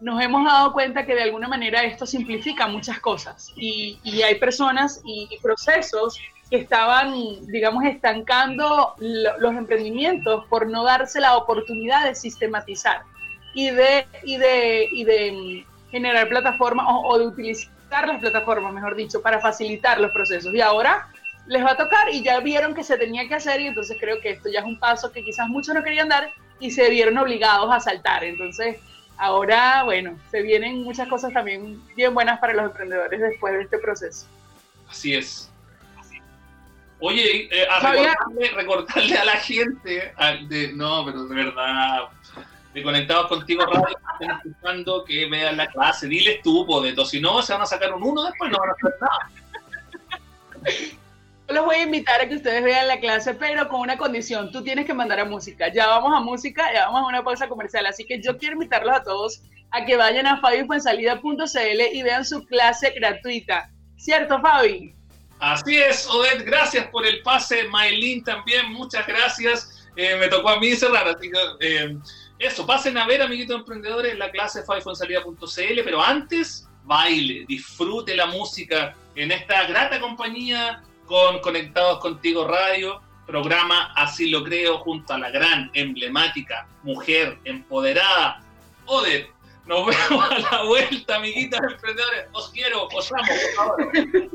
nos 0.00 0.20
hemos 0.22 0.44
dado 0.44 0.72
cuenta 0.72 1.06
que 1.06 1.14
de 1.14 1.22
alguna 1.22 1.48
manera 1.48 1.82
esto 1.82 2.06
simplifica 2.06 2.66
muchas 2.66 3.00
cosas. 3.00 3.52
Y, 3.56 3.98
hay 4.22 4.34
personas 4.36 5.00
y, 5.04 5.28
procesos 5.42 6.18
que 6.50 6.56
estaban, 6.56 7.14
digamos, 7.46 7.84
estancando 7.84 8.94
los 8.98 9.54
emprendimientos 9.54 10.44
por 10.46 10.68
no 10.68 10.84
darse 10.84 11.20
la 11.20 11.36
oportunidad 11.36 12.04
de 12.04 12.14
sistematizar 12.14 13.02
y 13.54 13.70
de, 13.70 14.06
y 14.24 14.36
de, 14.36 14.88
y 14.90 15.04
de 15.04 15.64
generar 15.90 16.28
plataformas 16.28 16.86
o, 16.88 17.18
de 17.18 17.26
utilizar 17.26 17.73
las 18.02 18.20
plataformas, 18.20 18.72
mejor 18.72 18.96
dicho, 18.96 19.22
para 19.22 19.40
facilitar 19.40 20.00
los 20.00 20.10
procesos. 20.10 20.52
Y 20.54 20.60
ahora 20.60 21.08
les 21.46 21.64
va 21.64 21.72
a 21.72 21.76
tocar 21.76 22.08
y 22.10 22.22
ya 22.22 22.40
vieron 22.40 22.74
que 22.74 22.82
se 22.82 22.96
tenía 22.96 23.28
que 23.28 23.34
hacer 23.34 23.60
y 23.60 23.66
entonces 23.66 23.96
creo 24.00 24.20
que 24.20 24.30
esto 24.30 24.48
ya 24.48 24.60
es 24.60 24.64
un 24.64 24.78
paso 24.78 25.12
que 25.12 25.22
quizás 25.22 25.48
muchos 25.48 25.74
no 25.74 25.82
querían 25.82 26.08
dar 26.08 26.30
y 26.58 26.70
se 26.70 26.88
vieron 26.90 27.18
obligados 27.18 27.72
a 27.72 27.80
saltar. 27.80 28.24
Entonces, 28.24 28.78
ahora, 29.16 29.82
bueno, 29.84 30.18
se 30.30 30.42
vienen 30.42 30.82
muchas 30.82 31.08
cosas 31.08 31.32
también 31.32 31.82
bien 31.94 32.14
buenas 32.14 32.38
para 32.40 32.54
los 32.54 32.66
emprendedores 32.66 33.20
después 33.20 33.54
de 33.54 33.62
este 33.62 33.78
proceso. 33.78 34.26
Así 34.88 35.14
es. 35.14 35.50
Oye, 37.00 37.48
eh, 37.52 37.66
a 37.68 37.80
recordarle, 38.56 39.18
a 39.18 39.24
la 39.24 39.36
gente, 39.36 40.14
de, 40.48 40.72
no, 40.72 41.04
pero 41.04 41.26
de 41.26 41.34
verdad, 41.34 42.08
de 42.74 42.82
Conectados 42.82 43.28
Contigo 43.28 43.64
Radio, 43.64 43.96
que 44.18 44.24
están 44.24 44.40
escuchando, 44.44 45.04
que 45.04 45.26
vean 45.26 45.56
la 45.56 45.68
clase, 45.68 46.08
diles 46.08 46.42
tú, 46.42 46.66
Podeto, 46.66 47.04
si 47.04 47.20
no, 47.20 47.40
se 47.40 47.52
van 47.52 47.62
a 47.62 47.66
sacar 47.66 47.94
un 47.94 48.02
uno 48.02 48.24
después, 48.24 48.50
no 48.50 48.58
van 48.58 48.70
a 48.70 48.72
hacer 48.72 48.94
nada. 49.00 49.30
Los 51.48 51.64
voy 51.66 51.76
a 51.76 51.82
invitar 51.82 52.20
a 52.20 52.28
que 52.28 52.36
ustedes 52.36 52.64
vean 52.64 52.88
la 52.88 52.98
clase, 52.98 53.34
pero 53.34 53.68
con 53.68 53.80
una 53.80 53.96
condición, 53.98 54.50
tú 54.50 54.64
tienes 54.64 54.86
que 54.86 54.94
mandar 54.94 55.20
a 55.20 55.24
música. 55.26 55.70
Ya 55.72 55.86
vamos 55.86 56.12
a 56.16 56.20
música, 56.20 56.72
ya 56.72 56.86
vamos 56.86 57.02
a 57.02 57.06
una 57.06 57.22
pausa 57.22 57.48
comercial, 57.48 57.86
así 57.86 58.04
que 58.06 58.20
yo 58.20 58.38
quiero 58.38 58.54
invitarlos 58.54 58.96
a 58.96 59.04
todos 59.04 59.42
a 59.70 59.84
que 59.84 59.96
vayan 59.96 60.26
a 60.26 60.40
fabifuensalida.cl 60.40 61.80
y 61.92 62.02
vean 62.02 62.24
su 62.24 62.44
clase 62.46 62.90
gratuita. 62.90 63.70
¿Cierto, 63.96 64.40
Fabi? 64.40 64.94
Así 65.38 65.76
es, 65.76 66.08
Odette, 66.08 66.44
gracias 66.44 66.86
por 66.86 67.06
el 67.06 67.22
pase. 67.22 67.68
Maylin 67.68 68.24
también, 68.24 68.72
muchas 68.72 69.06
gracias. 69.06 69.86
Eh, 69.96 70.16
me 70.16 70.28
tocó 70.28 70.48
a 70.48 70.58
mí 70.58 70.74
cerrar, 70.74 71.06
así 71.06 71.30
que 71.30 71.38
eh, 71.60 71.98
eso, 72.38 72.66
pasen 72.66 72.98
a 72.98 73.06
ver, 73.06 73.22
amiguitos 73.22 73.56
emprendedores, 73.56 74.18
la 74.18 74.30
clase 74.30 74.62
fabifuensalida.cl, 74.64 75.80
pero 75.84 76.02
antes, 76.02 76.68
baile, 76.82 77.44
disfrute 77.46 78.16
la 78.16 78.26
música 78.26 78.94
en 79.14 79.32
esta 79.32 79.66
grata 79.66 80.00
compañía 80.00 80.82
con 81.06 81.38
Conectados 81.40 82.00
Contigo 82.00 82.46
Radio, 82.46 83.00
programa 83.26 83.92
Así 83.94 84.28
lo 84.28 84.42
creo, 84.42 84.78
junto 84.78 85.14
a 85.14 85.18
la 85.18 85.30
gran, 85.30 85.70
emblemática, 85.74 86.66
mujer 86.82 87.38
empoderada, 87.44 88.42
Odette. 88.86 89.32
Nos 89.66 89.86
vemos 90.10 90.30
a 90.30 90.38
la 90.38 90.64
vuelta, 90.64 91.16
amiguitas 91.16 91.60
emprendedores. 91.62 92.26
Os 92.32 92.50
quiero, 92.50 92.86
os 92.86 93.12
amo, 93.12 93.22
por 93.26 93.54
favor. 93.54 94.30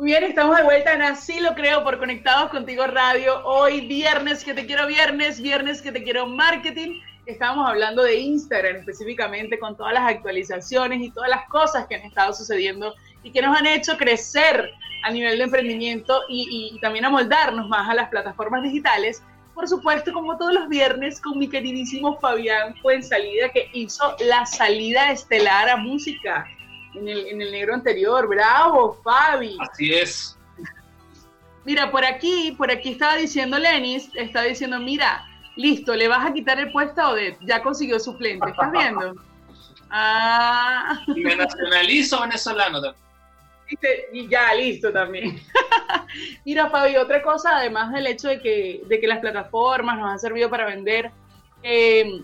Muy 0.00 0.12
bien, 0.12 0.24
estamos 0.24 0.56
de 0.56 0.62
vuelta 0.62 0.94
en 0.94 1.02
Así 1.02 1.40
lo 1.40 1.54
creo 1.54 1.84
por 1.84 1.98
Conectados 1.98 2.48
Contigo 2.48 2.86
Radio. 2.86 3.44
Hoy 3.44 3.82
viernes 3.82 4.42
que 4.42 4.54
te 4.54 4.64
quiero 4.64 4.86
viernes, 4.86 5.42
viernes 5.42 5.82
que 5.82 5.92
te 5.92 6.02
quiero 6.02 6.26
marketing. 6.26 7.02
Estamos 7.26 7.68
hablando 7.68 8.02
de 8.02 8.18
Instagram 8.18 8.76
específicamente 8.76 9.58
con 9.58 9.76
todas 9.76 9.92
las 9.92 10.10
actualizaciones 10.10 11.02
y 11.02 11.10
todas 11.10 11.28
las 11.28 11.46
cosas 11.50 11.86
que 11.86 11.96
han 11.96 12.00
estado 12.00 12.32
sucediendo 12.32 12.94
y 13.22 13.30
que 13.30 13.42
nos 13.42 13.54
han 13.54 13.66
hecho 13.66 13.98
crecer 13.98 14.70
a 15.04 15.10
nivel 15.10 15.36
de 15.36 15.44
emprendimiento 15.44 16.22
y, 16.30 16.78
también 16.80 17.04
amoldarnos 17.04 17.68
más 17.68 17.86
a 17.86 17.92
las 17.92 18.08
plataformas 18.08 18.62
digitales. 18.62 19.22
Por 19.52 19.68
supuesto, 19.68 20.14
como 20.14 20.38
todos 20.38 20.54
los 20.54 20.66
viernes, 20.70 21.20
con 21.20 21.38
mi 21.38 21.46
queridísimo 21.46 22.18
Fabián 22.20 22.74
Fuensalida, 22.80 23.50
que 23.50 23.68
hizo 23.74 24.16
la 24.20 24.46
salida 24.46 25.12
estelar 25.12 25.68
a 25.68 25.76
música 25.76 26.46
en 26.94 27.08
el, 27.08 27.26
en 27.26 27.42
el 27.42 27.52
negro 27.52 27.74
anterior. 27.74 28.28
Bravo, 28.28 29.00
Fabi. 29.02 29.56
Así 29.60 29.92
es. 29.92 30.36
Mira, 31.64 31.90
por 31.90 32.04
aquí, 32.04 32.54
por 32.56 32.70
aquí 32.70 32.92
estaba 32.92 33.16
diciendo 33.16 33.58
Lenis, 33.58 34.10
está 34.14 34.42
diciendo, 34.42 34.78
mira, 34.78 35.24
listo, 35.56 35.94
le 35.94 36.08
vas 36.08 36.26
a 36.26 36.32
quitar 36.32 36.58
el 36.58 36.72
puesto 36.72 37.00
a 37.00 37.10
Odette, 37.10 37.38
ya 37.42 37.62
consiguió 37.62 37.98
suplente, 37.98 38.50
¿estás 38.50 38.72
viendo? 38.72 39.14
Ah. 39.92 41.00
Y 41.08 41.20
me 41.22 41.34
nacionalizo 41.34 42.20
venezolano 42.20 42.80
también. 42.80 43.04
Y 44.12 44.28
ya, 44.28 44.54
listo 44.54 44.92
también. 44.92 45.40
Mira, 46.44 46.70
Fabi, 46.70 46.96
otra 46.96 47.20
cosa, 47.22 47.56
además 47.56 47.92
del 47.92 48.06
hecho 48.06 48.28
de 48.28 48.40
que, 48.40 48.82
de 48.86 49.00
que 49.00 49.08
las 49.08 49.18
plataformas 49.18 49.98
nos 49.98 50.10
han 50.10 50.18
servido 50.20 50.48
para 50.48 50.66
vender, 50.66 51.10
eh, 51.64 52.22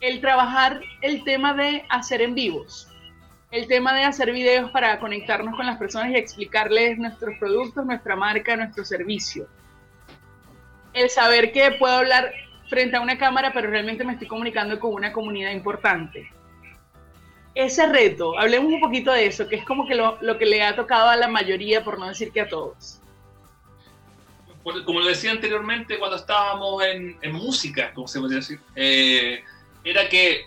el 0.00 0.20
trabajar 0.20 0.80
el 1.02 1.22
tema 1.22 1.54
de 1.54 1.84
hacer 1.88 2.20
en 2.20 2.34
vivos, 2.34 2.88
el 3.52 3.68
tema 3.68 3.94
de 3.94 4.02
hacer 4.04 4.32
videos 4.32 4.70
para 4.72 4.98
conectarnos 4.98 5.54
con 5.54 5.66
las 5.66 5.78
personas 5.78 6.10
y 6.10 6.16
explicarles 6.16 6.98
nuestros 6.98 7.38
productos, 7.38 7.86
nuestra 7.86 8.16
marca, 8.16 8.56
nuestro 8.56 8.84
servicio. 8.84 9.46
El 10.92 11.08
saber 11.08 11.52
que 11.52 11.70
puedo 11.78 11.94
hablar 11.94 12.32
frente 12.68 12.96
a 12.96 13.00
una 13.00 13.16
cámara, 13.16 13.52
pero 13.52 13.70
realmente 13.70 14.02
me 14.04 14.14
estoy 14.14 14.26
comunicando 14.26 14.80
con 14.80 14.92
una 14.92 15.12
comunidad 15.12 15.52
importante 15.52 16.28
ese 17.54 17.86
reto, 17.86 18.38
hablemos 18.38 18.72
un 18.72 18.80
poquito 18.80 19.12
de 19.12 19.26
eso, 19.26 19.46
que 19.46 19.56
es 19.56 19.64
como 19.64 19.86
que 19.86 19.94
lo, 19.94 20.18
que 20.38 20.46
le 20.46 20.62
ha 20.62 20.74
tocado 20.74 21.10
a 21.10 21.16
la 21.16 21.28
mayoría, 21.28 21.84
por 21.84 21.98
no 21.98 22.08
decir 22.08 22.32
que 22.32 22.40
a 22.40 22.48
todos. 22.48 22.98
Como 24.62 25.00
lo 25.00 25.06
decía 25.06 25.32
anteriormente, 25.32 25.98
cuando 25.98 26.16
estábamos 26.16 26.82
en, 26.84 27.32
música, 27.32 27.92
como 27.92 28.06
se 28.08 28.20
podría 28.20 28.38
decir, 28.38 28.60
eh, 28.76 29.42
era 29.84 30.08
que 30.08 30.46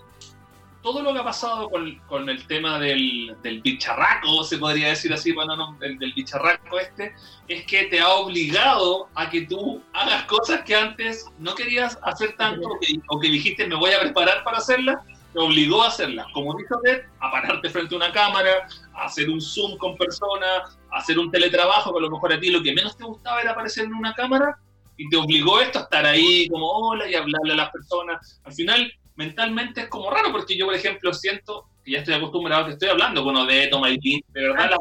todo 0.86 1.02
lo 1.02 1.14
que 1.14 1.20
ha 1.20 1.24
pasado 1.24 1.68
con, 1.72 2.30
el 2.30 2.46
tema 2.46 2.78
del, 2.78 3.36
bicharraco, 3.64 4.44
se 4.44 4.60
podría 4.60 4.90
decir 4.90 5.12
así, 5.12 5.32
bueno, 5.32 5.56
no, 5.56 5.76
del, 5.80 5.98
bicharraco 6.14 6.80
este, 6.80 7.16
es 7.48 7.66
que 7.66 7.86
te 7.86 8.00
ha 8.00 8.10
obligado 8.10 9.10
a 9.16 9.28
que 9.28 9.48
tú 9.48 9.82
hagas 9.94 10.26
cosas 10.26 10.62
que 10.62 10.76
antes 10.76 11.26
no 11.40 11.56
querías 11.56 11.98
hacer 12.04 12.36
tanto 12.38 12.70
o 13.08 13.20
que 13.20 13.30
dijiste 13.30 13.66
me 13.66 13.74
voy 13.74 13.94
a 13.94 14.00
preparar 14.00 14.44
para 14.44 14.60
hacerlas 14.60 15.00
te 15.34 15.40
obligó 15.40 15.82
a 15.82 15.88
hacerlas, 15.88 16.28
como 16.34 16.56
dijo 16.56 16.78
usted, 16.78 17.06
a 17.20 17.32
pararte 17.32 17.68
frente 17.72 17.96
a 17.96 17.98
una 17.98 18.12
cámara, 18.12 18.68
a 18.94 19.06
hacer 19.06 19.28
un 19.28 19.42
Zoom 19.42 19.78
con 19.78 19.98
personas, 19.98 20.78
a 20.92 21.00
hacer 21.00 21.18
un 21.18 21.32
teletrabajo, 21.32 21.92
que 21.92 21.98
a 21.98 22.02
lo 22.04 22.12
mejor 22.12 22.32
a 22.32 22.40
ti 22.40 22.52
lo 22.52 22.62
que 22.62 22.74
menos 22.74 22.96
te 22.96 23.04
gustaba 23.04 23.42
era 23.42 23.52
aparecer 23.52 23.86
en 23.86 23.96
una 23.96 24.14
cámara, 24.14 24.58
y 24.96 25.10
te 25.10 25.18
obligó 25.18 25.60
esto 25.60 25.80
a 25.80 25.82
estar 25.82 26.06
ahí 26.06 26.48
como 26.48 26.70
hola 26.70 27.10
y 27.10 27.16
hablarle 27.16 27.52
a 27.52 27.58
las 27.58 27.70
personas. 27.70 28.40
Al 28.46 28.54
final, 28.54 28.90
mentalmente 29.16 29.82
es 29.82 29.88
como 29.88 30.09
raro, 30.09 30.32
porque 30.32 30.57
yo, 30.57 30.66
por 30.66 30.76
ejemplo, 30.76 31.13
siento 31.13 31.66
que 31.84 31.91
ya 31.91 31.99
estoy 31.99 32.16
acostumbrado 32.16 32.63
a 32.63 32.66
que 32.68 32.74
estoy 32.74 32.89
hablando 32.89 33.24
con 33.24 33.47
de 33.47 33.68
Toma 33.68 33.89
y 33.89 33.97
de 33.97 34.41
verdad, 34.41 34.72
las, 34.72 34.80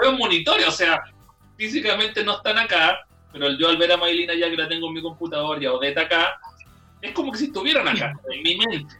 veo 0.00 0.10
en 0.10 0.18
monitores, 0.18 0.66
o 0.66 0.70
sea, 0.70 1.02
físicamente 1.56 2.24
no 2.24 2.36
están 2.36 2.58
acá, 2.58 3.00
pero 3.32 3.50
yo 3.52 3.68
al 3.68 3.76
ver 3.76 3.92
a 3.92 3.96
Maylina 3.96 4.34
ya 4.34 4.50
que 4.50 4.56
la 4.56 4.68
tengo 4.68 4.88
en 4.88 4.94
mi 4.94 5.02
computador 5.02 5.62
y 5.62 5.66
a 5.66 5.72
Odette 5.72 5.98
acá, 5.98 6.38
es 7.02 7.12
como 7.12 7.32
que 7.32 7.38
si 7.38 7.44
estuvieran 7.46 7.86
acá, 7.86 8.12
en 8.30 8.42
mi 8.42 8.56
mente. 8.56 8.94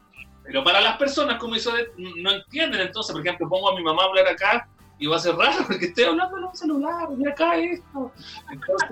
Pero 0.44 0.62
para 0.62 0.80
las 0.80 0.96
personas, 0.96 1.38
como 1.38 1.56
hizo, 1.56 1.72
no 1.96 2.30
entienden. 2.30 2.80
Entonces, 2.80 3.12
por 3.12 3.20
ejemplo, 3.20 3.48
pongo 3.48 3.70
a 3.70 3.74
mi 3.74 3.82
mamá 3.82 4.04
a 4.04 4.06
hablar 4.06 4.28
acá 4.28 4.68
y 4.98 5.06
va 5.06 5.16
a 5.16 5.18
ser 5.18 5.34
raro 5.34 5.64
porque 5.66 5.86
estoy 5.86 6.04
hablando 6.04 6.38
en 6.38 6.44
un 6.44 6.56
celular 6.56 7.08
y 7.18 7.28
acá 7.28 7.56
esto. 7.56 8.12
Entonces, 8.50 8.90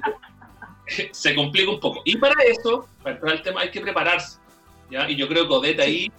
se 1.12 1.35
complica 1.35 1.70
un 1.70 1.80
poco. 1.80 2.03
Y 2.05 2.16
para 2.16 2.35
eso, 2.45 2.89
para 3.03 3.14
entrar 3.14 3.32
al 3.32 3.43
tema, 3.43 3.61
hay 3.61 3.70
que 3.70 3.80
prepararse. 3.80 4.39
¿Ya? 4.91 5.09
Y 5.09 5.16
yo 5.16 5.28
creo 5.28 5.47
que 5.47 5.55
Odette 5.55 5.80
ahí, 5.80 6.12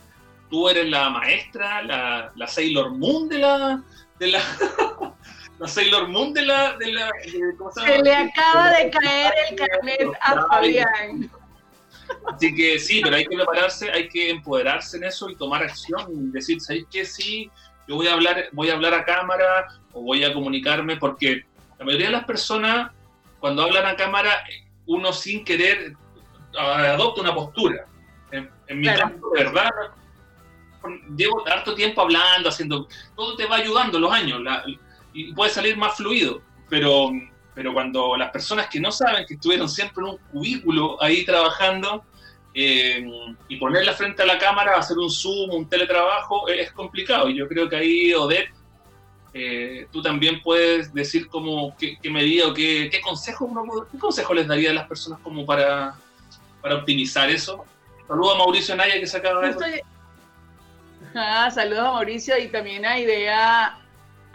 tú 0.49 0.69
eres 0.69 0.89
la 0.89 1.09
maestra, 1.09 1.81
la, 1.83 2.31
la 2.35 2.47
Sailor 2.47 2.91
Moon 2.91 3.29
de 3.29 3.39
la. 3.39 3.83
De 4.19 4.27
la 4.27 4.39
la 5.59 5.67
Sailor 5.67 6.07
Moon 6.07 6.33
de 6.33 6.45
la. 6.45 6.77
De 6.77 6.91
la 6.91 7.09
se, 7.73 8.03
le 8.03 8.15
acaba 8.15 8.71
de 8.71 8.89
caer 8.89 9.33
el 9.49 9.55
carnet 9.55 10.17
a 10.21 10.47
Fabián. 10.47 11.29
Así 12.33 12.53
que 12.53 12.79
sí, 12.79 13.01
pero 13.03 13.15
hay 13.15 13.25
que 13.25 13.35
prepararse, 13.35 13.91
hay 13.91 14.07
que 14.09 14.29
empoderarse 14.29 14.97
en 14.97 15.05
eso 15.05 15.29
y 15.29 15.35
tomar 15.35 15.63
acción 15.63 16.05
y 16.11 16.31
decir, 16.31 16.61
¿sabes 16.61 16.85
qué? 16.91 17.05
Sí, 17.05 17.49
yo 17.87 17.95
voy 17.95 18.07
a 18.07 18.13
hablar, 18.13 18.49
voy 18.51 18.69
a 18.69 18.73
hablar 18.73 18.93
a 18.93 19.05
cámara 19.05 19.67
o 19.91 20.01
voy 20.01 20.23
a 20.23 20.33
comunicarme 20.33 20.97
porque 20.97 21.45
la 21.79 21.85
mayoría 21.85 22.07
de 22.07 22.13
las 22.13 22.25
personas 22.25 22.91
cuando 23.39 23.63
hablan 23.63 23.85
a 23.85 23.95
cámara 23.95 24.43
uno 24.87 25.13
sin 25.13 25.43
querer 25.43 25.93
adopta 26.57 27.21
una 27.21 27.33
postura. 27.33 27.85
En, 28.67 28.79
mi 28.79 28.87
caso, 28.87 29.13
de 29.33 29.43
verdad, 29.43 29.71
llevo 31.15 31.47
harto 31.47 31.75
tiempo 31.75 32.01
hablando, 32.01 32.49
haciendo, 32.49 32.87
todo 33.15 33.35
te 33.35 33.45
va 33.45 33.57
ayudando 33.57 33.99
los 33.99 34.11
años 34.11 34.41
y 35.13 35.33
puede 35.33 35.51
salir 35.51 35.77
más 35.77 35.95
fluido, 35.95 36.41
pero 36.69 37.11
pero 37.55 37.73
cuando 37.73 38.17
las 38.17 38.31
personas 38.31 38.67
que 38.67 38.81
no 38.81 38.91
saben, 38.91 39.25
que 39.25 39.35
estuvieron 39.35 39.69
siempre 39.69 40.03
en 40.03 40.09
un 40.11 40.17
cubículo 40.29 41.01
ahí 41.01 41.23
trabajando, 41.23 42.03
eh, 42.53 43.05
y 43.47 43.55
ponerla 43.57 43.93
frente 43.93 44.21
a 44.21 44.25
la 44.25 44.37
cámara, 44.37 44.77
hacer 44.77 44.97
un 44.97 45.09
Zoom, 45.09 45.51
un 45.51 45.67
teletrabajo, 45.67 46.47
es 46.49 46.71
complicado. 46.73 47.29
Y 47.29 47.35
yo 47.35 47.47
creo 47.47 47.67
que 47.67 47.77
ahí, 47.77 48.13
Odette, 48.13 48.49
eh, 49.33 49.87
tú 49.91 50.01
también 50.01 50.41
puedes 50.41 50.93
decir 50.93 51.27
como 51.27 51.75
qué, 51.77 51.97
medida 52.09 52.47
o 52.47 52.53
qué, 52.53 52.89
qué 52.91 53.01
consejo 53.01 53.49
qué 53.91 53.99
consejo 53.99 54.33
les 54.33 54.47
daría 54.47 54.71
a 54.71 54.73
las 54.73 54.87
personas 54.87 55.19
como 55.19 55.45
para, 55.45 55.95
para 56.61 56.75
optimizar 56.75 57.29
eso. 57.29 57.65
Saludos 58.07 58.35
a 58.35 58.37
Mauricio 58.37 58.75
Naya 58.75 58.99
que 58.99 59.07
se 59.07 59.17
acaba 59.17 59.41
de... 59.41 59.83
Ah, 61.15 61.49
saludos 61.49 61.85
a 61.85 61.91
Mauricio 61.93 62.37
y 62.37 62.47
también 62.47 62.85
a 62.85 62.99
Idea 62.99 63.77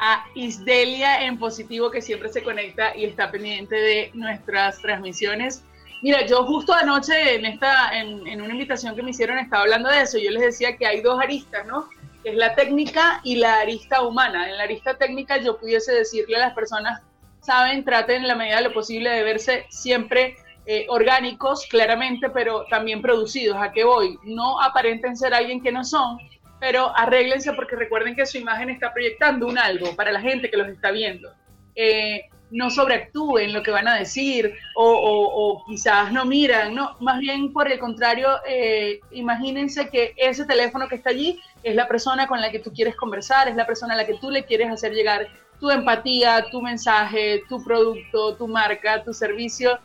a 0.03 0.25
Isdelia 0.35 1.27
en 1.27 1.39
positivo 1.39 1.91
que 1.91 2.01
siempre 2.01 2.31
se 2.31 2.43
conecta 2.43 2.97
y 2.97 3.05
está 3.05 3.31
pendiente 3.31 3.77
de 3.77 4.11
nuestras 4.15 4.81
transmisiones. 4.81 5.63
Mira, 6.03 6.25
yo 6.25 6.45
justo 6.45 6.73
anoche 6.73 7.35
en, 7.35 7.45
esta, 7.45 7.91
en, 7.93 8.27
en 8.27 8.41
una 8.41 8.53
invitación 8.55 8.97
que 8.97 9.03
me 9.03 9.11
hicieron 9.11 9.39
estaba 9.39 9.65
hablando 9.65 9.91
de 9.91 10.01
eso. 10.01 10.17
Yo 10.17 10.31
les 10.31 10.41
decía 10.41 10.79
que 10.79 10.87
hay 10.87 11.03
dos 11.03 11.21
aristas, 11.21 11.67
¿no? 11.67 11.91
Que 12.23 12.31
es 12.31 12.37
la 12.37 12.55
técnica 12.55 13.21
y 13.25 13.37
la 13.37 13.61
arista 13.61 14.01
humana. 14.01 14.49
En 14.49 14.57
la 14.57 14.65
arista 14.65 14.95
técnica 14.95 15.37
yo 15.37 15.59
pudiese 15.59 15.93
decirle 15.93 16.37
a 16.37 16.47
las 16.47 16.55
personas, 16.55 17.03
saben, 17.43 17.85
traten 17.85 18.23
en 18.23 18.29
la 18.29 18.35
medida 18.35 18.57
de 18.57 18.63
lo 18.63 18.73
posible 18.73 19.11
de 19.11 19.23
verse 19.23 19.67
siempre 19.69 20.37
eh, 20.67 20.87
orgánicos, 20.89 21.67
claramente, 21.67 22.31
pero 22.31 22.65
también 22.71 23.03
producidos. 23.03 23.57
¿A 23.61 23.73
qué 23.73 23.85
voy? 23.85 24.19
No 24.25 24.61
aparenten 24.61 25.17
ser 25.17 25.35
alguien 25.35 25.63
que 25.63 25.73
no 25.73 25.85
son, 25.85 26.19
pero 26.59 26.97
arréglense 26.97 27.53
porque 27.55 27.77
recuerden 27.77 28.15
que 28.15 28.27
su 28.27 28.39
imagen 28.39 28.71
está 28.71 28.93
proyectando 28.93 29.47
un 29.47 29.59
algo 29.59 29.95
para 29.97 30.13
la 30.13 30.21
gente 30.21 30.51
que 30.51 30.57
los 30.57 30.69
está 30.69 30.91
viendo. 30.91 31.31
Eh, 31.75 32.29
no 32.51 32.69
sobreactúen 32.69 33.53
lo 33.53 33.63
que 33.63 33.71
van 33.71 33.89
a 33.89 33.95
decir 33.95 34.53
o, 34.75 35.65
quizás 35.69 36.13
no 36.13 36.25
miran, 36.25 36.75
no, 36.75 36.97
más 37.01 37.21
bien 37.21 37.53
por 37.53 37.71
el 37.71 37.79
contrario, 37.79 38.29
eh, 38.47 39.01
imagínense 39.13 39.89
que 39.89 40.15
ese 40.17 40.45
teléfono 40.45 40.89
que 40.89 40.97
está 40.97 41.11
allí 41.11 41.41
es 41.63 41.75
la 41.77 41.87
persona 41.87 42.27
con 42.27 42.41
la 42.41 42.51
que 42.51 42.59
tú 42.59 42.73
quieres 42.73 42.97
conversar, 42.97 43.49
es 43.49 43.57
la 43.57 43.67
persona 43.67 43.95
a 43.95 43.97
la 43.97 44.07
que 44.07 44.15
tú 44.15 44.31
le 44.31 44.45
quieres 44.45 44.71
hacer 44.71 44.93
llegar 44.93 45.29
tu 45.61 45.71
empatía, 45.71 46.47
tu 46.51 46.63
mensaje, 46.63 47.43
tu 47.49 47.63
producto, 47.63 48.35
tu 48.35 48.49
marca, 48.49 49.05
tu 49.05 49.13
servicio. 49.13 49.79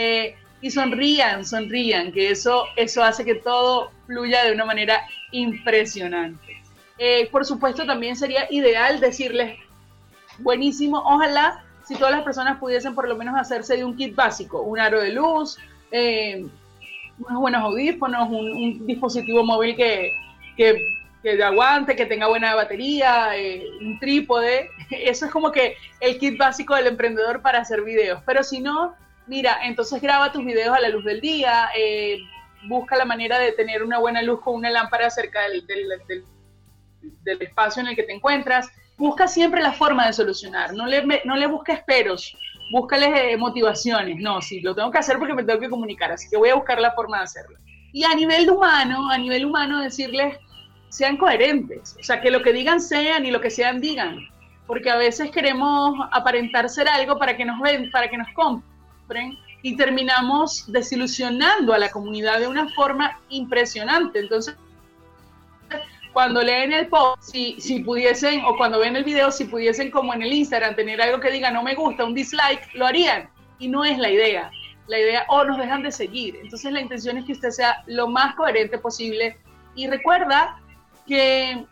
Eh, 0.00 0.36
y 0.60 0.70
sonrían, 0.70 1.44
sonrían, 1.44 2.12
que 2.12 2.30
eso, 2.30 2.66
eso 2.76 3.02
hace 3.02 3.24
que 3.24 3.34
todo 3.34 3.90
fluya 4.06 4.44
de 4.44 4.52
una 4.52 4.64
manera 4.64 5.02
impresionante. 5.32 6.62
Eh, 6.98 7.28
por 7.32 7.44
supuesto, 7.44 7.84
también 7.84 8.14
sería 8.14 8.46
ideal 8.50 9.00
decirles, 9.00 9.58
buenísimo, 10.38 10.98
ojalá 10.98 11.64
si 11.84 11.96
todas 11.96 12.12
las 12.12 12.22
personas 12.22 12.58
pudiesen 12.60 12.94
por 12.94 13.08
lo 13.08 13.16
menos 13.16 13.34
hacerse 13.36 13.76
de 13.76 13.84
un 13.84 13.96
kit 13.96 14.14
básico, 14.14 14.62
un 14.62 14.78
aro 14.78 15.00
de 15.00 15.12
luz, 15.12 15.58
eh, 15.90 16.46
unos 17.18 17.40
buenos 17.40 17.62
audífonos, 17.62 18.28
un, 18.28 18.86
dispositivo 18.86 19.42
móvil 19.42 19.74
que, 19.74 20.12
que, 20.56 20.80
que, 21.24 21.42
aguante, 21.42 21.96
que 21.96 22.06
tenga 22.06 22.28
buena 22.28 22.54
batería, 22.54 23.36
eh, 23.36 23.64
un 23.80 23.98
trípode. 23.98 24.70
Eso 24.90 25.26
es 25.26 25.32
como 25.32 25.50
que 25.50 25.76
el 25.98 26.18
kit 26.18 26.38
básico 26.38 26.76
del 26.76 26.86
emprendedor 26.86 27.42
para 27.42 27.58
hacer 27.58 27.82
videos. 27.82 28.22
Pero 28.24 28.44
si 28.44 28.60
no, 28.60 28.94
mira, 29.28 29.58
entonces 29.64 30.00
graba 30.00 30.32
tus 30.32 30.44
videos 30.44 30.76
a 30.76 30.80
la 30.80 30.88
luz 30.88 31.04
del 31.04 31.20
día, 31.20 31.68
eh, 31.76 32.18
busca 32.66 32.96
la 32.96 33.04
manera 33.04 33.38
de 33.38 33.52
tener 33.52 33.82
una 33.82 33.98
buena 33.98 34.22
luz 34.22 34.40
con 34.40 34.54
una 34.54 34.70
lámpara 34.70 35.10
cerca 35.10 35.42
del, 35.42 35.66
del, 35.66 37.42
espacio 37.42 37.82
en 37.82 37.88
el 37.88 37.96
que 37.96 38.02
te 38.02 38.12
encuentras. 38.12 38.70
Busca 38.96 39.28
siempre 39.28 39.62
la 39.62 39.72
forma 39.72 40.06
de 40.06 40.12
solucionar, 40.12 40.74
no 40.74 40.86
le, 40.86 41.04
no 41.24 41.36
le 41.36 41.46
busques 41.46 41.80
peros, 41.84 42.36
búscales 42.72 43.10
eh, 43.14 43.36
motivaciones. 43.36 44.16
No, 44.20 44.42
sí, 44.42 44.60
lo 44.60 44.74
tengo 44.74 44.90
que 44.90 44.98
hacer 44.98 45.18
porque 45.18 45.34
me 45.34 45.44
tengo 45.44 45.60
que 45.60 45.70
comunicar, 45.70 46.10
así 46.10 46.28
que 46.28 46.36
voy 46.36 46.48
a 46.48 46.56
buscar 46.56 46.80
la 46.80 46.92
forma 46.92 47.18
de 47.18 47.24
hacerlo. 47.24 47.58
Y 47.92 48.04
a 48.04 48.14
nivel 48.14 48.50
humano, 48.50 49.10
a 49.10 49.16
nivel 49.16 49.44
humano, 49.44 49.80
decirles, 49.80 50.36
sean 50.88 51.16
coherentes, 51.16 51.96
o 52.00 52.02
sea, 52.02 52.20
que 52.20 52.30
lo 52.30 52.42
que 52.42 52.52
digan 52.52 52.80
sean 52.80 53.24
y 53.24 53.30
lo 53.30 53.40
que 53.40 53.50
sean 53.50 53.80
digan, 53.80 54.18
porque 54.66 54.90
a 54.90 54.96
veces 54.96 55.30
queremos 55.30 55.94
aparentar 56.10 56.68
ser 56.68 56.88
algo 56.88 57.18
para 57.18 57.36
que 57.36 57.44
nos 57.44 57.60
ven, 57.60 57.90
para 57.90 58.08
que 58.08 58.16
nos 58.16 58.28
compren 58.34 58.77
y 59.62 59.76
terminamos 59.76 60.70
desilusionando 60.70 61.72
a 61.72 61.78
la 61.78 61.90
comunidad 61.90 62.40
de 62.40 62.48
una 62.48 62.68
forma 62.70 63.18
impresionante. 63.28 64.20
Entonces, 64.20 64.56
cuando 66.12 66.42
leen 66.42 66.72
el 66.72 66.86
post, 66.88 67.22
si, 67.22 67.60
si 67.60 67.80
pudiesen, 67.80 68.44
o 68.44 68.56
cuando 68.56 68.78
ven 68.78 68.96
el 68.96 69.04
video, 69.04 69.30
si 69.30 69.44
pudiesen, 69.44 69.90
como 69.90 70.14
en 70.14 70.22
el 70.22 70.32
Instagram, 70.32 70.74
tener 70.74 71.00
algo 71.00 71.20
que 71.20 71.30
diga 71.30 71.50
no 71.50 71.62
me 71.62 71.74
gusta, 71.74 72.04
un 72.04 72.14
dislike, 72.14 72.74
lo 72.74 72.86
harían. 72.86 73.28
Y 73.58 73.68
no 73.68 73.84
es 73.84 73.98
la 73.98 74.10
idea. 74.10 74.50
La 74.86 74.98
idea, 74.98 75.26
o 75.28 75.44
nos 75.44 75.58
dejan 75.58 75.82
de 75.82 75.92
seguir. 75.92 76.36
Entonces, 76.36 76.72
la 76.72 76.80
intención 76.80 77.18
es 77.18 77.24
que 77.24 77.32
usted 77.32 77.50
sea 77.50 77.82
lo 77.86 78.08
más 78.08 78.34
coherente 78.36 78.78
posible. 78.78 79.36
Y 79.74 79.86
recuerda 79.86 80.60
que 81.06 81.64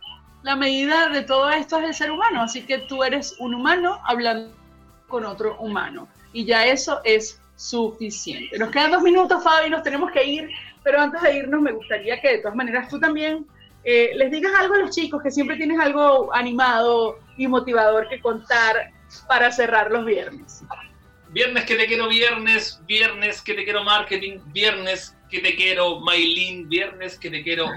la 0.43 0.55
medida 0.55 1.09
de 1.09 1.23
todo 1.23 1.49
esto 1.49 1.79
es 1.79 1.85
el 1.85 1.93
ser 1.93 2.11
humano. 2.11 2.41
Así 2.43 2.65
que 2.65 2.79
tú 2.79 3.03
eres 3.03 3.35
un 3.39 3.55
humano 3.55 3.99
hablando 4.05 4.53
con 5.07 5.25
otro 5.25 5.57
humano 5.59 6.07
y 6.33 6.45
ya 6.45 6.65
eso 6.65 7.01
es 7.03 7.41
suficiente. 7.55 8.57
Nos 8.57 8.69
quedan 8.69 8.91
dos 8.91 9.01
minutos, 9.01 9.43
Fabi, 9.43 9.69
nos 9.69 9.83
tenemos 9.83 10.11
que 10.11 10.23
ir, 10.23 10.49
pero 10.83 11.01
antes 11.01 11.21
de 11.21 11.37
irnos 11.37 11.61
me 11.61 11.71
gustaría 11.71 12.21
que 12.21 12.33
de 12.33 12.37
todas 12.39 12.55
maneras 12.55 12.87
tú 12.89 12.99
también 12.99 13.45
eh, 13.83 14.11
les 14.15 14.31
digas 14.31 14.53
algo 14.57 14.75
a 14.75 14.79
los 14.79 14.95
chicos, 14.95 15.21
que 15.23 15.31
siempre 15.31 15.55
tienes 15.55 15.79
algo 15.79 16.33
animado 16.33 17.19
y 17.37 17.47
motivador 17.47 18.07
que 18.09 18.19
contar 18.19 18.91
para 19.27 19.51
cerrar 19.51 19.91
los 19.91 20.05
viernes. 20.05 20.63
Viernes 21.29 21.65
que 21.65 21.75
te 21.75 21.87
quiero 21.87 22.07
viernes, 22.07 22.81
viernes 22.85 23.41
que 23.41 23.53
te 23.53 23.63
quiero 23.63 23.83
marketing, 23.83 24.39
viernes 24.47 25.15
que 25.29 25.39
te 25.39 25.55
quiero 25.55 25.99
Maylin, 25.99 26.69
viernes 26.69 27.17
que 27.17 27.29
te 27.29 27.43
quiero. 27.43 27.67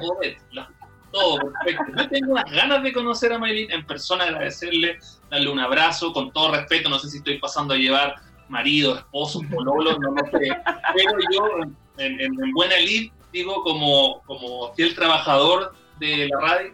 Todo 1.12 1.38
perfecto. 1.38 1.84
Yo 1.96 2.08
tengo 2.08 2.32
unas 2.32 2.50
ganas 2.50 2.82
de 2.82 2.92
conocer 2.92 3.32
a 3.32 3.38
Maylin 3.38 3.70
en 3.72 3.84
persona, 3.84 4.24
agradecerle, 4.24 4.98
darle 5.30 5.48
un 5.48 5.58
abrazo, 5.58 6.12
con 6.12 6.32
todo 6.32 6.52
respeto, 6.52 6.88
no 6.88 6.98
sé 6.98 7.08
si 7.08 7.18
estoy 7.18 7.38
pasando 7.38 7.74
a 7.74 7.76
llevar 7.76 8.14
marido, 8.50 8.98
esposo, 8.98 9.40
pololo, 9.50 9.98
no 9.98 10.10
lo 10.10 10.24
sé. 10.38 10.50
Pero 10.94 11.12
yo, 11.32 11.72
en, 11.96 12.52
buena 12.52 12.76
lid, 12.76 13.10
digo, 13.32 13.62
como, 13.62 14.22
como 14.26 14.74
fiel 14.74 14.94
trabajador 14.94 15.74
de 15.98 16.28
la 16.28 16.40
radio, 16.40 16.72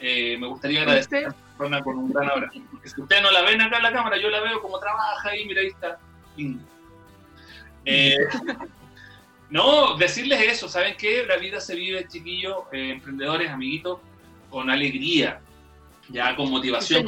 eh, 0.00 0.36
me 0.38 0.48
gustaría 0.48 0.82
agradecer 0.82 1.28
a 1.28 1.34
Rona 1.58 1.82
con 1.82 1.96
un 1.96 2.12
gran 2.12 2.28
abrazo. 2.30 2.60
Porque 2.70 2.88
si 2.88 3.00
ustedes 3.00 3.22
no 3.22 3.30
la 3.30 3.42
ven 3.42 3.60
acá 3.60 3.76
en 3.78 3.84
la 3.84 3.92
cámara, 3.92 4.18
yo 4.20 4.28
la 4.28 4.40
veo 4.40 4.60
como 4.60 4.78
trabaja 4.78 5.30
ahí, 5.30 5.46
mira, 5.46 5.62
ahí 5.62 5.68
está. 5.68 5.98
Eh, 7.84 8.16
no, 9.48 9.96
decirles 9.96 10.40
eso, 10.42 10.68
¿saben 10.68 10.96
qué? 10.98 11.24
La 11.26 11.36
vida 11.36 11.60
se 11.60 11.76
vive, 11.76 12.06
chiquillos, 12.08 12.64
eh, 12.72 12.90
emprendedores, 12.90 13.50
amiguitos, 13.50 14.00
con 14.50 14.70
alegría 14.70 15.40
ya 16.08 16.36
con 16.36 16.50
motivación. 16.50 17.06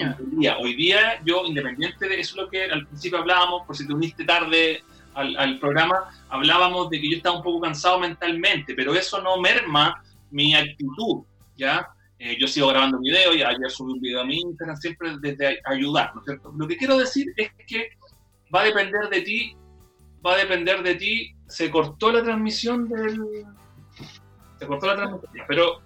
Hoy 0.61 0.75
día 0.75 1.21
yo, 1.25 1.45
independiente 1.45 2.09
de 2.09 2.21
eso, 2.21 2.43
lo 2.43 2.49
que 2.49 2.65
al 2.65 2.87
principio 2.87 3.19
hablábamos, 3.19 3.67
por 3.67 3.77
si 3.77 3.87
te 3.87 3.93
uniste 3.93 4.25
tarde 4.25 4.83
al, 5.15 5.59
programa, 5.59 6.11
hablábamos 6.29 6.91
de 6.91 7.01
que 7.01 7.11
yo 7.11 7.17
estaba 7.17 7.37
un 7.37 7.43
poco 7.43 7.61
cansado 7.61 7.99
mentalmente, 7.99 8.75
pero 8.75 8.95
eso 8.95 9.21
no 9.21 9.41
merma 9.41 10.03
mi 10.31 10.55
actitud, 10.55 11.25
¿ya? 11.57 11.89
Eh, 12.21 12.37
yo 12.41 12.47
sigo 12.47 12.69
grabando 12.69 12.99
videos, 12.99 13.37
y 13.37 13.43
ayer 13.43 13.71
subí 13.71 13.93
un 13.93 14.01
video 14.01 14.21
a 14.21 14.25
mi 14.25 14.39
Instagram, 14.41 14.77
siempre 14.77 15.17
desde 15.21 15.61
ayudar, 15.65 16.15
¿no 16.15 16.21
es 16.21 16.27
cierto? 16.27 16.53
Lo 16.57 16.67
que 16.67 16.77
quiero 16.77 16.99
decir 16.99 17.27
es 17.37 17.51
que 17.67 17.91
va 18.55 18.61
a 18.61 18.65
depender 18.65 19.09
de 19.09 19.21
ti, 19.23 19.57
va 20.25 20.35
a 20.35 20.39
depender 20.39 20.83
de 20.83 20.95
ti, 20.97 21.35
se 21.47 21.71
cortó 21.71 22.13
la 22.13 22.23
transmisión 22.23 22.89
del... 22.89 23.21
Se 24.59 24.67
cortó 24.67 24.89
la 24.89 24.97
transmisión, 24.97 25.45
pero 25.47 25.81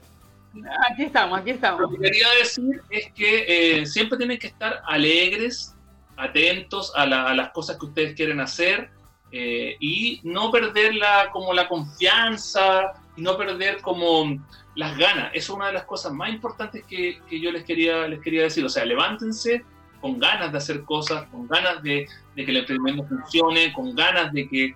Aquí 0.90 1.04
estamos, 1.04 1.38
aquí 1.40 1.50
estamos. 1.50 1.80
Lo 1.80 1.90
que 1.90 1.98
quería 1.98 2.26
decir 2.38 2.82
es 2.90 3.10
que 3.12 3.80
eh, 3.80 3.86
siempre 3.86 4.18
tienen 4.18 4.38
que 4.38 4.48
estar 4.48 4.82
alegres, 4.86 5.74
atentos 6.16 6.92
a, 6.94 7.06
las 7.06 7.50
cosas 7.50 7.78
que 7.78 7.86
ustedes 7.86 8.14
quieren 8.14 8.40
hacer 8.40 8.90
eh, 9.30 9.76
y 9.80 10.20
no 10.24 10.50
perder 10.50 10.94
la, 10.94 11.30
como 11.32 11.54
la 11.54 11.68
confianza 11.68 12.92
y 13.16 13.22
no 13.22 13.36
perder 13.36 13.80
como 13.80 14.38
las 14.74 14.96
ganas. 14.96 15.30
Eso 15.34 15.52
es 15.52 15.56
una 15.56 15.66
de 15.68 15.72
las 15.72 15.84
cosas 15.84 16.12
más 16.12 16.30
importantes 16.30 16.84
que, 16.84 17.20
yo 17.30 17.50
les 17.50 17.64
quería, 17.64 18.06
les 18.08 18.20
quería 18.20 18.42
decir. 18.42 18.64
O 18.64 18.68
sea, 18.68 18.84
levántense 18.84 19.64
con 20.00 20.18
ganas 20.18 20.52
de 20.52 20.58
hacer 20.58 20.82
cosas, 20.82 21.24
con 21.30 21.46
ganas 21.48 21.82
de, 21.82 22.06
que 22.34 22.42
el 22.42 22.58
emprendimiento 22.58 23.06
funcione, 23.06 23.72
con 23.72 23.94
ganas 23.94 24.32
de 24.32 24.48
que, 24.48 24.74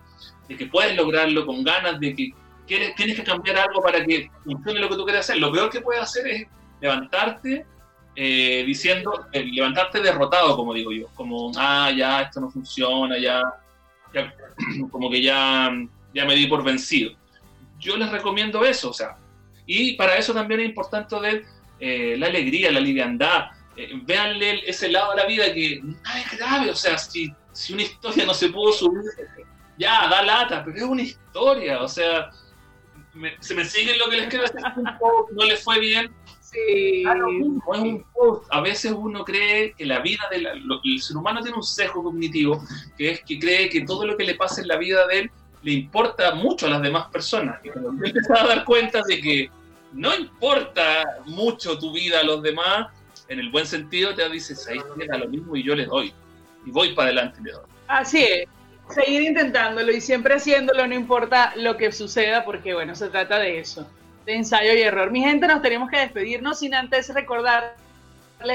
de 0.49 0.57
que 0.57 0.66
puedes 0.66 0.97
lograrlo, 0.97 1.45
con 1.45 1.62
ganas 1.62 2.01
de 2.01 2.14
que 2.14 2.33
tienes 2.67 3.17
que 3.17 3.25
cambiar 3.25 3.59
algo 3.59 3.81
para 3.81 4.05
que 4.05 4.31
funcione 4.45 4.81
lo 4.81 4.89
que 4.89 4.97
tú 4.97 5.05
quieres 5.05 5.21
hacer. 5.21 5.39
Lo 5.39 5.53
peor 5.53 5.71
que 5.71 5.81
puedes 5.81 6.03
hacer 6.03 6.27
es 6.27 6.47
levantarte 6.81 7.64
eh, 8.19 8.64
diciendo, 8.67 9.27
eh, 9.31 9.45
levantarte 9.45 10.01
derrotado, 10.01 10.57
como 10.57 10.73
digo 10.73 10.91
yo, 10.91 11.07
como, 11.14 11.53
ah, 11.57 11.93
ya, 11.95 12.23
esto 12.23 12.41
no 12.41 12.51
funciona, 12.51 13.19
ya, 13.19 13.43
como 14.91 15.11
que 15.11 15.21
ya, 15.21 15.71
ya 16.14 16.25
me 16.25 16.35
di 16.35 16.47
por 16.47 16.64
vencido. 16.64 17.12
Yo 17.79 17.99
les 17.99 18.11
recomiendo 18.11 18.64
eso, 18.64 18.89
o 18.89 18.95
sea, 18.95 19.19
y 19.67 19.93
para 19.97 20.17
eso 20.17 20.33
también 20.33 20.61
es 20.61 20.67
importante 20.67 21.19
ver 21.21 21.45
eh, 21.79 22.17
la 22.17 22.29
alegría, 22.29 22.73
la 22.73 22.81
liviandad, 22.81 23.51
véanle 24.05 24.62
ese 24.67 24.89
lado 24.89 25.11
de 25.11 25.17
la 25.19 25.27
vida 25.27 25.53
que 25.53 25.81
nada 25.83 26.21
es 26.21 26.39
grave, 26.39 26.71
o 26.71 26.75
sea, 26.75 26.97
si, 26.97 27.31
si 27.53 27.75
una 27.75 27.83
historia 27.83 28.25
no 28.25 28.33
se 28.33 28.49
pudo 28.49 28.73
subir, 28.73 29.03
ya, 29.77 30.09
da 30.09 30.23
lata, 30.23 30.64
pero 30.64 30.79
es 30.79 30.83
una 30.85 31.03
historia, 31.03 31.83
o 31.83 31.89
sea, 31.89 32.31
se 33.41 33.55
me 33.55 33.64
sigue 33.64 33.97
lo 33.97 34.09
que 34.11 34.17
les 34.17 34.29
quiero 34.29 34.45
decir, 34.45 34.61
no 35.33 35.45
les 35.45 35.62
fue 35.62 35.81
bien. 35.81 36.12
Sí. 36.41 37.05
A 38.51 38.61
veces 38.61 38.93
uno 38.97 39.25
cree 39.25 39.75
que 39.75 39.85
la 39.85 39.99
vida 40.01 40.23
del 40.31 40.47
el 40.47 41.03
ser 41.03 41.17
humano 41.17 41.41
tiene 41.43 41.57
un 41.57 41.62
sesgo 41.62 42.05
cognitivo, 42.05 42.62
que 42.97 43.11
es 43.11 43.21
que 43.23 43.39
cree 43.39 43.69
que 43.69 43.83
todo 43.83 44.07
lo 44.07 44.17
que 44.17 44.25
le 44.25 44.35
pasa 44.37 44.61
en 44.61 44.69
la 44.69 44.77
vida 44.77 45.07
de 45.09 45.21
él 45.21 45.31
le 45.62 45.73
importa 45.73 46.35
mucho 46.35 46.67
a 46.67 46.71
las 46.71 46.83
demás 46.83 47.09
personas. 47.09 47.59
Y 47.64 47.71
cuando 47.71 47.91
empiezas 47.91 48.41
a 48.41 48.47
dar 48.47 48.64
cuenta 48.64 49.03
de 49.07 49.21
que 49.21 49.51
no 49.93 50.14
importa 50.14 51.05
mucho 51.27 51.79
tu 51.79 51.93
vida 51.93 52.21
a 52.21 52.23
los 52.23 52.43
demás, 52.43 52.89
en 53.29 53.41
el 53.41 53.51
buen 53.51 53.67
sentido, 53.67 54.14
te 54.14 54.29
dices, 54.29 54.67
ahí 54.69 54.79
da 55.09 55.19
lo 55.19 55.29
mismo 55.29 55.57
y 55.57 55.64
yo 55.64 55.75
le 55.75 55.87
doy. 55.87 56.12
Y 56.64 56.71
voy 56.71 56.95
para 56.95 57.09
adelante 57.09 57.39
y 57.41 57.45
le 57.45 57.53
doy. 57.53 57.64
Así 57.89 58.23
es. 58.23 58.49
Seguir 58.91 59.22
intentándolo 59.22 59.91
y 59.93 60.01
siempre 60.01 60.34
haciéndolo, 60.34 60.87
no 60.87 60.95
importa 60.95 61.53
lo 61.57 61.76
que 61.76 61.91
suceda, 61.93 62.45
porque 62.45 62.72
bueno, 62.74 62.95
se 62.95 63.09
trata 63.09 63.39
de 63.39 63.59
eso, 63.59 63.87
de 64.24 64.37
ensayo 64.37 64.72
y 64.74 64.82
error. 64.82 65.11
Mi 65.11 65.22
gente, 65.22 65.47
nos 65.47 65.61
tenemos 65.61 65.91
que 65.91 65.99
despedirnos 65.99 66.61
sin 66.61 66.74
antes 66.74 67.12
recordarles 67.12 67.72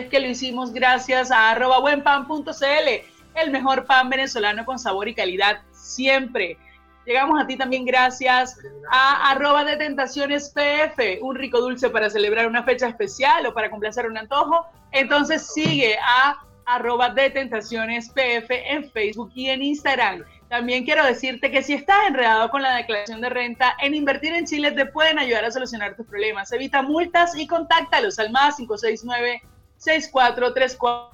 que 0.09 0.19
lo 0.19 0.27
hicimos 0.27 0.73
gracias 0.73 1.31
a 1.31 1.51
arroba 1.51 1.79
buenpan.cl, 1.79 2.89
el 3.35 3.51
mejor 3.51 3.85
pan 3.85 4.09
venezolano 4.09 4.65
con 4.65 4.79
sabor 4.79 5.07
y 5.09 5.15
calidad 5.15 5.61
siempre. 5.73 6.57
Llegamos 7.05 7.41
a 7.41 7.47
ti 7.47 7.57
también 7.57 7.83
gracias 7.83 8.57
a 8.91 9.31
arroba 9.31 9.65
de 9.65 9.75
tentaciones 9.75 10.49
PF, 10.49 11.19
un 11.21 11.35
rico 11.35 11.59
dulce 11.59 11.89
para 11.89 12.09
celebrar 12.09 12.47
una 12.47 12.63
fecha 12.63 12.87
especial 12.87 13.45
o 13.47 13.53
para 13.53 13.69
complacer 13.69 14.05
un 14.05 14.17
antojo. 14.17 14.65
Entonces 14.91 15.51
sigue 15.53 15.97
a 15.97 16.37
arroba 16.75 17.09
de 17.09 17.29
tentaciones 17.29 18.09
PF 18.09 18.71
en 18.71 18.89
Facebook 18.91 19.31
y 19.35 19.49
en 19.49 19.61
Instagram. 19.61 20.23
También 20.49 20.83
quiero 20.83 21.05
decirte 21.05 21.51
que 21.51 21.63
si 21.63 21.73
estás 21.73 22.07
enredado 22.07 22.49
con 22.49 22.61
la 22.61 22.75
declaración 22.75 23.21
de 23.21 23.29
renta, 23.29 23.75
en 23.81 23.95
Invertir 23.95 24.33
en 24.33 24.45
Chile 24.45 24.71
te 24.71 24.85
pueden 24.85 25.19
ayudar 25.19 25.45
a 25.45 25.51
solucionar 25.51 25.95
tus 25.95 26.05
problemas. 26.07 26.51
Evita 26.51 26.81
multas 26.81 27.37
y 27.37 27.47
contáctalos 27.47 28.19
al 28.19 28.31
más 28.31 28.57
569 28.57 29.41
6434 29.77 31.11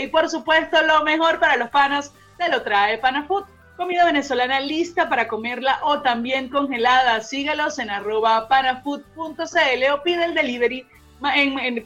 Y 0.00 0.06
por 0.08 0.28
supuesto, 0.28 0.82
lo 0.82 1.04
mejor 1.04 1.38
para 1.38 1.56
los 1.56 1.70
panas 1.70 2.12
te 2.38 2.48
lo 2.48 2.62
trae 2.62 2.98
Panafood 2.98 3.44
comida 3.76 4.06
venezolana 4.06 4.60
lista 4.60 5.08
para 5.08 5.28
comerla 5.28 5.78
o 5.82 6.00
también 6.00 6.48
congelada. 6.48 7.20
Sígalos 7.20 7.78
en 7.78 7.90
arroba 7.90 8.48
panafood.cl 8.48 9.92
o 9.92 10.02
pide 10.02 10.24
el 10.24 10.34
delivery 10.34 10.86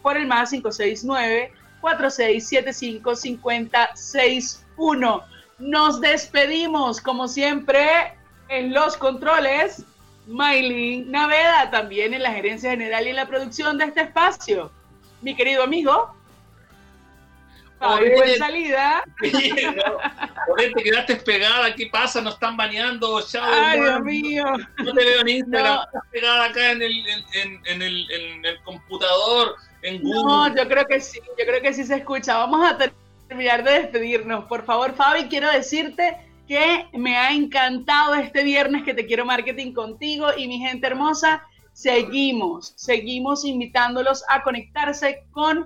por 0.02 0.16
el 0.16 0.26
más 0.26 0.50
569 0.50 1.52
4675 1.80 3.16
5061. 3.16 5.24
Nos 5.58 6.00
despedimos, 6.00 7.00
como 7.00 7.26
siempre, 7.28 8.14
en 8.48 8.72
los 8.72 8.96
controles. 8.96 9.84
Maylin 10.26 11.10
Naveda, 11.10 11.70
también 11.70 12.14
en 12.14 12.22
la 12.22 12.32
gerencia 12.32 12.70
general 12.70 13.06
y 13.06 13.10
en 13.10 13.16
la 13.16 13.26
producción 13.26 13.76
de 13.78 13.86
este 13.86 14.02
espacio. 14.02 14.70
Mi 15.22 15.34
querido 15.34 15.64
amigo, 15.64 16.14
Ay, 17.80 18.36
salida. 18.36 19.02
te 19.20 20.82
quedaste 20.82 21.16
pegada, 21.16 21.74
¿qué 21.74 21.86
pasa? 21.86 22.20
Nos 22.20 22.34
están 22.34 22.56
baneando, 22.56 23.22
chao. 23.22 23.42
Ay, 23.42 23.80
Dios 23.80 24.00
mío. 24.02 24.44
No 24.78 24.92
te 24.92 25.04
veo 25.04 25.20
en 25.22 25.28
Instagram, 25.28 25.78
estás 25.86 26.02
pegada 26.10 26.44
acá 26.44 26.72
en 26.72 26.82
el, 26.82 27.08
en, 27.08 27.60
en, 27.64 27.82
el, 27.82 28.10
en 28.10 28.44
el 28.44 28.62
computador, 28.64 29.56
en 29.82 30.02
Google. 30.02 30.22
No, 30.22 30.56
yo 30.56 30.68
creo 30.68 30.86
que 30.86 31.00
sí, 31.00 31.18
yo 31.38 31.44
creo 31.46 31.62
que 31.62 31.72
sí 31.72 31.84
se 31.84 31.96
escucha. 31.96 32.36
Vamos 32.36 32.68
a 32.68 32.78
terminar 33.28 33.64
de 33.64 33.72
despedirnos. 33.82 34.44
Por 34.44 34.64
favor, 34.64 34.94
Fabi, 34.94 35.24
quiero 35.24 35.50
decirte 35.50 36.16
que 36.46 36.86
me 36.92 37.16
ha 37.16 37.32
encantado 37.32 38.14
este 38.14 38.42
viernes 38.42 38.82
que 38.82 38.94
te 38.94 39.06
quiero 39.06 39.24
marketing 39.24 39.72
contigo 39.72 40.28
y 40.36 40.48
mi 40.48 40.58
gente 40.58 40.86
hermosa. 40.86 41.44
Seguimos, 41.72 42.72
seguimos 42.76 43.44
invitándolos 43.44 44.24
a 44.28 44.42
conectarse 44.42 45.24
con 45.30 45.64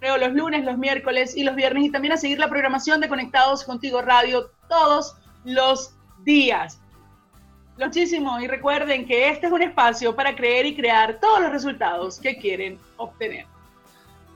los 0.00 0.32
lunes, 0.32 0.64
los 0.64 0.78
miércoles 0.78 1.36
y 1.36 1.42
los 1.42 1.56
viernes 1.56 1.84
y 1.84 1.90
también 1.90 2.12
a 2.12 2.16
seguir 2.16 2.38
la 2.38 2.48
programación 2.48 3.00
de 3.00 3.08
Conectados 3.08 3.64
Contigo 3.64 4.02
Radio 4.02 4.50
todos 4.68 5.16
los 5.44 5.94
días. 6.24 6.80
Muchísimo 7.78 8.40
y 8.40 8.46
recuerden 8.46 9.06
que 9.06 9.28
este 9.28 9.46
es 9.46 9.52
un 9.52 9.62
espacio 9.62 10.14
para 10.16 10.34
creer 10.34 10.66
y 10.66 10.74
crear 10.74 11.20
todos 11.20 11.40
los 11.40 11.50
resultados 11.50 12.18
que 12.18 12.36
quieren 12.38 12.78
obtener. 12.96 13.46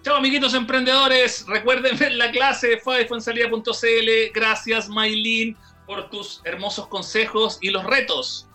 Chao 0.02 0.16
amiguitos 0.16 0.54
emprendedores, 0.54 1.44
recuerden 1.46 1.96
ver 1.98 2.12
la 2.12 2.30
clase 2.30 2.68
de 2.68 2.78
fuensalida.cl. 2.78 4.32
Gracias 4.34 4.88
Maylin 4.88 5.56
por 5.86 6.08
tus 6.10 6.40
hermosos 6.44 6.86
consejos 6.88 7.58
y 7.60 7.70
los 7.70 7.84
retos. 7.84 8.46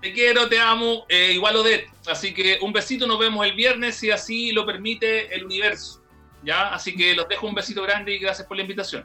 Te 0.00 0.12
quiero, 0.12 0.48
te 0.48 0.60
amo, 0.60 1.04
eh, 1.08 1.32
igual 1.32 1.56
Odette. 1.56 1.90
Así 2.06 2.32
que 2.32 2.58
un 2.62 2.72
besito, 2.72 3.06
nos 3.06 3.18
vemos 3.18 3.44
el 3.46 3.54
viernes 3.54 3.96
si 3.96 4.10
así 4.10 4.52
lo 4.52 4.64
permite 4.64 5.34
el 5.34 5.44
universo. 5.44 6.02
¿ya? 6.44 6.68
Así 6.68 6.94
que 6.94 7.14
los 7.14 7.28
dejo 7.28 7.46
un 7.46 7.54
besito 7.54 7.82
grande 7.82 8.14
y 8.14 8.18
gracias 8.18 8.46
por 8.46 8.56
la 8.56 8.62
invitación. 8.62 9.04